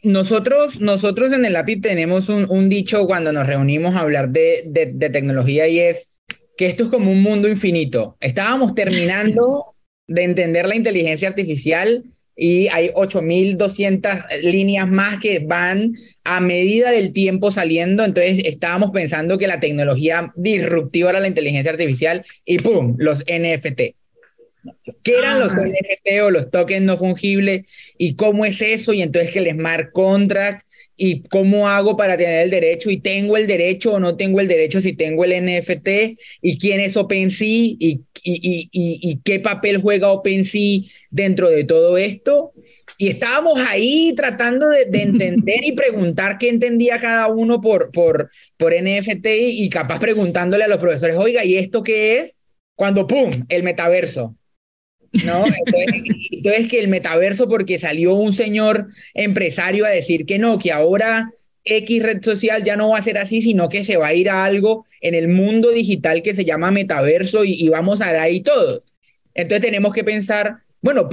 Nosotros, 0.02 0.80
nosotros 0.80 1.32
en 1.32 1.44
el 1.44 1.56
API 1.56 1.80
tenemos 1.80 2.28
un, 2.28 2.68
dicho 2.68 3.06
cuando 3.06 3.32
nos 3.32 3.46
reunimos 3.46 3.94
a 3.94 4.00
hablar 4.00 4.28
de, 4.30 4.62
de, 4.66 5.10
tecnología 5.10 5.68
y 5.68 5.78
es 5.78 6.08
que 6.56 6.66
esto 6.66 6.84
es 6.84 6.90
como 6.90 7.10
un 7.10 7.22
mundo 7.22 7.48
infinito. 7.48 8.16
Estábamos 8.20 8.74
terminando 8.74 9.74
de 10.06 10.24
entender 10.24 10.66
la 10.68 10.76
inteligencia 10.76 11.28
artificial 11.28 12.04
y 12.36 12.68
hay 12.68 12.90
8.200 12.90 14.42
líneas 14.42 14.86
más 14.86 15.18
que 15.20 15.40
van 15.40 15.94
a 16.24 16.40
medida 16.40 16.90
del 16.90 17.14
tiempo 17.14 17.50
saliendo. 17.50 18.04
Entonces 18.04 18.44
estábamos 18.44 18.90
pensando 18.90 19.38
que 19.38 19.46
la 19.46 19.60
tecnología 19.60 20.32
disruptiva 20.36 21.10
era 21.10 21.20
la 21.20 21.28
inteligencia 21.28 21.72
artificial 21.72 22.24
y 22.44 22.58
¡pum! 22.58 22.94
Los 22.98 23.24
NFT. 23.24 23.95
¿Qué 25.02 25.18
eran 25.18 25.40
los 25.40 25.52
NFT 25.52 26.22
o 26.22 26.30
los 26.30 26.50
tokens 26.50 26.84
no 26.84 26.96
fungibles? 26.96 27.66
¿Y 27.98 28.14
cómo 28.16 28.44
es 28.44 28.60
eso? 28.60 28.92
Y 28.92 29.02
entonces 29.02 29.32
que 29.32 29.38
el 29.38 29.50
smart 29.50 29.92
contract 29.92 30.66
y 30.96 31.22
cómo 31.24 31.68
hago 31.68 31.96
para 31.96 32.16
tener 32.16 32.44
el 32.44 32.50
derecho 32.50 32.90
y 32.90 32.98
tengo 32.98 33.36
el 33.36 33.46
derecho 33.46 33.94
o 33.94 34.00
no 34.00 34.16
tengo 34.16 34.40
el 34.40 34.48
derecho 34.48 34.80
si 34.80 34.94
tengo 34.94 35.24
el 35.24 35.44
NFT 35.44 36.18
y 36.40 36.58
quién 36.58 36.80
es 36.80 36.96
OpenSea 36.96 37.46
y, 37.46 37.76
y, 37.78 38.00
y, 38.22 38.70
y, 38.72 39.20
qué 39.22 39.38
papel 39.40 39.78
juega 39.78 40.10
OpenSea 40.10 40.80
dentro 41.10 41.50
de 41.50 41.64
todo 41.64 41.98
esto. 41.98 42.52
Y 42.98 43.08
estábamos 43.08 43.58
ahí 43.58 44.14
tratando 44.16 44.68
de, 44.68 44.86
de 44.86 45.02
entender 45.02 45.64
y 45.64 45.72
preguntar 45.72 46.38
qué 46.38 46.48
entendía 46.48 46.98
cada 46.98 47.28
uno 47.28 47.60
por, 47.60 47.90
por, 47.90 48.30
por 48.56 48.72
NFT 48.72 49.26
y 49.26 49.68
capaz 49.68 50.00
preguntándole 50.00 50.64
a 50.64 50.68
los 50.68 50.78
profesores, 50.78 51.16
oiga, 51.18 51.44
¿y 51.44 51.56
esto 51.56 51.82
qué 51.82 52.20
es? 52.20 52.36
Cuando, 52.74 53.06
¡pum!, 53.06 53.30
el 53.48 53.62
metaverso. 53.62 54.34
¿No? 55.24 55.44
Entonces, 56.30 56.68
que 56.68 56.80
el 56.80 56.88
metaverso, 56.88 57.48
porque 57.48 57.78
salió 57.78 58.14
un 58.14 58.32
señor 58.32 58.88
empresario 59.14 59.84
a 59.86 59.90
decir 59.90 60.26
que 60.26 60.38
no, 60.38 60.58
que 60.58 60.72
ahora 60.72 61.30
X 61.64 62.02
red 62.02 62.22
social 62.22 62.62
ya 62.64 62.76
no 62.76 62.90
va 62.90 62.98
a 62.98 63.02
ser 63.02 63.18
así, 63.18 63.42
sino 63.42 63.68
que 63.68 63.84
se 63.84 63.96
va 63.96 64.08
a 64.08 64.14
ir 64.14 64.30
a 64.30 64.44
algo 64.44 64.86
en 65.00 65.14
el 65.14 65.28
mundo 65.28 65.70
digital 65.70 66.22
que 66.22 66.34
se 66.34 66.44
llama 66.44 66.70
metaverso 66.70 67.44
y, 67.44 67.68
vamos 67.68 68.00
a 68.00 68.12
dar 68.12 68.22
ahí 68.22 68.40
todo. 68.40 68.84
Entonces 69.34 69.64
tenemos 69.64 69.92
que 69.92 70.04
pensar, 70.04 70.58
bueno, 70.80 71.08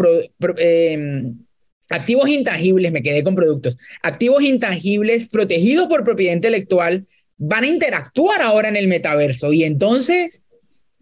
em, 0.57 1.37
activos 1.89 2.29
intangibles, 2.29 2.91
me 2.91 3.01
quedé 3.01 3.23
con 3.23 3.35
productos, 3.35 3.77
activos 4.01 4.43
intangibles 4.43 5.29
protegidos 5.29 5.87
por 5.87 6.03
propiedad 6.03 6.33
intelectual 6.33 7.07
van 7.37 7.63
a 7.63 7.67
interactuar 7.67 8.41
ahora 8.41 8.69
en 8.69 8.75
el 8.75 8.87
metaverso 8.87 9.53
y 9.53 9.63
entonces 9.63 10.42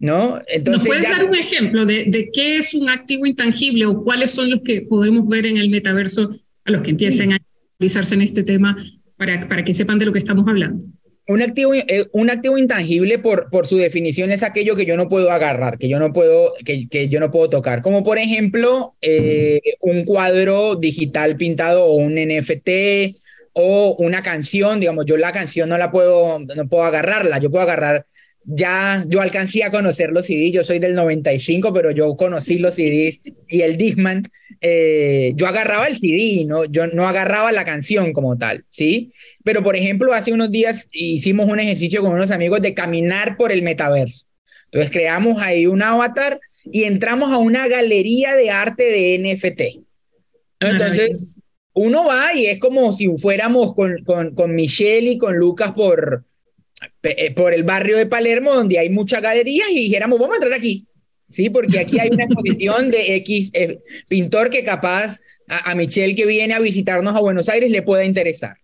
¿no? 0.02 0.40
Entonces, 0.48 0.82
¿Nos 0.82 0.86
puedes 0.86 1.08
dar 1.08 1.24
un 1.24 1.34
ejemplo 1.34 1.86
de, 1.86 2.06
de, 2.08 2.28
qué 2.32 2.56
es 2.58 2.74
un 2.74 2.90
activo 2.90 3.24
intangible 3.24 3.86
o 3.86 4.02
cuáles 4.02 4.32
son 4.32 4.50
los 4.50 4.60
que 4.62 4.82
podemos 4.82 5.28
ver 5.28 5.46
en 5.46 5.56
el 5.56 5.70
metaverso 5.70 6.36
a 6.64 6.70
los 6.72 6.82
que 6.82 6.90
empiecen 6.90 7.32
a 7.32 7.38
analizarse 7.78 8.16
en 8.16 8.22
este 8.22 8.42
tema 8.42 8.76
para, 9.16 9.48
para 9.48 9.64
que 9.64 9.72
sepan 9.72 10.00
de 10.00 10.06
lo 10.06 10.12
que 10.12 10.18
estamos 10.18 10.46
hablando? 10.48 10.82
Un 11.28 11.40
activo, 11.40 11.72
eh, 11.74 12.08
un 12.10 12.30
activo 12.30 12.58
intangible 12.58 13.20
por, 13.20 13.48
por 13.48 13.68
su 13.68 13.76
definición 13.76 14.32
es 14.32 14.42
aquello 14.42 14.74
que 14.74 14.86
yo 14.86 14.96
no 14.96 15.08
puedo 15.08 15.30
agarrar, 15.30 15.78
que 15.78 15.88
yo 15.88 16.00
no 16.00 16.12
puedo, 16.12 16.52
que, 16.64 16.88
que 16.88 17.08
yo 17.08 17.20
no 17.20 17.30
puedo 17.30 17.48
tocar, 17.48 17.80
como 17.80 18.02
por 18.02 18.18
ejemplo 18.18 18.96
eh, 19.00 19.60
un 19.78 20.04
cuadro 20.04 20.74
digital 20.74 21.36
pintado 21.36 21.84
o 21.84 21.94
un 21.94 22.16
NFT 22.16 23.16
o 23.52 23.94
una 24.00 24.20
canción, 24.24 24.80
digamos, 24.80 25.06
yo 25.06 25.16
la 25.16 25.30
canción 25.30 25.68
no 25.68 25.78
la 25.78 25.92
puedo, 25.92 26.40
no 26.40 26.68
puedo 26.68 26.82
agarrarla, 26.82 27.38
yo 27.38 27.52
puedo 27.52 27.62
agarrar 27.62 28.06
ya 28.44 29.04
yo 29.08 29.20
alcancé 29.20 29.64
a 29.64 29.70
conocer 29.70 30.10
los 30.10 30.26
CDs, 30.26 30.52
yo 30.52 30.64
soy 30.64 30.78
del 30.78 30.94
95, 30.94 31.72
pero 31.72 31.90
yo 31.90 32.16
conocí 32.16 32.58
los 32.58 32.74
CDs 32.74 33.20
y 33.48 33.62
el 33.62 33.76
Disman, 33.76 34.22
eh, 34.60 35.32
yo 35.36 35.46
agarraba 35.46 35.86
el 35.86 35.98
CD, 35.98 36.44
¿no? 36.46 36.64
yo 36.64 36.86
no 36.88 37.08
agarraba 37.08 37.52
la 37.52 37.64
canción 37.64 38.12
como 38.12 38.36
tal, 38.36 38.64
¿sí? 38.68 39.12
Pero 39.44 39.62
por 39.62 39.76
ejemplo, 39.76 40.12
hace 40.12 40.32
unos 40.32 40.50
días 40.50 40.88
hicimos 40.92 41.48
un 41.48 41.60
ejercicio 41.60 42.02
con 42.02 42.12
unos 42.12 42.30
amigos 42.30 42.60
de 42.60 42.74
caminar 42.74 43.36
por 43.36 43.52
el 43.52 43.62
metaverso. 43.62 44.26
Entonces 44.66 44.90
creamos 44.90 45.40
ahí 45.40 45.66
un 45.66 45.82
avatar 45.82 46.40
y 46.64 46.84
entramos 46.84 47.32
a 47.32 47.38
una 47.38 47.68
galería 47.68 48.34
de 48.34 48.50
arte 48.50 48.84
de 48.84 49.18
NFT. 49.18 49.84
Entonces, 50.60 51.38
uno 51.74 52.04
va 52.04 52.34
y 52.34 52.46
es 52.46 52.58
como 52.60 52.92
si 52.92 53.08
fuéramos 53.18 53.74
con, 53.74 54.02
con, 54.04 54.34
con 54.34 54.54
Michelle 54.54 55.10
y 55.10 55.18
con 55.18 55.36
Lucas 55.36 55.72
por, 55.72 56.24
por 57.34 57.52
el 57.52 57.64
barrio 57.64 57.96
de 57.96 58.06
Palermo, 58.06 58.54
donde 58.54 58.78
hay 58.78 58.90
muchas 58.90 59.22
galerías, 59.22 59.68
y 59.70 59.74
dijéramos, 59.74 60.18
vamos 60.18 60.34
a 60.34 60.36
entrar 60.36 60.52
aquí, 60.52 60.86
¿sí? 61.28 61.50
Porque 61.50 61.80
aquí 61.80 61.98
hay 61.98 62.10
una 62.10 62.24
exposición 62.24 62.90
de 62.90 63.16
X 63.16 63.50
eh, 63.54 63.80
pintor 64.08 64.50
que 64.50 64.64
capaz 64.64 65.18
a, 65.48 65.74
Michelle 65.74 66.14
que 66.14 66.26
viene 66.26 66.54
a 66.54 66.60
visitarnos 66.60 67.14
a 67.14 67.20
Buenos 67.20 67.48
Aires 67.48 67.70
le 67.70 67.82
pueda 67.82 68.04
interesar. 68.04 68.56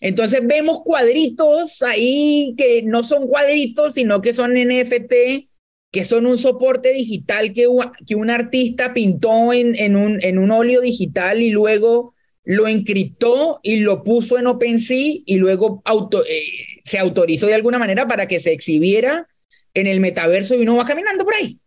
Entonces 0.00 0.40
vemos 0.42 0.80
cuadritos 0.84 1.82
ahí 1.82 2.54
que 2.56 2.82
no 2.82 3.02
son 3.02 3.26
cuadritos, 3.26 3.94
sino 3.94 4.22
que 4.22 4.32
son 4.32 4.54
NFT, 4.54 5.48
que 5.90 6.04
son 6.04 6.26
un 6.26 6.38
soporte 6.38 6.92
digital 6.92 7.52
que, 7.52 7.66
que 8.06 8.14
un 8.14 8.30
artista 8.30 8.94
pintó 8.94 9.52
en, 9.52 9.74
en, 9.74 9.96
un, 9.96 10.22
en 10.22 10.38
un 10.38 10.50
óleo 10.50 10.80
digital 10.80 11.42
y 11.42 11.50
luego 11.50 12.14
lo 12.44 12.68
encriptó 12.68 13.60
y 13.62 13.76
lo 13.76 14.02
puso 14.02 14.38
en 14.38 14.46
OpenSea 14.46 15.16
y 15.26 15.36
luego 15.36 15.82
auto, 15.84 16.24
eh, 16.24 16.77
se 16.88 16.98
autorizó 16.98 17.46
de 17.46 17.54
alguna 17.54 17.78
manera 17.78 18.08
para 18.08 18.26
que 18.26 18.40
se 18.40 18.52
exhibiera 18.52 19.28
en 19.74 19.86
el 19.86 20.00
metaverso 20.00 20.54
y 20.54 20.62
uno 20.62 20.76
va 20.76 20.84
caminando 20.84 21.24
por 21.24 21.34
ahí, 21.34 21.58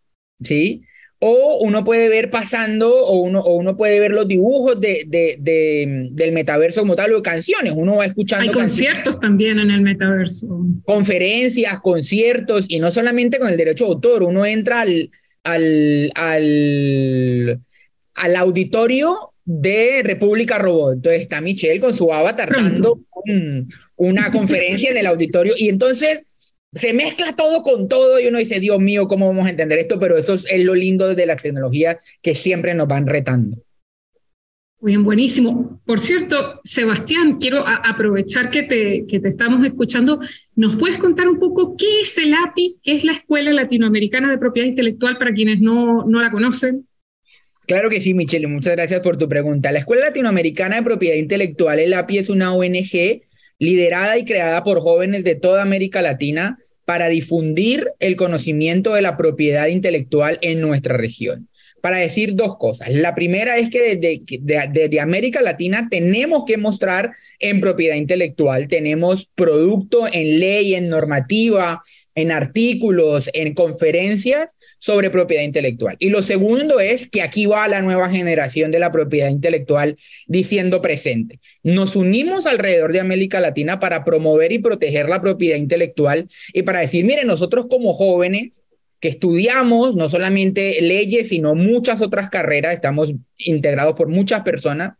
¿sí? 0.42 0.82
O 1.24 1.58
uno 1.62 1.84
puede 1.84 2.08
ver 2.08 2.30
pasando, 2.30 2.92
o 2.92 3.20
uno, 3.20 3.40
o 3.40 3.54
uno 3.54 3.76
puede 3.76 4.00
ver 4.00 4.10
los 4.10 4.26
dibujos 4.26 4.80
de, 4.80 5.04
de, 5.06 5.36
de, 5.38 6.08
del 6.10 6.32
metaverso 6.32 6.80
como 6.80 6.96
tal, 6.96 7.14
o 7.14 7.22
canciones. 7.22 7.74
Uno 7.76 7.94
va 7.94 8.06
escuchando. 8.06 8.42
Hay 8.42 8.50
conciertos 8.50 9.20
también 9.20 9.60
en 9.60 9.70
el 9.70 9.82
metaverso. 9.82 10.48
Conferencias, 10.84 11.78
conciertos, 11.80 12.66
y 12.68 12.80
no 12.80 12.90
solamente 12.90 13.38
con 13.38 13.50
el 13.50 13.56
derecho 13.56 13.84
de 13.84 13.90
autor. 13.92 14.24
Uno 14.24 14.44
entra 14.44 14.80
al, 14.80 15.10
al, 15.44 16.10
al, 16.16 17.60
al 18.14 18.36
auditorio 18.36 19.32
de 19.44 20.02
República 20.02 20.58
Robot. 20.58 20.94
Entonces 20.94 21.22
está 21.22 21.40
Michelle 21.40 21.78
con 21.78 21.94
su 21.94 22.12
avatar 22.12 22.50
dando 22.52 22.98
una 24.08 24.32
conferencia 24.32 24.90
en 24.90 24.96
el 24.96 25.06
auditorio 25.06 25.54
y 25.56 25.68
entonces 25.68 26.24
se 26.72 26.92
mezcla 26.92 27.36
todo 27.36 27.62
con 27.62 27.88
todo 27.88 28.18
y 28.18 28.26
uno 28.26 28.38
dice, 28.38 28.58
Dios 28.58 28.80
mío, 28.80 29.06
¿cómo 29.06 29.28
vamos 29.28 29.46
a 29.46 29.50
entender 29.50 29.78
esto? 29.78 30.00
Pero 30.00 30.18
eso 30.18 30.34
es, 30.34 30.64
lo 30.64 30.74
lindo 30.74 31.14
de 31.14 31.26
las 31.26 31.40
tecnologías 31.40 31.98
que 32.20 32.34
siempre 32.34 32.74
nos 32.74 32.88
van 32.88 33.06
retando. 33.06 33.58
Bien, 34.80 35.04
buenísimo. 35.04 35.80
Por 35.84 36.00
cierto, 36.00 36.60
Sebastián, 36.64 37.38
quiero 37.38 37.64
aprovechar 37.64 38.50
que 38.50 38.64
te, 38.64 39.06
que 39.06 39.20
te 39.20 39.28
estamos 39.28 39.64
escuchando. 39.64 40.18
¿Nos 40.56 40.74
puedes 40.74 40.98
contar 40.98 41.28
un 41.28 41.38
poco 41.38 41.76
qué 41.76 42.00
es 42.00 42.18
el 42.18 42.34
API, 42.34 42.80
qué 42.82 42.96
es 42.96 43.04
la 43.04 43.12
Escuela 43.12 43.52
Latinoamericana 43.52 44.28
de 44.28 44.38
Propiedad 44.38 44.66
Intelectual 44.66 45.18
para 45.18 45.32
quienes 45.32 45.60
no, 45.60 46.04
no 46.06 46.20
la 46.20 46.32
conocen? 46.32 46.88
Claro 47.68 47.88
que 47.88 48.00
sí, 48.00 48.14
Michelle, 48.14 48.48
muchas 48.48 48.74
gracias 48.74 49.00
por 49.02 49.16
tu 49.16 49.28
pregunta. 49.28 49.70
La 49.70 49.78
Escuela 49.78 50.06
Latinoamericana 50.06 50.76
de 50.76 50.82
Propiedad 50.82 51.14
Intelectual, 51.14 51.78
el 51.78 51.94
API, 51.94 52.18
es 52.18 52.28
una 52.28 52.52
ONG 52.52 53.22
liderada 53.62 54.18
y 54.18 54.24
creada 54.24 54.64
por 54.64 54.80
jóvenes 54.80 55.22
de 55.22 55.36
toda 55.36 55.62
América 55.62 56.02
Latina 56.02 56.58
para 56.84 57.08
difundir 57.08 57.92
el 58.00 58.16
conocimiento 58.16 58.94
de 58.94 59.02
la 59.02 59.16
propiedad 59.16 59.68
intelectual 59.68 60.36
en 60.42 60.60
nuestra 60.60 60.96
región. 60.96 61.48
Para 61.80 61.98
decir 61.98 62.34
dos 62.34 62.58
cosas. 62.58 62.88
La 62.90 63.14
primera 63.14 63.58
es 63.58 63.70
que 63.70 63.96
desde, 63.96 65.00
América 65.00 65.42
Latina 65.42 65.86
tenemos 65.88 66.44
que 66.44 66.56
mostrar 66.56 67.12
en 67.38 67.60
propiedad 67.60 67.94
intelectual, 67.94 68.66
tenemos 68.66 69.30
producto 69.32 70.08
en 70.12 70.40
ley, 70.40 70.74
en 70.74 70.88
normativa, 70.88 71.82
en 72.14 72.30
artículos, 72.30 73.30
en 73.32 73.54
conferencias 73.54 74.54
sobre 74.78 75.10
propiedad 75.10 75.42
intelectual. 75.42 75.96
Y 75.98 76.10
lo 76.10 76.22
segundo 76.22 76.80
es 76.80 77.08
que 77.08 77.22
aquí 77.22 77.46
va 77.46 77.68
la 77.68 77.82
nueva 77.82 78.10
generación 78.10 78.70
de 78.70 78.78
la 78.78 78.92
propiedad 78.92 79.28
intelectual 79.28 79.96
diciendo 80.26 80.82
presente. 80.82 81.40
Nos 81.62 81.96
unimos 81.96 82.46
alrededor 82.46 82.92
de 82.92 83.00
América 83.00 83.40
Latina 83.40 83.80
para 83.80 84.04
promover 84.04 84.52
y 84.52 84.58
proteger 84.58 85.08
la 85.08 85.20
propiedad 85.20 85.56
intelectual 85.56 86.28
y 86.52 86.62
para 86.62 86.80
decir, 86.80 87.04
miren, 87.04 87.26
nosotros 87.26 87.66
como 87.70 87.92
jóvenes 87.92 88.52
que 89.00 89.08
estudiamos 89.08 89.96
no 89.96 90.08
solamente 90.08 90.80
leyes, 90.80 91.30
sino 91.30 91.54
muchas 91.56 92.00
otras 92.00 92.30
carreras, 92.30 92.74
estamos 92.74 93.12
integrados 93.36 93.94
por 93.94 94.08
muchas 94.08 94.42
personas, 94.42 94.94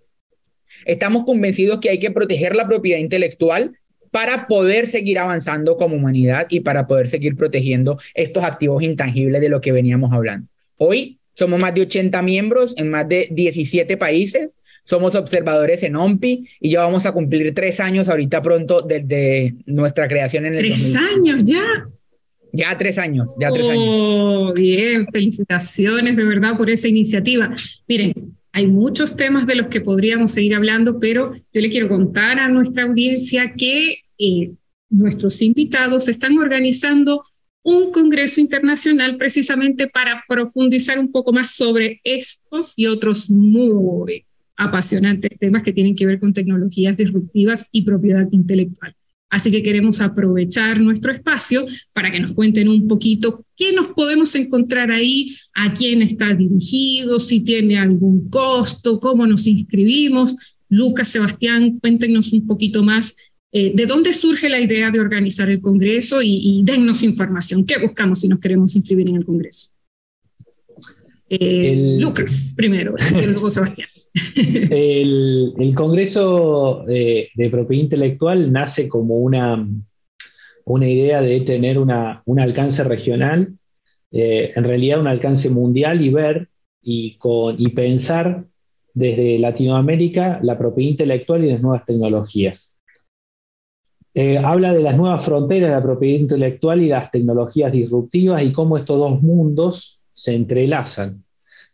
estamos 0.86 1.24
convencidos 1.24 1.78
que 1.78 1.90
hay 1.90 2.00
que 2.00 2.10
proteger 2.10 2.56
la 2.56 2.66
propiedad 2.66 2.98
intelectual 2.98 3.78
para 4.12 4.46
poder 4.46 4.86
seguir 4.86 5.18
avanzando 5.18 5.76
como 5.76 5.96
humanidad 5.96 6.46
y 6.50 6.60
para 6.60 6.86
poder 6.86 7.08
seguir 7.08 7.34
protegiendo 7.34 7.98
estos 8.14 8.44
activos 8.44 8.82
intangibles 8.82 9.40
de 9.40 9.48
lo 9.48 9.60
que 9.60 9.72
veníamos 9.72 10.12
hablando. 10.12 10.46
Hoy 10.76 11.18
somos 11.32 11.58
más 11.58 11.74
de 11.74 11.80
80 11.80 12.20
miembros 12.22 12.74
en 12.76 12.90
más 12.90 13.08
de 13.08 13.26
17 13.30 13.96
países. 13.96 14.58
Somos 14.84 15.14
observadores 15.14 15.82
en 15.82 15.96
OMPI 15.96 16.46
y 16.60 16.70
ya 16.70 16.82
vamos 16.82 17.06
a 17.06 17.12
cumplir 17.12 17.54
tres 17.54 17.80
años 17.80 18.08
ahorita 18.08 18.42
pronto 18.42 18.82
desde 18.82 19.54
nuestra 19.64 20.06
creación 20.08 20.44
en 20.44 20.54
el 20.54 20.60
Tres 20.60 20.94
años 20.94 21.42
ya. 21.44 21.88
Ya 22.52 22.76
tres 22.76 22.98
años, 22.98 23.34
ya 23.40 23.50
tres 23.50 23.66
años. 23.66 23.84
Oh, 23.88 24.52
bien, 24.54 25.06
felicitaciones 25.10 26.16
de 26.16 26.24
verdad 26.24 26.58
por 26.58 26.68
esa 26.68 26.86
iniciativa. 26.86 27.54
Miren, 27.88 28.12
hay 28.52 28.66
muchos 28.66 29.16
temas 29.16 29.46
de 29.46 29.54
los 29.54 29.68
que 29.68 29.80
podríamos 29.80 30.32
seguir 30.32 30.54
hablando, 30.54 31.00
pero 31.00 31.32
yo 31.34 31.60
le 31.60 31.70
quiero 31.70 31.88
contar 31.88 32.38
a 32.38 32.48
nuestra 32.48 32.82
audiencia 32.82 33.54
que 33.56 34.01
eh, 34.18 34.52
nuestros 34.90 35.40
invitados 35.42 36.08
están 36.08 36.38
organizando 36.38 37.22
un 37.62 37.92
congreso 37.92 38.40
internacional 38.40 39.16
precisamente 39.16 39.86
para 39.86 40.24
profundizar 40.28 40.98
un 40.98 41.12
poco 41.12 41.32
más 41.32 41.54
sobre 41.54 42.00
estos 42.04 42.72
y 42.76 42.86
otros 42.86 43.30
muy 43.30 44.24
apasionantes 44.56 45.38
temas 45.38 45.62
que 45.62 45.72
tienen 45.72 45.94
que 45.94 46.06
ver 46.06 46.20
con 46.20 46.32
tecnologías 46.32 46.96
disruptivas 46.96 47.68
y 47.72 47.82
propiedad 47.82 48.28
intelectual. 48.30 48.94
Así 49.30 49.50
que 49.50 49.62
queremos 49.62 50.02
aprovechar 50.02 50.78
nuestro 50.78 51.10
espacio 51.10 51.64
para 51.94 52.10
que 52.12 52.20
nos 52.20 52.32
cuenten 52.32 52.68
un 52.68 52.86
poquito 52.86 53.42
qué 53.56 53.72
nos 53.72 53.88
podemos 53.88 54.34
encontrar 54.34 54.90
ahí, 54.90 55.34
a 55.54 55.72
quién 55.72 56.02
está 56.02 56.34
dirigido, 56.34 57.18
si 57.18 57.40
tiene 57.40 57.78
algún 57.78 58.28
costo, 58.28 59.00
cómo 59.00 59.26
nos 59.26 59.46
inscribimos. 59.46 60.36
Lucas, 60.68 61.08
Sebastián, 61.08 61.78
cuéntenos 61.80 62.32
un 62.34 62.46
poquito 62.46 62.82
más 62.82 63.16
eh, 63.54 63.72
de 63.74 63.84
dónde 63.84 64.14
surge 64.14 64.48
la 64.48 64.58
idea 64.58 64.90
de 64.90 64.98
organizar 64.98 65.50
el 65.50 65.60
Congreso 65.60 66.20
y, 66.22 66.62
dennos 66.64 67.02
información. 67.02 67.66
¿Qué 67.66 67.78
buscamos 67.78 68.20
si 68.20 68.28
nos 68.28 68.40
queremos 68.40 68.74
inscribir 68.74 69.10
en 69.10 69.16
el 69.16 69.26
Congreso? 69.26 69.68
Eh, 71.28 71.98
Lucas, 72.00 72.54
primero, 72.56 72.94
y 73.10 73.26
luego 73.26 73.50
Sebastián. 73.50 73.88
El, 74.34 75.72
Congreso 75.74 76.84
de, 76.86 77.30
Propiedad 77.50 77.84
Intelectual 77.84 78.52
nace 78.52 78.88
como 78.88 79.18
una, 79.18 79.66
una 80.64 80.88
idea 80.88 81.20
de 81.20 81.40
tener 81.40 81.78
una, 81.78 82.22
un 82.26 82.40
alcance 82.40 82.84
regional, 82.84 83.54
eh, 84.10 84.52
en 84.54 84.64
realidad 84.64 85.00
un 85.00 85.08
alcance 85.08 85.48
mundial 85.48 86.02
y 86.02 86.10
ver 86.10 86.48
y, 86.82 87.16
con, 87.16 87.56
y 87.58 87.68
pensar 87.68 88.44
desde 88.94 89.38
Latinoamérica 89.38 90.40
la 90.42 90.58
propiedad 90.58 90.90
intelectual 90.90 91.44
y 91.44 91.50
las 91.50 91.62
nuevas 91.62 91.86
tecnologías. 91.86 92.71
Eh, 94.14 94.38
habla 94.38 94.72
de 94.74 94.82
las 94.82 94.96
nuevas 94.96 95.24
fronteras 95.24 95.70
de 95.70 95.76
la 95.76 95.82
propiedad 95.82 96.20
intelectual 96.20 96.82
y 96.82 96.88
las 96.88 97.10
tecnologías 97.10 97.72
disruptivas 97.72 98.42
y 98.42 98.52
cómo 98.52 98.76
estos 98.76 98.98
dos 98.98 99.22
mundos 99.22 100.00
se 100.12 100.34
entrelazan. 100.34 101.24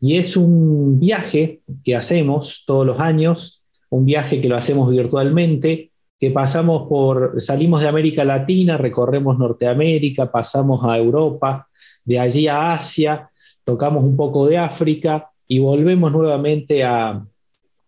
Y 0.01 0.19
es 0.19 0.37
un 0.37 1.01
viaje 1.01 1.63
que 1.85 1.97
hacemos 1.97 2.63
todos 2.67 2.87
los 2.87 3.01
años, 3.01 3.63
un 3.91 4.05
viaje 4.05 4.41
que 4.41 4.49
lo 4.49 4.57
hacemos 4.57 4.91
virtualmente, 4.91 5.91
que 6.21 6.31
pasamos 6.31 6.89
por, 6.89 7.41
salimos 7.41 7.81
de 7.81 7.89
América 7.89 8.25
Latina, 8.25 8.77
recorremos 8.77 9.39
Norteamérica, 9.39 10.31
pasamos 10.31 10.85
a 10.85 10.99
Europa, 10.99 11.69
de 12.05 12.19
allí 12.19 12.49
a 12.49 12.73
Asia, 12.73 13.31
tocamos 13.65 14.05
un 14.05 14.17
poco 14.17 14.47
de 14.47 14.59
África 14.59 15.31
y 15.47 15.59
volvemos 15.59 16.13
nuevamente 16.13 16.85
a, 16.85 17.25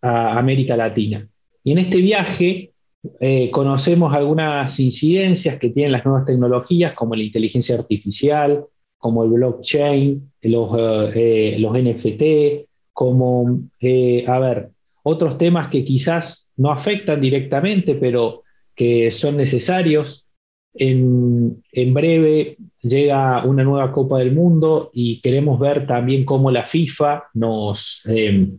América 0.02 0.78
Latina. 0.78 1.28
Y 1.62 1.72
en 1.72 1.78
este 1.78 1.98
viaje 1.98 2.69
eh, 3.18 3.50
conocemos 3.50 4.12
algunas 4.12 4.78
incidencias 4.78 5.58
que 5.58 5.70
tienen 5.70 5.92
las 5.92 6.04
nuevas 6.04 6.26
tecnologías, 6.26 6.92
como 6.92 7.14
la 7.14 7.22
inteligencia 7.22 7.76
artificial, 7.76 8.64
como 8.98 9.24
el 9.24 9.30
blockchain, 9.30 10.30
los, 10.42 10.70
eh, 11.14 11.56
los 11.58 11.72
NFT, 11.72 12.66
como, 12.92 13.62
eh, 13.80 14.24
a 14.26 14.38
ver, 14.38 14.70
otros 15.02 15.38
temas 15.38 15.68
que 15.68 15.84
quizás 15.84 16.46
no 16.58 16.70
afectan 16.70 17.20
directamente, 17.20 17.94
pero 17.94 18.42
que 18.74 19.10
son 19.10 19.38
necesarios. 19.38 20.26
En, 20.74 21.64
en, 21.72 21.94
breve 21.94 22.58
llega 22.82 23.44
una 23.44 23.64
nueva 23.64 23.90
Copa 23.90 24.18
del 24.18 24.32
Mundo 24.32 24.90
y 24.92 25.20
queremos 25.20 25.58
ver 25.58 25.86
también 25.86 26.24
cómo 26.24 26.50
la 26.50 26.64
FIFA 26.64 27.24
nos 27.34 28.06
em, 28.06 28.58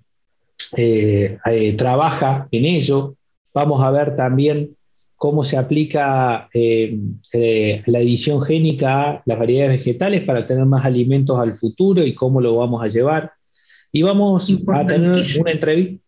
eh, 0.75 1.37
trabaja 1.77 2.47
en 2.51 2.65
ello. 2.65 3.15
Vamos 3.53 3.83
a 3.83 3.91
ver 3.91 4.15
también 4.15 4.75
cómo 5.21 5.43
se 5.43 5.55
aplica 5.55 6.49
eh, 6.51 6.97
eh, 7.31 7.83
la 7.85 7.99
edición 7.99 8.41
génica 8.41 9.03
a 9.03 9.23
las 9.23 9.37
variedades 9.37 9.77
vegetales 9.77 10.23
para 10.23 10.47
tener 10.47 10.65
más 10.65 10.83
alimentos 10.83 11.37
al 11.39 11.57
futuro 11.59 12.03
y 12.03 12.15
cómo 12.15 12.41
lo 12.41 12.55
vamos 12.55 12.83
a 12.83 12.87
llevar. 12.87 13.31
Y 13.91 14.01
vamos 14.01 14.51
a 14.73 14.87
tener 14.87 15.23
una 15.39 15.51
entrevista 15.51 16.03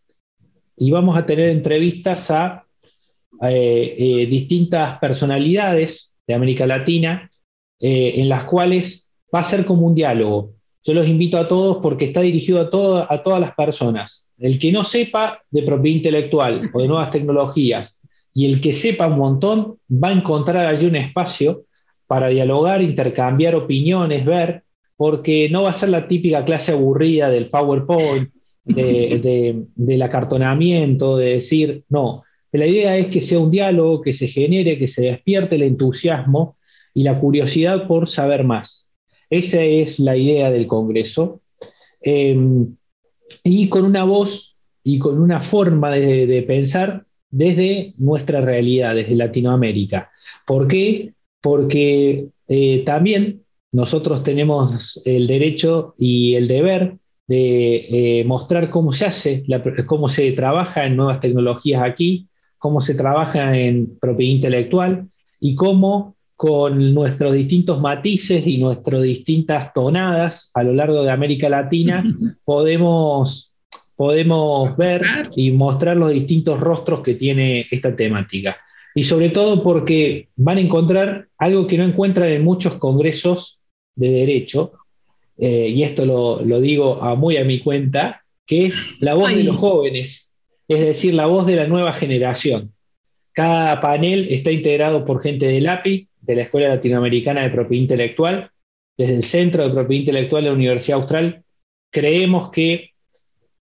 y 0.78 0.90
vamos 0.90 1.16
a 1.16 1.28
tener 1.28 1.50
entrevistas 1.50 2.32
a 2.32 2.66
eh, 3.44 4.26
distintas 4.32 4.98
personalidades 4.98 6.16
de 6.26 6.34
América 6.34 6.66
Latina 6.66 7.30
en 7.80 8.30
las 8.30 8.46
cuales 8.46 9.12
va 9.34 9.42
a 9.42 9.44
ser 9.44 9.64
como 9.66 9.86
un 9.86 9.94
diálogo. 9.94 10.54
Yo 10.84 10.96
los 10.96 11.08
invito 11.08 11.38
a 11.38 11.48
todos 11.48 11.78
porque 11.84 12.06
está 12.06 12.22
dirigido 12.22 12.62
a, 12.62 13.14
a 13.14 13.22
todas 13.22 13.40
las 13.40 13.54
personas. 13.54 14.28
El 14.44 14.60
que 14.60 14.74
no 14.74 14.84
sepa 14.84 15.42
de 15.50 15.64
propiedad 15.64 15.96
intelectual 15.96 16.70
o 16.74 16.82
de 16.82 16.88
nuevas 16.90 17.12
tecnologías 17.12 18.02
y 18.34 18.52
el 18.52 18.60
que 18.60 18.74
sepa 18.74 19.08
un 19.08 19.18
montón 19.18 19.78
va 19.90 20.10
a 20.10 20.12
encontrar 20.12 20.68
allí 20.68 20.86
un 20.86 20.98
espacio 20.98 21.64
para 22.08 22.28
dialogar, 22.28 22.82
intercambiar 22.82 23.56
opiniones, 23.56 24.26
ver, 24.26 24.64
porque 24.98 25.48
no 25.50 25.64
va 25.64 25.70
a 25.70 25.74
ser 25.74 25.90
la 25.90 26.10
típica 26.10 26.44
clase 26.44 26.74
aburrida 26.74 27.30
del 27.30 27.46
PowerPoint, 27.46 28.32
de, 28.66 29.64
del 29.76 30.02
acartonamiento, 30.02 31.16
de 31.16 31.36
decir, 31.36 31.86
no, 31.88 32.24
la 32.52 32.68
idea 32.68 32.98
es 32.98 33.08
que 33.08 33.22
sea 33.22 33.40
un 33.40 33.50
diálogo, 33.50 34.02
que 34.02 34.12
se 34.12 34.28
genere, 34.28 34.78
que 34.78 34.90
se 34.90 35.04
despierte 35.04 35.56
el 35.56 35.64
entusiasmo 35.64 36.58
y 36.94 37.04
la 37.04 37.18
curiosidad 37.18 37.88
por 37.88 38.10
saber 38.10 38.44
más. 38.44 38.90
Esa 39.30 39.64
es 39.64 40.00
la 40.00 40.18
idea 40.18 40.52
del 40.52 40.68
Congreso. 40.68 41.40
Em, 42.02 42.76
y 43.44 43.70
con 43.70 43.86
una 43.86 44.04
voz 44.04 44.58
y 44.84 45.00
con 45.00 45.22
una 45.22 45.42
forma 45.42 45.92
de 45.92 46.44
pensar 46.48 47.06
desde 47.34 47.96
nuestra 47.98 48.42
realidad, 48.42 48.94
desde 48.94 49.16
Latinoamérica. 49.16 50.12
¿Por 50.46 50.68
qué? 50.68 51.14
Porque 51.42 52.28
eh, 52.48 52.84
también 52.86 53.42
nosotros 53.72 54.24
tenemos 54.24 55.02
el 55.04 55.26
derecho 55.26 55.96
y 55.98 56.36
el 56.36 56.48
deber 56.48 56.98
de 57.28 58.20
eh, 58.20 58.24
mostrar 58.26 58.70
cómo 58.70 58.94
se 58.94 59.06
hace, 59.06 59.44
cómo 59.88 60.10
se 60.10 60.32
trabaja 60.34 60.86
en 60.86 60.96
nuevas 60.96 61.22
tecnologías 61.22 61.82
aquí, 61.82 62.28
cómo 62.60 62.82
se 62.82 62.94
trabaja 62.94 63.58
en 63.58 63.98
propiedad 64.00 64.36
intelectual 64.36 65.08
y 65.40 65.56
cómo 65.56 66.16
con 66.44 66.94
nuestros 66.94 67.32
distintos 67.32 67.80
matices 67.80 68.46
y 68.46 68.58
nuestras 68.58 69.02
distintas 69.02 69.72
tonadas 69.72 70.52
a 70.54 70.62
lo 70.62 70.74
largo 70.74 71.02
de 71.02 71.10
América 71.10 71.48
Latina 71.48 72.04
podemos, 72.44 73.56
podemos 73.96 74.76
ver 74.76 75.30
y 75.38 75.52
mostrar 75.52 75.96
los 75.96 76.12
distintos 76.12 76.60
rostros 76.60 77.00
que 77.00 77.16
tiene 77.16 77.66
esta 77.72 77.96
temática. 77.96 78.58
Y 78.94 79.06
sobre 79.06 79.30
todo 79.30 79.64
porque 79.64 80.28
van 80.36 80.58
a 80.58 80.60
encontrar 80.60 81.30
algo 81.38 81.66
que 81.66 81.78
no 81.78 81.86
encuentran 81.86 82.28
en 82.28 82.44
muchos 82.44 82.74
congresos 82.74 83.62
de 83.96 84.10
derecho, 84.10 84.74
eh, 85.38 85.70
y 85.70 85.84
esto 85.84 86.06
lo, 86.06 86.60
digo 86.60 87.02
a 87.02 87.16
muy 87.16 87.38
a 87.38 87.46
mi 87.46 87.60
cuenta, 87.60 88.20
que 88.46 88.66
es 88.66 88.98
la 89.00 89.14
voz 89.14 89.34
de 89.34 89.46
los 89.46 89.56
jóvenes, 89.56 90.36
es 90.68 90.82
decir, 90.82 91.14
la 91.14 91.26
voz 91.26 91.46
de 91.46 91.56
la 91.56 91.68
nueva 91.68 91.94
generación. 91.94 92.74
Cada 93.32 93.80
panel 93.80 94.28
está 94.30 94.52
integrado 94.52 95.06
por 95.06 95.22
gente 95.24 95.48
del 95.48 95.70
API, 95.70 96.10
de 96.24 96.36
la 96.36 96.42
Escuela 96.44 96.70
Latinoamericana 96.70 97.44
de 97.44 97.50
Propiedad 97.50 97.82
Intelectual, 97.84 98.52
desde 98.98 99.16
el 99.16 99.24
Centro 99.24 99.64
de 99.64 99.74
Propiedad 99.74 100.02
Intelectual 100.02 100.44
de 100.44 100.50
la 100.50 100.56
Universidad 100.56 101.00
Austral. 101.00 101.44
Creemos 101.92 102.52
que 102.52 102.92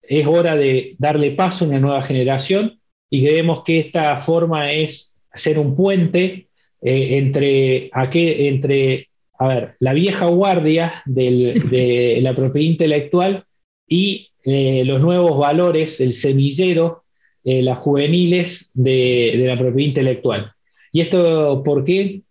es 0.02 0.26
hora 0.26 0.56
de 0.56 0.96
darle 0.98 1.32
paso 1.32 1.64
a 1.64 1.68
una 1.68 1.80
nueva 1.80 2.02
generación 2.02 2.80
y 3.10 3.24
creemos 3.24 3.62
que 3.64 3.78
esta 3.78 4.16
forma 4.16 4.72
es 4.72 5.18
ser 5.32 5.58
un 5.58 5.74
puente 5.74 6.48
eh, 6.80 7.18
entre, 7.18 7.90
entre 7.92 9.08
a 9.38 9.48
ver, 9.48 9.74
la 9.78 9.92
vieja 9.92 10.26
guardia 10.26 10.92
de 11.06 12.18
la 12.22 12.34
propiedad 12.34 12.70
intelectual 12.70 13.44
y 13.86 14.28
eh, 14.44 14.84
los 14.84 15.00
nuevos 15.00 15.38
valores, 15.38 16.00
el 16.00 16.12
semillero, 16.12 17.04
eh, 17.44 17.62
las 17.62 17.78
juveniles 17.78 18.70
de, 18.74 19.34
la 19.38 19.58
propiedad 19.58 19.88
intelectual. 19.88 20.52
¿Y 20.92 21.00
esto 21.00 21.62
por 21.64 21.84
qué? 21.84 22.22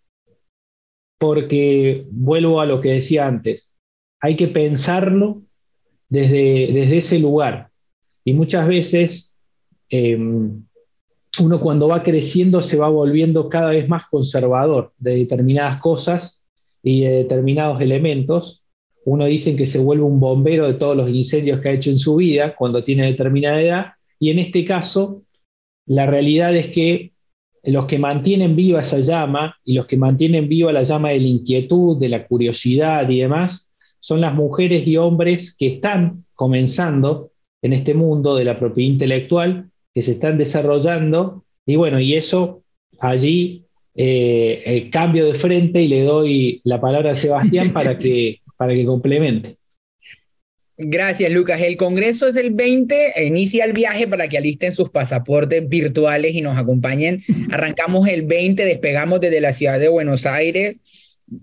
Porque 1.18 2.05
vuelvo 2.11 2.61
a 2.61 2.65
lo 2.65 2.82
que 2.82 2.89
decía 2.89 3.28
antes, 3.28 3.72
hay 4.20 4.36
que 4.36 4.47
pensarlo 4.47 5.41
desde, 6.09 6.72
desde 6.74 6.97
ese 6.97 7.20
lugar. 7.20 7.70
Y 8.24 8.34
muchas 8.34 8.68
veces 8.68 9.34
em, 9.89 10.63
uno 11.39 11.59
cuando 11.59 11.88
va 11.88 12.03
creciendo 12.03 12.61
se 12.61 12.78
va 12.78 12.89
volviendo 12.89 13.49
cada 13.49 13.70
vez 13.70 13.88
más 13.88 14.03
conservador 14.09 14.93
de 14.97 15.15
determinadas 15.18 15.80
cosas 15.82 16.41
y 16.84 17.01
de 17.01 17.09
determinados 17.09 17.82
elementos. 17.82 18.63
Uno 19.05 19.26
dice 19.26 19.55
que 19.55 19.65
se 19.65 19.80
vuelve 19.80 20.03
un 20.03 20.20
bombero 20.20 20.68
de 20.68 20.74
todos 20.74 20.97
los 20.97 21.09
incendios 21.09 21.59
que 21.61 21.70
ha 21.70 21.74
hecho 21.74 21.89
en 21.89 21.99
su 21.99 22.18
vida 22.18 22.55
cuando 22.55 22.84
tiene 22.84 23.05
determinada 23.05 23.61
edad, 23.61 23.86
y 24.20 24.32
en 24.32 24.39
este 24.39 24.65
caso, 24.65 25.22
la 25.86 26.05
realidad 26.05 26.55
es 26.55 26.70
que 26.70 27.13
los 27.74 27.86
que 27.86 27.99
mantienen 27.99 28.55
viva 28.55 28.82
esa 28.82 28.99
llama 28.99 29.55
y 29.63 29.74
los 29.74 29.86
que 29.86 29.97
mantienen 29.97 30.47
viva 30.47 30.72
la 30.72 30.84
llama 30.84 31.09
de 31.09 31.20
la 31.20 31.28
inquietud, 31.28 31.99
de 31.99 32.09
la 32.09 32.26
curiosidad 32.26 33.09
y 33.09 33.20
demás, 33.20 33.68
son 33.99 34.22
las 34.22 34.34
mujeres 34.34 34.88
y 34.88 34.97
hombres 34.97 35.55
que 35.57 35.68
están 35.68 36.24
comenzando 36.34 37.32
en 37.61 37.74
este 37.74 37.93
mundo 37.93 38.36
de 38.36 38.45
la 38.45 38.57
propiedad 38.57 38.93
intelectual, 38.93 39.70
que 39.93 40.01
se 40.01 40.13
están 40.13 40.38
desarrollando, 40.38 41.43
y 41.65 41.76
bueno, 41.76 41.99
y 41.99 42.15
eso 42.15 42.63
allí 42.99 43.65
eh, 43.95 44.89
cambio 44.91 45.26
de 45.26 45.34
frente 45.34 45.82
y 45.82 45.88
le 45.88 46.03
doy 46.03 46.61
la 46.63 46.80
palabra 46.80 47.11
a 47.11 47.15
Sebastián 47.15 47.74
para 47.74 47.97
que, 47.97 48.41
para 48.55 48.74
que 48.74 48.86
complemente. 48.86 49.57
Gracias, 50.80 51.32
Lucas. 51.32 51.59
El 51.61 51.75
Congreso 51.75 52.28
es 52.28 52.36
el 52.36 52.51
20, 52.51 53.25
inicia 53.25 53.65
el 53.65 53.73
viaje 53.73 54.07
para 54.07 54.28
que 54.28 54.38
alisten 54.38 54.71
sus 54.71 54.91
pasaportes 54.91 55.67
virtuales 55.67 56.36
y 56.36 56.41
nos 56.41 56.55
acompañen. 56.55 57.23
Arrancamos 57.51 58.07
el 58.07 58.28
20, 58.28 58.63
despegamos 58.63 59.19
desde 59.19 59.41
la 59.41 59.53
ciudad 59.53 59.80
de 59.80 59.88
Buenos 59.88 60.28
Aires. 60.28 60.80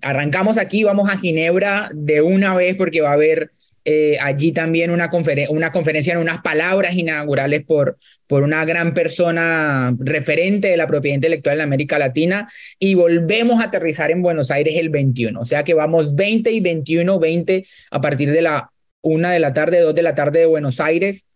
Arrancamos 0.02 0.56
aquí, 0.56 0.84
vamos 0.84 1.10
a 1.10 1.18
Ginebra 1.18 1.90
de 1.92 2.22
una 2.22 2.54
vez 2.54 2.76
porque 2.76 3.00
va 3.00 3.10
a 3.10 3.14
haber 3.14 3.50
eh, 3.84 4.18
allí 4.20 4.52
también 4.52 4.92
una, 4.92 5.10
una 5.48 5.72
conferencia 5.72 6.12
en 6.12 6.20
unas 6.20 6.40
palabras 6.40 6.94
inaugurales 6.94 7.64
por, 7.64 7.98
por 8.28 8.44
una 8.44 8.64
gran 8.64 8.94
persona 8.94 9.94
referente 9.98 10.68
de 10.68 10.76
la 10.76 10.86
propiedad 10.86 11.16
intelectual 11.16 11.56
en 11.56 11.62
América 11.62 11.98
Latina 11.98 12.48
y 12.78 12.94
volvemos 12.94 13.60
a 13.60 13.64
aterrizar 13.64 14.12
en 14.12 14.22
Buenos 14.22 14.52
Aires 14.52 14.74
el 14.78 14.90
21. 14.90 15.40
O 15.40 15.44
sea 15.44 15.64
que 15.64 15.74
vamos 15.74 16.14
20 16.14 16.52
y 16.52 16.60
21, 16.60 17.18
20 17.18 17.66
a 17.90 18.00
partir 18.00 18.30
de 18.30 18.40
la 18.40 18.70
una 19.04 19.30
de 19.32 19.38
la 19.38 19.52
tarde, 19.52 19.80
dos 19.80 19.94
de 19.94 20.02
la 20.02 20.16
tarde 20.16 20.40
de 20.40 20.46
Buenos 20.46 20.80
Aires, 20.80 21.26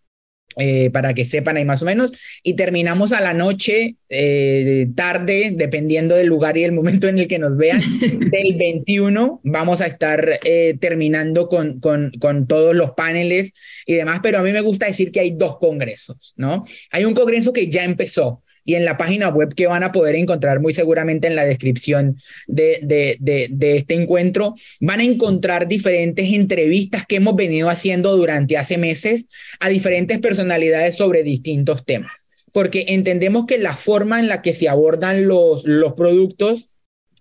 eh, 0.57 0.91
para 0.91 1.15
que 1.15 1.25
sepan 1.25 1.57
ahí 1.57 1.65
más 1.65 1.83
o 1.83 1.85
menos. 1.85 2.13
Y 2.43 2.55
terminamos 2.55 3.13
a 3.13 3.21
la 3.21 3.35
noche, 3.35 3.97
eh, 4.09 4.89
tarde, 4.97 5.53
dependiendo 5.55 6.17
del 6.17 6.27
lugar 6.27 6.57
y 6.57 6.65
el 6.65 6.73
momento 6.73 7.07
en 7.07 7.19
el 7.19 7.29
que 7.29 7.39
nos 7.39 7.57
vean. 7.57 7.81
Del 8.33 8.57
21 8.57 9.41
vamos 9.45 9.81
a 9.81 9.87
estar 9.87 10.41
eh, 10.45 10.77
terminando 10.81 11.49
con, 11.49 11.79
con, 11.79 12.11
con, 12.19 12.49
todos 12.49 12.75
los 12.75 12.93
paneles 12.93 13.53
y 13.87 13.95
demás, 13.95 14.21
pero 14.23 14.39
a 14.39 14.43
mí 14.43 14.51
me 14.51 14.63
gusta 14.63 14.87
decir 14.87 15.13
que 15.13 15.21
hay 15.21 15.33
dos 15.33 15.59
congresos, 15.59 16.35
¿no? 16.37 16.65
Hay 16.91 17.05
un 17.05 17.15
congreso 17.15 17.53
que 17.53 17.69
ya 17.69 17.85
empezó, 17.85 18.43
y 18.69 18.75
en 18.75 18.85
la 18.85 18.99
página 18.99 19.31
web 19.31 19.55
que 19.55 19.67
van 19.67 19.83
a 19.83 19.93
poder 19.93 20.15
encontrar 20.15 20.61
muy 20.61 20.75
seguramente 20.75 21.27
en 21.27 21.37
la 21.37 21.47
descripción 21.47 22.19
de, 22.47 22.81
de, 22.83 23.17
de, 23.49 23.77
este 23.79 23.95
encuentro, 23.95 24.57
van 24.79 25.01
a 25.01 25.05
encontrar 25.05 25.69
diferentes 25.69 26.31
entrevistas 26.35 27.07
que 27.07 27.17
hemos 27.17 27.35
venido 27.35 27.71
haciendo 27.71 28.15
durante 28.15 28.59
hace 28.59 28.77
meses 28.77 29.25
a 29.59 29.71
diferentes 29.71 30.19
personalidades 30.19 30.97
sobre 30.97 31.23
distintos 31.23 31.83
temas, 31.87 32.13
porque 32.53 32.85
entendemos 32.89 33.47
que 33.47 33.57
la 33.57 33.75
forma 33.75 34.21
en 34.21 34.29
la 34.29 34.43
que 34.43 34.53
se 34.53 34.69
abordan 34.69 35.27
los, 35.27 35.65
los 35.65 35.95
productos 35.95 36.69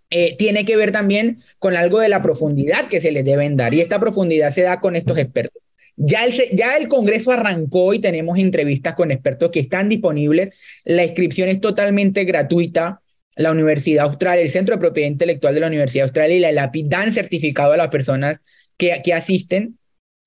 eh, 0.09 0.35
tiene 0.37 0.65
que 0.65 0.75
ver 0.75 0.91
también 0.91 1.37
con 1.59 1.77
algo 1.77 2.01
de 2.01 2.09
la 2.09 2.21
profundidad 2.21 2.89
que 2.89 2.99
se 2.99 3.13
les 3.13 3.23
deben 3.23 3.55
dar. 3.55 3.73
Y 3.73 3.79
esta 3.79 4.01
profundidad 4.01 4.51
se 4.51 4.63
da 4.63 4.81
con 4.81 4.97
estos 4.97 5.17
expertos. 5.17 5.61
Ya 5.99 6.25
el, 6.25 6.33
ya 6.53 6.77
el 6.77 6.87
Congreso 6.87 7.31
arrancó 7.31 7.93
y 7.93 7.99
tenemos 7.99 8.37
entrevistas 8.37 8.93
con 8.93 9.11
expertos 9.11 9.49
que 9.49 9.59
están 9.59 9.89
disponibles. 9.89 10.51
La 10.85 11.03
inscripción 11.03 11.49
es 11.49 11.59
totalmente 11.59 12.23
gratuita. 12.23 13.01
La 13.35 13.51
Universidad 13.51 14.05
Austral, 14.05 14.39
el 14.39 14.49
Centro 14.49 14.75
de 14.75 14.79
Propiedad 14.79 15.09
Intelectual 15.09 15.53
de 15.53 15.59
la 15.59 15.67
Universidad 15.67 16.05
Austral 16.05 16.31
y 16.31 16.39
la 16.39 16.49
ELAPI 16.49 16.83
dan 16.87 17.13
certificado 17.13 17.73
a 17.73 17.77
las 17.77 17.89
personas 17.89 18.39
que, 18.77 19.01
que 19.03 19.13
asisten. 19.13 19.77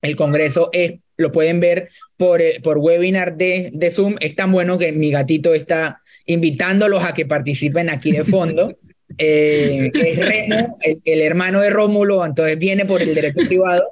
El 0.01 0.15
Congreso 0.15 0.69
es, 0.71 0.99
lo 1.17 1.31
pueden 1.31 1.59
ver 1.59 1.89
por, 2.17 2.41
por 2.63 2.77
webinar 2.77 3.35
de, 3.35 3.69
de 3.73 3.91
Zoom. 3.91 4.15
Es 4.19 4.35
tan 4.35 4.51
bueno 4.51 4.77
que 4.77 4.91
mi 4.91 5.11
gatito 5.11 5.53
está 5.53 6.01
invitándolos 6.25 7.03
a 7.03 7.13
que 7.13 7.25
participen 7.25 7.89
aquí 7.89 8.11
de 8.11 8.25
fondo. 8.25 8.77
Eh, 9.17 9.91
es 9.93 10.17
Remo, 10.17 10.77
el, 10.83 11.01
el, 11.03 11.21
hermano 11.21 11.59
de 11.59 11.69
Rómulo, 11.69 12.25
entonces 12.25 12.57
viene 12.57 12.85
por 12.85 13.01
el 13.01 13.13
derecho 13.13 13.45
privado. 13.45 13.83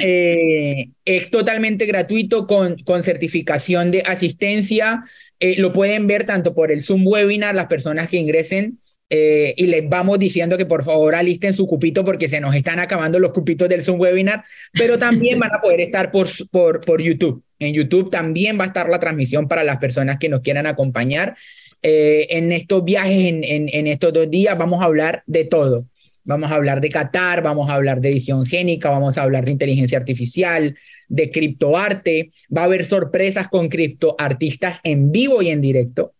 Eh, 0.00 0.90
es 1.04 1.30
totalmente 1.30 1.86
gratuito 1.86 2.46
con, 2.46 2.76
con 2.82 3.02
certificación 3.02 3.90
de 3.90 4.02
asistencia. 4.02 5.04
Eh, 5.38 5.56
lo 5.58 5.72
pueden 5.72 6.06
ver 6.06 6.24
tanto 6.24 6.54
por 6.54 6.70
el 6.70 6.82
Zoom 6.82 7.06
webinar, 7.06 7.54
las 7.54 7.66
personas 7.66 8.08
que 8.08 8.18
ingresen 8.18 8.78
eh, 9.08 9.54
y 9.56 9.66
les 9.66 9.88
vamos 9.88 10.18
diciendo 10.18 10.56
que 10.56 10.66
por 10.66 10.84
favor 10.84 11.14
alisten 11.14 11.52
su 11.52 11.66
cupito 11.66 12.04
porque 12.04 12.28
se 12.28 12.40
nos 12.40 12.54
están 12.54 12.78
acabando 12.78 13.18
los 13.18 13.32
cupitos 13.32 13.68
del 13.68 13.82
Zoom 13.82 14.00
webinar, 14.00 14.44
pero 14.72 14.98
también 14.98 15.38
van 15.38 15.52
a 15.52 15.60
poder 15.60 15.80
estar 15.80 16.10
por, 16.10 16.28
por, 16.50 16.80
por 16.80 17.02
YouTube. 17.02 17.42
En 17.58 17.74
YouTube 17.74 18.10
también 18.10 18.58
va 18.58 18.64
a 18.64 18.68
estar 18.68 18.88
la 18.88 19.00
transmisión 19.00 19.48
para 19.48 19.64
las 19.64 19.78
personas 19.78 20.18
que 20.18 20.28
nos 20.28 20.40
quieran 20.42 20.66
acompañar. 20.66 21.36
en 21.82 22.52
estos 22.52 22.84
viajes, 22.84 23.24
en, 23.24 23.42
en, 23.42 23.68
en 23.72 23.86
estos 23.86 24.12
dos 24.12 24.30
días, 24.30 24.56
vamos 24.56 24.82
a 24.82 24.84
hablar 24.84 25.22
de 25.26 25.44
todo 25.44 25.86
Vamos 26.24 26.50
a 26.50 26.54
hablar 26.54 26.80
de 26.80 26.88
Qatar, 26.88 27.42
vamos 27.42 27.68
a 27.70 27.74
hablar 27.74 28.00
de 28.00 28.10
edición 28.10 28.44
génica, 28.46 28.90
vamos 28.90 29.16
a 29.16 29.22
hablar 29.22 29.44
de 29.44 29.52
inteligencia 29.52 29.98
artificial, 29.98 30.76
de 31.08 31.30
criptoarte. 31.30 32.32
Va 32.54 32.62
a 32.62 32.64
haber 32.66 32.84
sorpresas 32.84 33.48
con 33.48 33.68
criptoartistas 33.68 34.80
en 34.84 35.12
vivo 35.12 35.42
y 35.42 35.48
en 35.48 35.60
directo. 35.60 36.14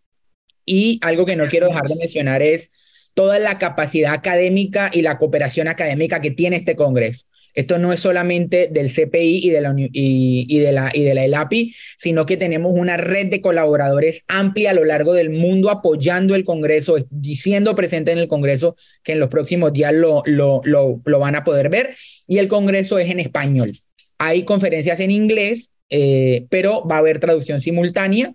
Y 0.65 0.99
algo 1.01 1.25
que 1.25 1.35
no 1.35 1.47
quiero 1.47 1.67
dejar 1.67 1.85
de 1.85 1.95
mencionar 1.95 2.41
es 2.41 2.71
toda 3.13 3.39
la 3.39 3.57
capacidad 3.57 4.13
académica 4.13 4.89
y 4.93 5.01
la 5.01 5.17
cooperación 5.17 5.67
académica 5.67 6.21
que 6.21 6.31
tiene 6.31 6.57
este 6.57 6.75
Congreso. 6.75 7.25
Esto 7.53 7.77
no 7.77 7.91
es 7.93 7.99
solamente 7.99 8.69
del 8.71 8.89
CPI 8.91 9.39
y 9.43 9.49
de 9.49 9.61
la, 9.61 9.73
y, 9.75 10.59
de 10.59 10.71
la, 10.71 10.91
y 10.93 11.03
de 11.03 11.13
la 11.13 11.25
ELAPI, 11.25 11.75
sino 11.99 12.25
que 12.25 12.37
tenemos 12.37 12.73
una 12.73 12.97
red 12.97 13.27
de 13.27 13.41
colaboradores 13.41 14.23
amplia 14.27 14.71
a 14.71 14.73
lo 14.73 14.85
largo 14.85 15.13
del 15.13 15.29
mundo 15.29 15.69
apoyando 15.69 16.35
el 16.35 16.43
Congreso, 16.43 16.97
diciendo 17.09 17.75
presente 17.75 18.11
en 18.11 18.19
el 18.19 18.27
Congreso 18.27 18.75
que 19.03 19.13
en 19.13 19.19
los 19.19 19.29
próximos 19.29 19.73
días 19.73 19.93
lo, 19.93 20.23
lo, 20.25 20.61
lo, 20.63 21.01
lo 21.03 21.19
van 21.19 21.35
a 21.35 21.43
poder 21.43 21.69
ver. 21.69 21.95
Y 22.27 22.37
el 22.37 22.47
Congreso 22.47 22.99
es 22.99 23.09
en 23.09 23.19
español. 23.19 23.73
Hay 24.17 24.43
conferencias 24.43 24.99
en 24.99 25.11
inglés, 25.11 25.71
eh, 25.89 26.45
pero 26.49 26.87
va 26.87 26.95
a 26.95 26.99
haber 26.99 27.19
traducción 27.19 27.61
simultánea. 27.61 28.33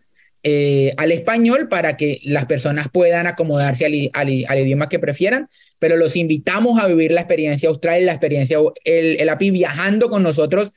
Eh, 0.48 0.94
al 0.96 1.10
español 1.10 1.66
para 1.66 1.96
que 1.96 2.20
las 2.22 2.46
personas 2.46 2.86
puedan 2.92 3.26
acomodarse 3.26 3.84
al, 4.12 4.30
idioma 4.30 4.88
que 4.88 5.00
prefieran, 5.00 5.48
pero 5.80 5.96
los 5.96 6.14
invitamos 6.14 6.80
a 6.80 6.86
vivir 6.86 7.10
la 7.10 7.22
experiencia 7.22 7.68
austral, 7.68 8.06
la 8.06 8.12
experiencia 8.12 8.58
el, 8.84 9.16
el 9.18 9.28
API 9.28 9.50
viajando 9.50 10.08
con 10.08 10.22
nosotros 10.22 10.70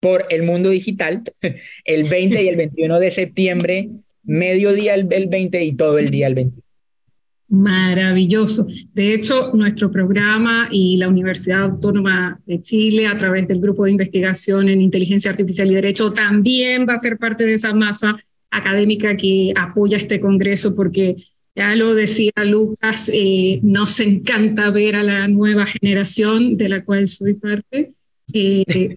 por 0.00 0.26
el 0.30 0.42
mundo 0.42 0.70
digital, 0.70 1.22
el 1.84 2.02
20 2.08 2.42
y 2.42 2.48
el 2.48 2.56
21 2.56 2.98
de 2.98 3.10
septiembre, 3.12 3.90
mediodía 4.24 4.94
el, 4.94 5.04
20 5.04 5.64
y 5.66 5.72
todo 5.74 5.98
el 6.00 6.10
día 6.10 6.26
el 6.26 6.34
21. 6.34 6.60
Maravilloso. 7.48 8.66
De 8.92 9.14
hecho, 9.14 9.52
nuestro 9.54 9.92
programa 9.92 10.66
y 10.68 10.96
la 10.96 11.06
Universidad 11.06 11.62
Autónoma 11.62 12.40
de 12.44 12.60
Chile, 12.60 13.06
a 13.06 13.16
través 13.16 13.46
del 13.46 13.60
Grupo 13.60 13.84
de 13.84 13.92
Investigación 13.92 14.68
en 14.68 14.80
Inteligencia 14.80 15.30
Artificial 15.30 15.70
y 15.70 15.76
Derecho, 15.76 16.12
también 16.12 16.88
va 16.88 16.94
a 16.94 17.00
ser 17.00 17.18
parte 17.18 17.44
de 17.44 17.54
esa 17.54 17.72
masa 17.72 18.16
académica 18.52 19.16
que 19.16 19.52
apoya 19.56 19.96
este 19.96 20.20
Congreso, 20.20 20.74
porque 20.76 21.16
ya 21.56 21.74
lo 21.74 21.94
decía 21.94 22.32
Lucas, 22.44 23.10
eh, 23.12 23.58
nos 23.62 23.98
encanta 24.00 24.70
ver 24.70 24.94
a 24.96 25.02
la 25.02 25.26
nueva 25.28 25.66
generación 25.66 26.56
de 26.56 26.68
la 26.68 26.84
cual 26.84 27.08
soy 27.08 27.34
parte 27.34 27.92
eh, 28.32 28.64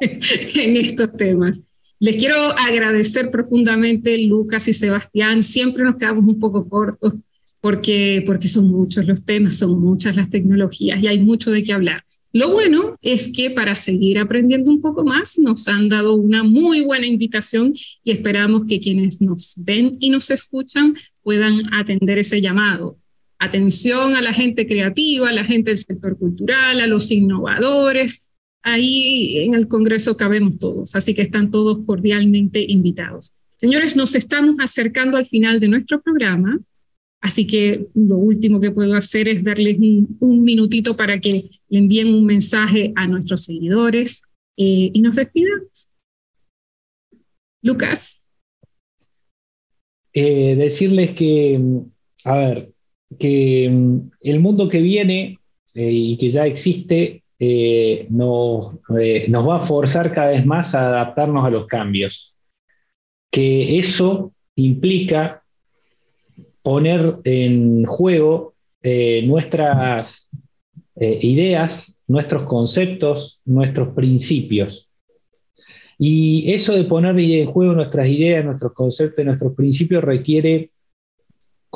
en 0.00 0.76
estos 0.76 1.16
temas. 1.16 1.62
Les 1.98 2.16
quiero 2.16 2.36
agradecer 2.36 3.30
profundamente, 3.30 4.18
Lucas 4.18 4.68
y 4.68 4.74
Sebastián. 4.74 5.42
Siempre 5.42 5.82
nos 5.82 5.96
quedamos 5.96 6.26
un 6.26 6.38
poco 6.38 6.68
cortos 6.68 7.14
porque, 7.60 8.22
porque 8.26 8.48
son 8.48 8.68
muchos 8.68 9.06
los 9.06 9.24
temas, 9.24 9.56
son 9.56 9.80
muchas 9.80 10.14
las 10.14 10.30
tecnologías 10.30 11.02
y 11.02 11.06
hay 11.06 11.18
mucho 11.18 11.50
de 11.50 11.62
qué 11.62 11.72
hablar. 11.72 12.04
Lo 12.32 12.50
bueno 12.50 12.98
es 13.00 13.30
que 13.32 13.50
para 13.50 13.76
seguir 13.76 14.18
aprendiendo 14.18 14.70
un 14.70 14.80
poco 14.80 15.04
más 15.04 15.38
nos 15.38 15.68
han 15.68 15.88
dado 15.88 16.14
una 16.14 16.42
muy 16.42 16.82
buena 16.82 17.06
invitación 17.06 17.74
y 18.04 18.10
esperamos 18.10 18.66
que 18.68 18.80
quienes 18.80 19.20
nos 19.20 19.54
ven 19.58 19.96
y 20.00 20.10
nos 20.10 20.30
escuchan 20.30 20.94
puedan 21.22 21.72
atender 21.72 22.18
ese 22.18 22.40
llamado. 22.40 22.98
Atención 23.38 24.16
a 24.16 24.22
la 24.22 24.32
gente 24.32 24.66
creativa, 24.66 25.28
a 25.28 25.32
la 25.32 25.44
gente 25.44 25.70
del 25.70 25.78
sector 25.78 26.18
cultural, 26.18 26.80
a 26.80 26.86
los 26.86 27.10
innovadores. 27.10 28.22
Ahí 28.62 29.38
en 29.38 29.54
el 29.54 29.68
Congreso 29.68 30.16
cabemos 30.16 30.58
todos, 30.58 30.94
así 30.96 31.14
que 31.14 31.22
están 31.22 31.50
todos 31.50 31.84
cordialmente 31.86 32.64
invitados. 32.66 33.32
Señores, 33.56 33.96
nos 33.96 34.14
estamos 34.14 34.56
acercando 34.58 35.16
al 35.16 35.26
final 35.26 35.60
de 35.60 35.68
nuestro 35.68 36.00
programa, 36.00 36.58
así 37.20 37.46
que 37.46 37.86
lo 37.94 38.16
último 38.16 38.60
que 38.60 38.70
puedo 38.70 38.94
hacer 38.94 39.28
es 39.28 39.42
darles 39.42 39.78
un, 39.78 40.44
minutito 40.44 40.96
para 40.96 41.20
que 41.20 41.50
le 41.68 41.78
envíen 41.78 42.14
un 42.14 42.24
mensaje 42.24 42.92
a 42.94 43.06
nuestros 43.06 43.44
seguidores 43.44 44.22
eh, 44.56 44.90
y 44.92 45.00
nos 45.00 45.16
despidamos. 45.16 45.88
Lucas. 47.62 48.24
Eh, 50.12 50.54
decirles 50.56 51.14
que, 51.14 51.60
a 52.24 52.36
ver, 52.36 52.70
que 53.18 53.68
mm, 53.70 54.10
el 54.20 54.40
mundo 54.40 54.68
que 54.68 54.80
viene 54.80 55.38
eh, 55.74 55.90
y 55.90 56.16
que 56.16 56.30
ya 56.30 56.46
existe 56.46 57.22
nos, 58.08 58.76
nos 59.28 59.48
va 59.48 59.62
a 59.62 59.66
forzar 59.66 60.14
cada 60.14 60.28
vez 60.28 60.46
más 60.46 60.74
a 60.74 60.88
adaptarnos 60.88 61.44
a 61.44 61.50
los 61.50 61.66
cambios. 61.66 62.36
Que 63.30 63.78
eso 63.78 64.32
implica 64.54 65.42
poner 66.66 67.18
en 67.22 67.84
juego 67.84 68.54
nuestras 68.82 70.28
ideas, 70.96 71.98
nuestros 72.08 72.42
conceptos, 72.44 73.40
nuestros 73.44 73.94
principios. 73.94 74.88
Y 75.98 76.52
eso 76.52 76.72
de 76.72 76.84
poner 76.84 77.18
en 77.18 77.46
juego 77.46 77.72
nuestras 77.72 78.08
ideas, 78.08 78.44
nuestros 78.44 78.72
conceptos, 78.72 79.24
nuestros 79.24 79.54
principios 79.54 80.02
requiere 80.02 80.70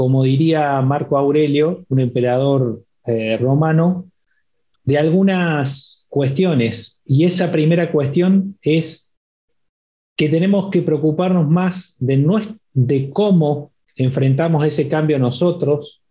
como 0.00 0.22
diría 0.22 0.80
Marco 0.80 1.18
Aurelio, 1.18 1.84
un 1.90 2.00
emperador 2.00 2.82
eh, 3.04 3.36
romano, 3.36 4.10
de 4.82 4.96
algunas 4.96 6.06
cuestiones. 6.08 7.00
Y 7.04 7.26
esa 7.26 7.52
primera 7.52 7.92
cuestión 7.92 8.56
es 8.62 9.10
que 10.16 10.30
tenemos 10.30 10.70
que 10.70 10.80
preocuparnos 10.80 11.48
más 11.50 11.96
de 11.98 13.10
cómo 13.12 13.69
enfrentamos 14.04 14.64
ese 14.64 14.88
cambio 14.88 15.18
nosotros 15.18 16.02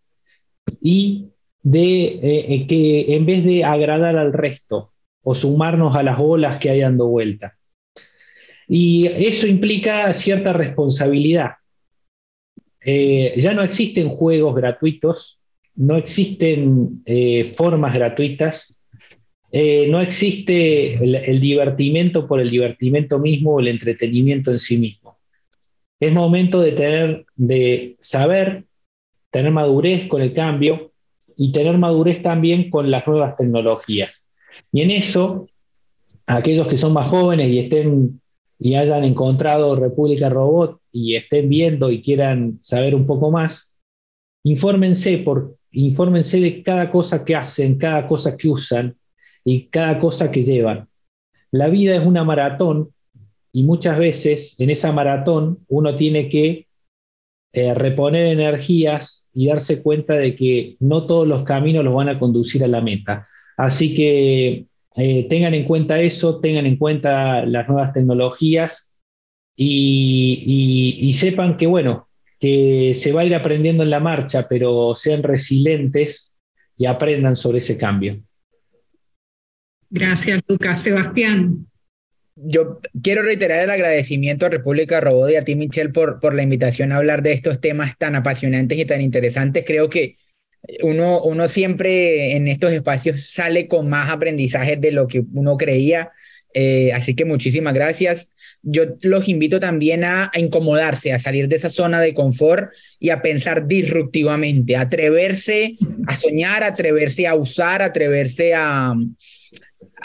y 0.81 1.29
de 1.61 2.03
eh, 2.05 2.53
eh, 2.53 2.67
que 2.67 3.15
en 3.15 3.25
vez 3.25 3.43
de 3.43 3.63
agradar 3.63 4.17
al 4.17 4.33
resto 4.33 4.93
o 5.23 5.35
sumarnos 5.35 5.95
a 5.95 6.03
las 6.03 6.19
olas 6.19 6.57
que 6.57 6.69
hay 6.69 6.81
dando 6.81 7.07
vuelta. 7.07 7.57
Y 8.67 9.07
eso 9.07 9.47
implica 9.47 10.13
cierta 10.13 10.53
responsabilidad. 10.53 11.53
Eh, 12.81 13.33
ya 13.37 13.53
no 13.53 13.63
existen 13.63 14.09
juegos 14.09 14.55
gratuitos, 14.55 15.39
no 15.75 15.97
existen 15.97 17.03
formas 17.55 17.93
gratuitas, 17.93 18.81
no 19.51 20.01
existe 20.01 20.95
el, 20.95 21.39
divertimento 21.39 22.27
por 22.27 22.41
el 22.41 22.49
divertimento 22.49 23.17
mismo 23.17 23.55
o 23.55 23.59
el 23.59 23.69
entretenimiento 23.69 24.51
en 24.51 24.59
sí 24.59 24.77
mismo. 24.77 24.98
Es 25.99 26.13
momento 26.13 26.61
de 26.61 26.71
tener, 26.71 27.25
de 27.35 27.97
saber, 27.99 28.65
tener 29.31 29.51
madurez 29.51 30.07
con 30.07 30.21
el 30.21 30.33
cambio 30.33 30.91
y 31.35 31.51
tener 31.51 31.77
madurez 31.77 32.21
también 32.21 32.69
con 32.69 32.89
las 32.89 33.07
nuevas 33.07 33.35
tecnologías. 33.37 34.29
Y 34.71 34.81
en 34.81 34.91
eso, 34.91 35.47
aquellos 36.25 36.67
que 36.67 36.77
son 36.77 36.93
más 36.93 37.07
jóvenes 37.07 37.49
y 37.49 37.59
estén 37.59 38.19
y 38.59 38.75
hayan 38.75 39.05
encontrado 39.05 39.75
República 39.75 40.29
Robot 40.29 40.81
y 40.91 41.15
estén 41.15 41.47
viendo 41.47 41.89
y 41.89 42.01
quieran 42.01 42.59
saber 42.61 42.93
un 42.93 43.05
poco 43.05 43.31
más, 43.31 43.73
infórmense, 44.43 45.17
por, 45.19 45.55
infórmense 45.71 46.39
de 46.41 46.61
cada 46.61 46.91
cosa 46.91 47.23
que 47.23 47.35
hacen, 47.35 47.77
cada 47.77 48.05
cosa 48.05 48.35
que 48.35 48.49
usan 48.49 48.97
y 49.45 49.67
cada 49.67 49.97
cosa 49.97 50.29
que 50.29 50.43
llevan. 50.43 50.89
La 51.51 51.69
vida 51.69 51.95
es 51.95 52.05
una 52.05 52.25
maratón 52.25 52.93
y 53.51 53.63
muchas 53.63 53.97
veces 53.97 54.55
en 54.59 54.69
esa 54.69 54.91
maratón 54.91 55.59
uno 55.67 55.95
tiene 55.95 56.29
que 56.29 56.67
eh, 57.53 57.73
reponer 57.73 58.27
energías 58.27 59.27
y 59.33 59.47
darse 59.47 59.81
cuenta 59.81 60.13
de 60.13 60.35
que 60.35 60.75
no 60.79 61.05
todos 61.05 61.27
los 61.27 61.43
caminos 61.43 61.83
los 61.83 61.93
van 61.93 62.09
a 62.09 62.19
conducir 62.19 62.63
a 62.63 62.67
la 62.67 62.81
meta. 62.81 63.27
Así 63.57 63.95
que 63.95 64.65
eh, 64.95 65.27
tengan 65.29 65.53
en 65.53 65.65
cuenta 65.65 65.99
eso, 65.99 66.39
tengan 66.39 66.65
en 66.65 66.77
cuenta 66.77 67.45
las 67.45 67.67
nuevas 67.67 67.93
tecnologías 67.93 68.95
y, 69.55 71.13
sepan 71.17 71.57
que, 71.57 71.67
bueno, 71.67 72.07
que 72.39 72.93
se 72.95 73.11
va 73.11 73.21
a 73.21 73.25
ir 73.25 73.35
aprendiendo 73.35 73.83
en 73.83 73.89
la 73.89 73.99
marcha, 73.99 74.47
pero 74.47 74.95
sean 74.95 75.23
resilientes 75.23 76.35
y 76.77 76.85
aprendan 76.85 77.35
sobre 77.35 77.57
ese 77.57 77.77
cambio. 77.77 78.21
Gracias, 79.89 80.41
Lucas. 80.47 80.81
Sebastián. 80.81 81.68
Yo 82.41 82.79
quiero 83.01 83.21
reiterar 83.21 83.59
el 83.59 83.69
agradecimiento 83.69 84.45
a 84.45 84.49
República 84.49 85.01
Robot 85.01 85.31
y 85.31 85.35
a 85.35 85.43
ti, 85.43 85.55
Michelle, 85.55 85.89
por, 85.89 86.19
por 86.19 86.33
la 86.33 86.43
invitación 86.43 86.91
a 86.91 86.97
hablar 86.97 87.21
de 87.21 87.33
estos 87.33 87.59
temas 87.59 87.97
tan 87.97 88.15
apasionantes 88.15 88.77
y 88.77 88.85
tan 88.85 89.01
interesantes. 89.01 89.63
Creo 89.65 89.89
que 89.89 90.17
uno, 90.83 91.21
uno 91.23 91.47
siempre 91.47 92.35
en 92.35 92.47
estos 92.47 92.71
espacios 92.71 93.29
sale 93.29 93.67
con 93.67 93.89
más 93.89 94.09
aprendizaje 94.09 94.77
de 94.77 94.91
lo 94.91 95.07
que 95.07 95.23
uno 95.33 95.57
creía. 95.57 96.11
Eh, 96.53 96.91
así 96.93 97.15
que 97.15 97.25
muchísimas 97.25 97.73
gracias. 97.73 98.31
Yo 98.61 98.83
los 99.01 99.29
invito 99.29 99.59
también 99.59 100.03
a, 100.03 100.31
incomodarse, 100.35 101.13
a 101.13 101.19
salir 101.19 101.47
de 101.47 101.55
esa 101.55 101.69
zona 101.69 102.01
de 102.01 102.13
confort 102.13 102.71
y 102.99 103.09
a 103.09 103.21
pensar 103.21 103.67
disruptivamente, 103.67 104.75
a 104.75 104.81
atreverse 104.81 105.77
a 106.07 106.15
soñar, 106.17 106.63
atreverse 106.63 107.25
a 107.27 107.35
usar, 107.35 107.81
atreverse 107.81 108.53
a, 108.53 108.93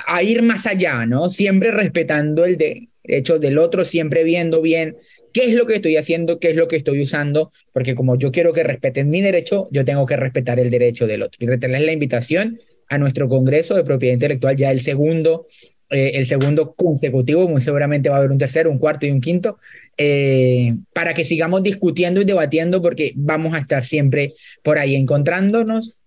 a 0.06 0.22
ir 0.22 0.42
más 0.42 0.66
allá, 0.66 1.06
¿no? 1.06 1.30
Siempre 1.30 1.70
respetando 1.70 2.44
el 2.44 2.56
derecho 2.56 3.38
del 3.38 3.58
otro, 3.58 3.84
siempre 3.84 4.24
viendo 4.24 4.62
bien 4.62 4.96
qué 5.32 5.46
es 5.46 5.54
lo 5.54 5.66
que 5.66 5.74
estoy 5.74 5.96
haciendo, 5.96 6.38
qué 6.38 6.50
es 6.50 6.56
lo 6.56 6.68
que 6.68 6.76
estoy 6.76 7.02
usando, 7.02 7.52
porque 7.72 7.94
como 7.94 8.16
yo 8.16 8.30
quiero 8.30 8.52
que 8.52 8.62
respeten 8.62 9.10
mi 9.10 9.20
derecho, 9.20 9.68
yo 9.72 9.84
tengo 9.84 10.06
que 10.06 10.16
respetar 10.16 10.58
el 10.60 10.70
derecho 10.70 11.06
del 11.06 11.22
otro. 11.22 11.44
Y 11.44 11.48
retenerles 11.48 11.86
la 11.86 11.92
invitación 11.92 12.60
a 12.88 12.98
nuestro 12.98 13.28
Congreso 13.28 13.74
de 13.74 13.84
Propiedad 13.84 14.14
Intelectual, 14.14 14.56
ya 14.56 14.70
el 14.70 14.80
segundo, 14.80 15.48
eh, 15.90 16.12
el 16.14 16.26
segundo 16.26 16.74
consecutivo, 16.74 17.48
muy 17.48 17.60
seguramente 17.60 18.08
va 18.08 18.16
a 18.16 18.18
haber 18.18 18.30
un 18.30 18.38
tercero, 18.38 18.70
un 18.70 18.78
cuarto 18.78 19.06
y 19.06 19.10
un 19.10 19.20
quinto, 19.20 19.58
eh, 19.98 20.70
para 20.92 21.14
que 21.14 21.24
sigamos 21.24 21.62
discutiendo 21.64 22.20
y 22.20 22.24
debatiendo, 22.24 22.80
porque 22.80 23.12
vamos 23.16 23.54
a 23.54 23.58
estar 23.58 23.84
siempre 23.84 24.32
por 24.62 24.78
ahí 24.78 24.94
encontrándonos. 24.94 25.98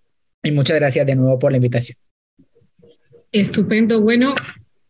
Y 0.42 0.52
muchas 0.52 0.78
gracias 0.78 1.06
de 1.06 1.16
nuevo 1.16 1.38
por 1.38 1.52
la 1.52 1.58
invitación. 1.58 2.07
Estupendo. 3.32 4.02
Bueno, 4.02 4.36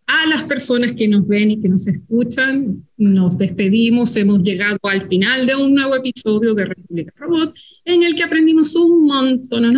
a 0.07 0.25
las 0.25 0.43
personas 0.43 0.93
que 0.95 1.07
nos 1.07 1.27
ven 1.27 1.51
y 1.51 1.61
que 1.61 1.67
nos 1.67 1.85
escuchan, 1.85 2.87
nos 2.95 3.37
despedimos. 3.37 4.15
Hemos 4.15 4.41
llegado 4.41 4.77
al 4.83 5.07
final 5.07 5.45
de 5.45 5.55
un 5.55 5.73
nuevo 5.73 5.95
episodio 5.95 6.53
de 6.53 6.65
República 6.65 7.13
Robot, 7.17 7.53
en 7.83 8.03
el 8.03 8.15
que 8.15 8.23
aprendimos 8.23 8.75
un 8.75 9.05
montón 9.05 9.75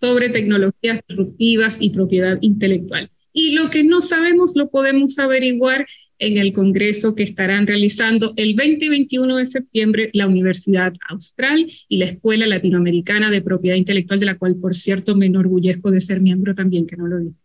sobre 0.00 0.28
tecnologías 0.30 1.00
disruptivas 1.08 1.78
y 1.80 1.90
propiedad 1.90 2.38
intelectual. 2.40 3.08
Y 3.32 3.54
lo 3.54 3.70
que 3.70 3.84
no 3.84 4.02
sabemos 4.02 4.52
lo 4.54 4.70
podemos 4.70 5.18
averiguar 5.18 5.86
en 6.20 6.38
el 6.38 6.52
congreso 6.52 7.14
que 7.14 7.22
estarán 7.22 7.66
realizando 7.66 8.34
el 8.36 8.54
20 8.54 8.84
y 8.84 8.88
21 8.88 9.36
de 9.36 9.46
septiembre 9.46 10.10
la 10.12 10.26
Universidad 10.26 10.92
Austral 11.08 11.66
y 11.88 11.96
la 11.96 12.04
Escuela 12.04 12.46
Latinoamericana 12.46 13.30
de 13.30 13.40
Propiedad 13.40 13.76
Intelectual, 13.76 14.20
de 14.20 14.26
la 14.26 14.38
cual, 14.38 14.56
por 14.56 14.74
cierto, 14.74 15.16
me 15.16 15.26
enorgullezco 15.26 15.90
de 15.90 16.00
ser 16.00 16.20
miembro 16.20 16.54
también, 16.54 16.86
que 16.86 16.96
no 16.96 17.06
lo 17.06 17.18
digo. 17.18 17.39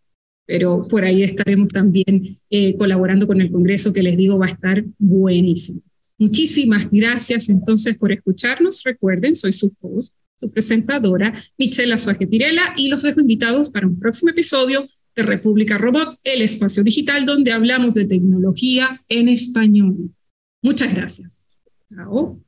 Pero 0.46 0.84
por 0.88 1.04
ahí 1.04 1.24
estaremos 1.24 1.70
también 1.70 2.38
eh, 2.50 2.76
colaborando 2.78 3.28
con 3.28 3.42
el 3.42 3.52
Congreso, 3.52 3.94
que 3.94 4.04
les 4.04 4.18
digo 4.18 4.38
va 4.38 4.46
a 4.46 4.52
estar 4.52 4.84
buenísimo. 4.98 5.82
Muchísimas 6.18 6.88
gracias 6.92 7.50
entonces 7.50 7.98
por 7.98 8.12
escucharnos. 8.12 8.84
Recuerden, 8.84 9.36
soy 9.36 9.54
su 9.54 9.74
host, 9.82 10.16
su 10.40 10.50
presentadora, 10.50 11.34
Michela 11.58 11.98
Suárez 11.98 12.30
Pirela, 12.30 12.74
y 12.78 12.88
los 12.88 13.04
dejo 13.04 13.22
invitados 13.22 13.70
para 13.70 13.88
un 13.88 14.00
próximo 14.00 14.32
episodio 14.32 14.88
de 15.16 15.24
República 15.24 15.78
Robot, 15.78 16.20
el 16.24 16.42
espacio 16.42 16.84
digital 16.84 17.26
donde 17.26 17.52
hablamos 17.52 17.94
de 17.94 18.06
tecnología 18.06 19.02
en 19.10 19.30
español. 19.30 20.12
Muchas 20.62 20.94
gracias. 20.94 21.30
Chao. 21.94 22.45